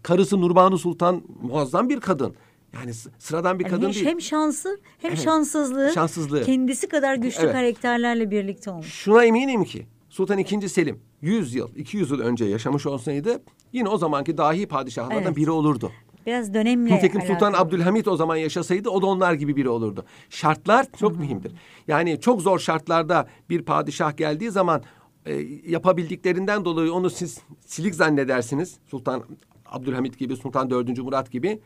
karısı 0.03 0.41
Nurbanu 0.41 0.79
Sultan 0.79 1.23
muazzam 1.43 1.89
bir 1.89 2.01
kadın. 2.01 2.35
Yani 2.81 2.93
sıradan 3.19 3.59
bir 3.59 3.65
Yani 3.65 3.71
kadın 3.71 3.87
hem, 3.87 3.95
değil. 3.95 4.07
hem 4.07 4.21
şansı 4.21 4.81
hem 4.99 5.11
Evet. 5.11 5.25
şanssızlığı, 5.25 5.91
Şanssızlığı. 5.95 6.43
kendisi 6.45 6.89
kadar 6.89 7.15
güçlü 7.15 7.43
Evet. 7.43 7.53
karakterlerle 7.53 8.31
birlikte 8.31 8.71
olmuş. 8.71 8.87
Şuna 8.87 9.25
eminim 9.25 9.65
ki 9.65 9.87
Sultan 10.11 10.39
II. 10.39 10.69
Selim 10.69 11.01
100 11.23 11.55
yıl, 11.55 11.77
200 11.77 12.11
yıl 12.11 12.21
önce 12.21 12.45
yaşamış 12.45 12.87
olsaydı 12.87 13.43
yine 13.73 13.89
o 13.89 13.99
zamanki 13.99 14.39
dahi 14.39 14.67
padişahlardan 14.67 15.23
Evet. 15.23 15.37
biri 15.37 15.51
olurdu. 15.51 15.93
Biraz 16.27 16.55
dönemle 16.55 16.95
Nitekim 16.97 17.21
Sultan 17.21 17.35
alakalı. 17.53 17.57
Abdülhamit 17.67 18.09
o 18.09 18.17
zaman 18.17 18.37
yaşasaydı 18.37 18.91
o 18.91 19.03
da 19.03 19.07
onlar 19.07 19.33
gibi 19.35 19.57
biri 19.57 19.69
olurdu. 19.69 20.05
Şartlar 20.31 20.87
çok 20.99 21.19
mühimdir. 21.19 21.53
Yani 21.89 22.21
çok 22.21 22.43
zor 22.43 22.59
şartlarda 22.59 23.29
bir 23.51 23.63
padişah 23.63 24.17
geldiği 24.17 24.51
zaman 24.51 24.83
e, 25.27 25.35
yapabildiklerinden 25.67 26.65
dolayı 26.65 26.93
onu 26.93 27.11
siz 27.11 27.39
silik 27.67 27.95
zannedersiniz. 27.95 28.77
Sultan 28.91 29.23
Abdülhamit 29.67 30.19
gibi, 30.19 30.37
Sultan 30.37 30.71
4. 30.71 30.99
Murat 30.99 31.31
gibi. 31.33 31.61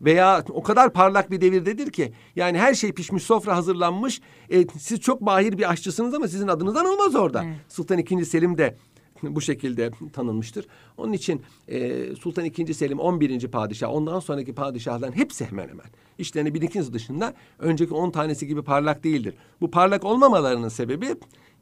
Veya 0.00 0.44
o 0.48 0.62
kadar 0.62 0.92
parlak 0.92 1.30
bir 1.30 1.40
devirdedir 1.40 1.90
ki 1.90 2.12
yani 2.36 2.58
her 2.58 2.74
şey 2.74 2.92
pişmiş, 2.92 3.22
sofra 3.22 3.56
hazırlanmış. 3.56 4.20
E, 4.50 4.66
siz 4.78 5.00
çok 5.00 5.20
mahir 5.20 5.58
bir 5.58 5.70
aşçısınız 5.70 6.14
ama 6.14 6.28
sizin 6.28 6.48
adınızdan 6.48 6.86
olmaz 6.86 7.14
orada. 7.14 7.44
Evet. 7.44 7.56
Sultan 7.68 7.98
II. 7.98 8.24
Selim 8.24 8.58
de 8.58 8.76
bu 9.22 9.40
şekilde 9.40 9.90
tanınmıştır. 10.12 10.66
Onun 10.96 11.12
için 11.12 11.42
e, 11.68 12.04
Sultan 12.14 12.44
II. 12.44 12.74
Selim 12.74 12.98
11. 12.98 13.48
padişah, 13.48 13.90
ondan 13.92 14.20
sonraki 14.20 14.54
padişahların 14.54 15.16
hepsi 15.16 15.46
hemen 15.46 15.68
hemen. 15.68 15.86
İşlerini 16.18 16.54
bir 16.54 16.62
ikiniz 16.62 16.92
dışında 16.92 17.34
önceki 17.58 17.94
10 17.94 18.10
tanesi 18.10 18.46
gibi 18.46 18.62
parlak 18.62 19.04
değildir. 19.04 19.34
Bu 19.60 19.70
parlak 19.70 20.04
olmamalarının 20.04 20.68
sebebi 20.68 21.06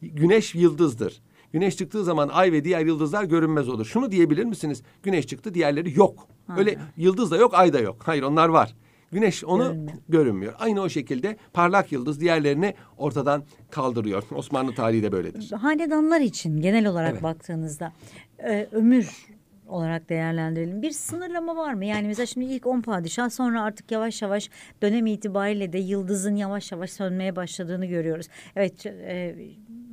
güneş 0.03 0.55
yıldızdır. 0.55 1.21
Güneş 1.55 1.77
çıktığı 1.77 2.05
zaman 2.05 2.29
ay 2.29 2.53
ve 2.53 2.65
diğer 2.65 2.87
yıldızlar 2.87 3.25
görünmez 3.25 3.69
olur. 3.69 3.85
Şunu 3.85 4.11
diyebilir 4.11 4.45
misiniz? 4.45 4.83
Güneş 5.03 5.27
çıktı, 5.27 5.55
diğerleri 5.55 5.99
yok. 5.99 6.29
Öyle 6.57 6.79
yıldız 6.97 7.31
da 7.31 7.37
yok, 7.37 7.55
ay 7.55 7.73
da 7.73 7.81
yok. 7.81 7.97
Hayır 8.05 8.23
onlar 8.23 8.49
var. 8.49 8.75
Güneş 9.13 9.45
onu 9.45 9.65
Görünmüyor. 9.65 9.99
görünmüyor. 10.09 10.53
Aynı 10.59 10.81
o 10.81 10.89
şekilde 10.89 11.37
parlak 11.53 11.93
yıldız 11.93 12.21
diğerlerini 12.21 12.75
ortadan 12.99 13.45
kaldırıyor. 13.71 14.23
Osmanlı 14.35 14.75
tarihi 14.75 15.03
de 15.03 15.13
böyledir. 15.13 15.53
hanedanlar 15.53 16.21
için 16.21 16.61
genel 16.61 16.87
olarak 16.87 17.13
Evet. 17.13 17.23
baktığınızda 17.23 17.93
e, 18.39 18.69
ömür 18.73 19.27
olarak 19.69 20.09
değerlendirelim. 20.09 20.83
Bir 20.83 20.91
sınırlama 20.91 21.57
var 21.57 21.75
mı? 21.75 21.85
Yani 21.85 22.07
mesela 22.07 22.27
şimdi 22.27 22.47
ilk 22.47 22.67
10 22.67 22.81
padişah 22.83 23.31
sonra 23.31 23.63
artık 23.63 23.91
yavaş 23.91 24.23
yavaş 24.23 24.51
dönem 24.83 25.07
itibariyle 25.07 25.73
de 25.73 25.79
yıldızın 25.79 26.37
yavaş 26.37 26.73
yavaş 26.73 26.91
sönmeye 26.91 27.37
başladığını 27.37 27.87
görüyoruz. 27.87 28.27
Evet 28.57 28.87
e, 28.87 29.37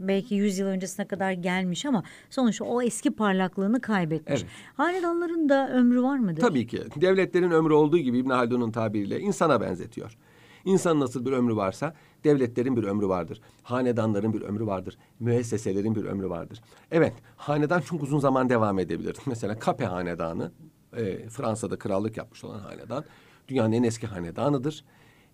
belki 0.07 0.35
100 0.35 0.59
yıl 0.59 0.67
öncesine 0.67 1.07
kadar 1.07 1.31
gelmiş 1.31 1.85
ama 1.85 2.03
sonuçta 2.29 2.65
o 2.65 2.81
eski 2.81 3.11
parlaklığını 3.11 3.81
kaybetmiş. 3.81 4.41
Evet. 4.41 4.51
Hanedanların 4.77 5.49
da 5.49 5.69
ömrü 5.73 6.03
var 6.03 6.17
mıdır? 6.17 6.41
Tabii 6.41 6.67
ki. 6.67 6.83
Devletlerin 6.95 7.51
ömrü 7.51 7.73
olduğu 7.73 7.97
gibi 7.97 8.17
İbn 8.17 8.29
Haldun'un 8.29 8.71
tabiriyle 8.71 9.19
insana 9.19 9.61
benzetiyor. 9.61 10.17
İnsanın 10.65 10.99
nasıl 10.99 11.25
bir 11.25 11.31
ömrü 11.31 11.55
varsa 11.55 11.93
devletlerin 12.23 12.75
bir 12.75 12.83
ömrü 12.83 13.07
vardır. 13.07 13.41
Hanedanların 13.63 14.33
bir 14.33 14.41
ömrü 14.41 14.65
vardır. 14.65 14.97
Müesseselerin 15.19 15.95
bir 15.95 16.05
ömrü 16.05 16.29
vardır. 16.29 16.61
Evet, 16.91 17.13
hanedan 17.37 17.81
çok 17.81 18.03
uzun 18.03 18.19
zaman 18.19 18.49
devam 18.49 18.79
edebilir. 18.79 19.17
Mesela 19.25 19.59
Kape 19.59 19.85
Hanedanı, 19.85 20.51
e, 20.97 21.29
Fransa'da 21.29 21.79
krallık 21.79 22.17
yapmış 22.17 22.43
olan 22.43 22.59
hanedan. 22.59 23.03
Dünyanın 23.47 23.71
en 23.71 23.83
eski 23.83 24.07
hanedanıdır. 24.07 24.85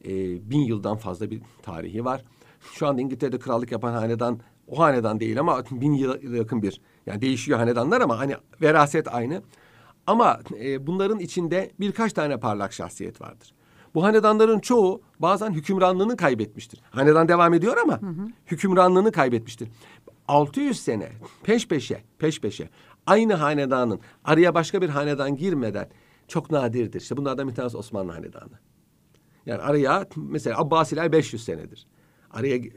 E, 0.05 0.09
bin 0.49 0.59
yıldan 0.59 0.97
fazla 0.97 1.31
bir 1.31 1.41
tarihi 1.61 2.05
var. 2.05 2.23
Şu 2.73 2.87
anda 2.87 3.01
İngiltere'de 3.01 3.39
krallık 3.39 3.71
yapan 3.71 3.93
hanedan 3.93 4.39
o 4.67 4.79
hanedan 4.79 5.19
değil 5.19 5.39
ama 5.39 5.63
bin 5.71 5.93
yıla 5.93 6.37
yakın 6.37 6.61
bir. 6.61 6.81
Yani 7.05 7.21
değişiyor 7.21 7.59
hanedanlar 7.59 8.01
ama 8.01 8.19
hani 8.19 8.35
veraset 8.61 9.13
aynı. 9.13 9.41
Ama 10.07 10.39
e, 10.59 10.87
bunların 10.87 11.19
içinde 11.19 11.71
birkaç 11.79 12.13
tane 12.13 12.39
parlak 12.39 12.73
şahsiyet 12.73 13.21
vardır. 13.21 13.53
Bu 13.95 14.03
hanedanların 14.03 14.59
çoğu 14.59 15.01
bazen 15.19 15.51
hükümranlığını 15.51 16.17
kaybetmiştir. 16.17 16.81
Hanedan 16.91 17.27
devam 17.27 17.53
ediyor 17.53 17.77
ama 17.77 17.99
hükümranlığını 18.45 19.11
kaybetmiştir. 19.11 19.69
600 20.27 20.79
sene 20.79 21.09
peş 21.43 21.67
peşe, 21.67 22.03
peş 22.19 22.41
peşe 22.41 22.69
aynı 23.05 23.33
hanedanın 23.33 23.99
araya 24.23 24.55
başka 24.55 24.81
bir 24.81 24.89
hanedan 24.89 25.35
girmeden 25.35 25.89
çok 26.27 26.51
nadirdir. 26.51 27.01
İşte 27.01 27.17
bunlardan 27.17 27.47
bir 27.47 27.55
tanesi 27.55 27.77
Osmanlı 27.77 28.11
hanedanı. 28.11 28.59
Yani 29.45 29.61
araya 29.61 30.05
mesela 30.15 30.59
Abbasiler 30.59 31.11
500 31.11 31.43
senedir. 31.43 31.87
Araya 32.31 32.55
e, 32.55 32.71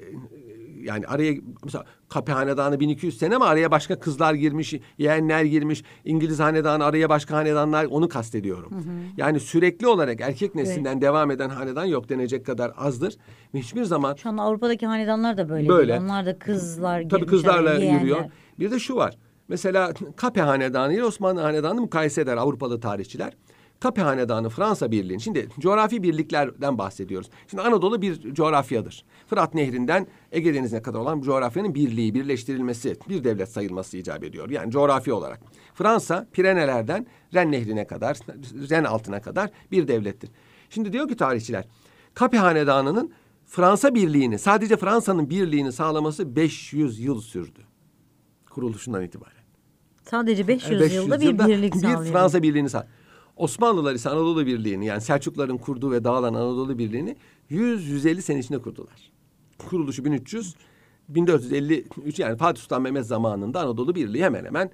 yani 0.83 1.07
araya 1.07 1.35
mesela 1.65 1.85
Kapı 2.09 2.33
Hanedanı 2.33 2.81
1200 2.81 3.19
sene 3.19 3.37
ama 3.37 3.47
araya 3.47 3.71
başka 3.71 3.99
kızlar 3.99 4.35
girmiş, 4.35 4.75
yeğenler 4.99 5.45
girmiş. 5.45 5.83
İngiliz 6.05 6.41
Hanedanı 6.41 6.85
araya 6.85 7.09
başka 7.09 7.37
hanedanlar 7.37 7.85
onu 7.85 8.09
kastediyorum. 8.09 8.73
Yani 9.17 9.41
sürekli 9.41 9.87
olarak 9.87 10.21
erkek 10.21 10.55
neslinden 10.55 11.01
devam 11.01 11.31
eden 11.31 11.49
hanedan 11.49 11.85
yok 11.85 12.09
denecek 12.09 12.47
kadar 12.47 12.73
azdır. 12.77 13.17
Ve 13.55 13.59
hiçbir 13.59 13.85
zaman 13.85 14.15
Şu 14.15 14.29
an 14.29 14.37
Avrupa'daki 14.37 14.87
hanedanlar 14.87 15.37
da 15.37 15.49
böyle. 15.49 15.69
Böyle. 15.69 15.93
Değil. 15.93 16.03
Onlar 16.03 16.27
da 16.27 16.39
kızlar 16.39 17.03
Tabii 17.03 17.09
girmiş 17.09 17.31
kızlarla 17.31 17.75
yeğenler. 17.75 18.01
yürüyor. 18.01 18.25
Bir 18.59 18.71
de 18.71 18.79
şu 18.79 18.97
var. 18.97 19.15
Mesela 19.49 19.93
Kape 20.17 20.41
Hanedanı 20.41 20.95
ile 20.95 21.05
Osmanlı 21.05 21.41
Hanedanı 21.41 21.81
mukayese 21.81 22.21
eder 22.21 22.37
Avrupalı 22.37 22.81
tarihçiler. 22.81 23.33
Kape 23.81 24.03
Hanedanı 24.03 24.49
Fransa 24.49 24.91
Birliği'nin. 24.91 25.19
Şimdi 25.19 25.49
coğrafi 25.59 26.03
birliklerden 26.03 26.79
bahsediyoruz. 26.79 27.31
Şimdi 27.47 27.63
Anadolu 27.63 28.03
bir 28.03 28.35
coğrafyadır. 28.35 29.05
Fırat 29.27 29.55
Nehri'nden 29.55 30.07
Ege 30.33 30.55
Denizi'ne 30.55 30.83
kadar 30.83 30.99
olan 30.99 31.21
coğrafyanın 31.21 31.75
birliği, 31.75 32.15
birleştirilmesi, 32.15 32.97
bir 33.09 33.25
devlet 33.25 33.49
sayılması 33.49 33.97
icap 33.97 34.25
ediyor. 34.25 34.51
Yani 34.51 34.71
coğrafi 34.71 35.13
olarak. 35.13 35.41
Fransa 35.75 36.27
Pirenelerden 36.33 37.07
Ren 37.35 37.53
Nehri'ne 37.53 37.87
kadar, 37.87 38.17
Ren 38.71 38.85
altına 38.85 39.23
kadar 39.23 39.51
bir 39.73 39.89
devlettir. 39.89 40.31
Şimdi 40.71 40.93
diyor 40.93 41.09
ki 41.09 41.17
tarihçiler, 41.17 41.65
Kape 42.15 42.39
Hanedanı'nın 42.39 43.13
Fransa 43.47 43.95
birliğini, 43.95 44.39
sadece 44.39 44.77
Fransa'nın 44.77 45.31
birliğini 45.31 45.73
sağlaması 45.73 46.37
500 46.37 47.01
yıl 47.01 47.21
sürdü. 47.21 47.61
Kuruluşundan 48.51 49.03
itibaren. 49.03 49.41
Sadece 50.11 50.49
500, 50.49 50.81
500 50.81 50.95
yılda 50.95 51.21
bir 51.21 51.39
birlik 51.39 51.75
bir 51.75 51.79
sağlıyor. 51.79 52.13
Fransa 52.13 52.43
birliğini 52.43 52.69
sağ. 52.69 52.89
Osmanlılar 53.41 53.95
ise 53.95 54.11
Anadolu 54.11 54.47
Birliği'ni 54.47 54.87
yani 54.87 55.01
Selçukluların 55.01 55.59
kurduğu 55.59 55.91
ve 55.91 56.05
dağılan 56.05 56.35
Anadolu 56.35 56.79
Birliği'ni 56.79 57.17
100-150 57.51 58.23
sene 58.23 58.39
içinde 58.39 58.59
kurdular. 58.59 59.11
Kuruluşu 59.59 60.05
1300, 60.05 60.55
1453 61.09 62.19
yani 62.19 62.37
Fatih 62.37 62.61
Sultan 62.63 62.83
Mehmet 62.83 63.07
zamanında 63.07 63.61
Anadolu 63.61 63.95
Birliği 63.95 64.25
hemen 64.25 64.45
hemen 64.45 64.71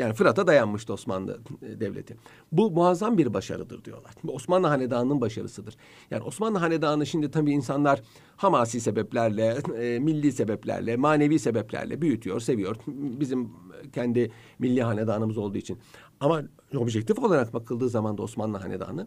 yani 0.00 0.14
Fırat'a 0.14 0.46
dayanmıştı 0.46 0.92
Osmanlı 0.92 1.40
e, 1.62 1.80
Devleti. 1.80 2.16
Bu 2.52 2.70
muazzam 2.70 3.18
bir 3.18 3.34
başarıdır 3.34 3.84
diyorlar. 3.84 4.14
Osmanlı 4.28 4.66
Hanedanı'nın 4.66 5.20
başarısıdır. 5.20 5.76
Yani 6.10 6.22
Osmanlı 6.22 6.58
Hanedanı 6.58 7.06
şimdi 7.06 7.30
tabii 7.30 7.52
insanlar 7.52 8.02
hamasi 8.36 8.80
sebeplerle, 8.80 9.58
e, 9.80 9.98
milli 9.98 10.32
sebeplerle, 10.32 10.96
manevi 10.96 11.38
sebeplerle 11.38 12.00
büyütüyor, 12.00 12.40
seviyor. 12.40 12.76
Bizim 13.20 13.50
kendi 13.92 14.30
milli 14.58 14.82
hanedanımız 14.82 15.38
olduğu 15.38 15.58
için. 15.58 15.78
Ama 16.20 16.42
objektif 16.76 17.18
olarak 17.18 17.54
bakıldığı 17.54 17.88
zaman 17.88 18.18
da 18.18 18.22
Osmanlı 18.22 18.58
Hanedanı 18.58 19.06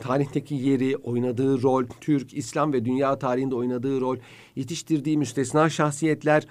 tarihteki 0.00 0.54
yeri, 0.54 0.96
oynadığı 0.96 1.62
rol, 1.62 1.84
Türk, 2.00 2.34
İslam 2.34 2.72
ve 2.72 2.84
dünya 2.84 3.18
tarihinde 3.18 3.54
oynadığı 3.54 4.00
rol, 4.00 4.16
yetiştirdiği 4.56 5.18
müstesna 5.18 5.70
şahsiyetler, 5.70 6.46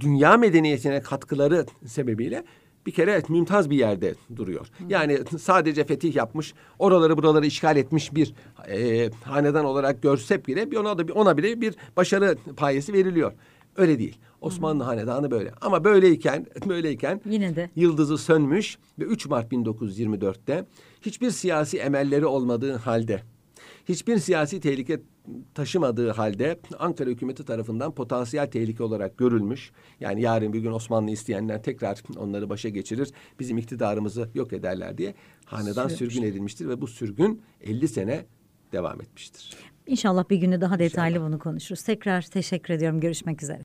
dünya 0.00 0.36
medeniyetine 0.36 1.00
katkıları 1.00 1.66
sebebiyle 1.86 2.44
bir 2.86 2.92
kere 2.92 3.22
mümtaz 3.28 3.70
bir 3.70 3.76
yerde 3.76 4.14
duruyor. 4.36 4.66
Yani 4.88 5.18
sadece 5.38 5.84
fetih 5.84 6.16
yapmış, 6.16 6.54
oraları 6.78 7.16
buraları 7.16 7.46
işgal 7.46 7.76
etmiş 7.76 8.14
bir 8.14 8.34
e, 8.68 9.10
hanedan 9.24 9.64
olarak 9.64 10.02
görsek 10.02 10.46
bile 10.48 10.70
bir 10.70 10.76
ona 10.76 10.98
da 10.98 11.08
bir 11.08 11.12
ona 11.12 11.36
bile 11.36 11.60
bir 11.60 11.74
başarı 11.96 12.36
payesi 12.56 12.92
veriliyor. 12.92 13.32
Öyle 13.76 13.98
değil. 13.98 14.18
Osmanlı 14.40 14.82
hanedanı 14.84 15.30
böyle. 15.30 15.52
Ama 15.60 15.84
böyleyken 15.84 16.46
böyleyken 16.68 17.20
Yine 17.24 17.56
de. 17.56 17.70
yıldızı 17.76 18.18
sönmüş 18.18 18.78
ve 18.98 19.04
3 19.04 19.26
Mart 19.26 19.52
1924'te 19.52 20.64
hiçbir 21.02 21.30
siyasi 21.30 21.78
emelleri 21.78 22.26
olmadığı 22.26 22.76
halde, 22.76 23.22
hiçbir 23.88 24.18
siyasi 24.18 24.60
tehlike 24.60 25.00
taşımadığı 25.54 26.10
halde 26.10 26.60
Ankara 26.78 27.10
hükümeti 27.10 27.44
tarafından 27.44 27.94
potansiyel 27.94 28.50
tehlike 28.50 28.82
olarak 28.82 29.18
görülmüş. 29.18 29.72
Yani 30.00 30.22
yarın 30.22 30.52
bir 30.52 30.58
gün 30.58 30.72
Osmanlı 30.72 31.10
isteyenler 31.10 31.62
tekrar 31.62 32.02
onları 32.16 32.50
başa 32.50 32.68
geçirir, 32.68 33.10
bizim 33.40 33.58
iktidarımızı 33.58 34.28
yok 34.34 34.52
ederler 34.52 34.98
diye 34.98 35.14
hanedan 35.44 35.88
Sürmüş. 35.88 35.98
sürgün 36.14 36.28
edilmiştir 36.28 36.68
ve 36.68 36.80
bu 36.80 36.86
sürgün 36.86 37.42
50 37.60 37.88
sene 37.88 38.26
devam 38.72 39.00
etmiştir. 39.00 39.56
İnşallah 39.86 40.30
bir 40.30 40.36
günde 40.36 40.60
daha 40.60 40.78
detaylı 40.78 41.20
bunu 41.20 41.38
konuşuruz. 41.38 41.82
Tekrar 41.82 42.22
teşekkür 42.22 42.74
ediyorum. 42.74 43.00
Görüşmek 43.00 43.42
üzere. 43.42 43.52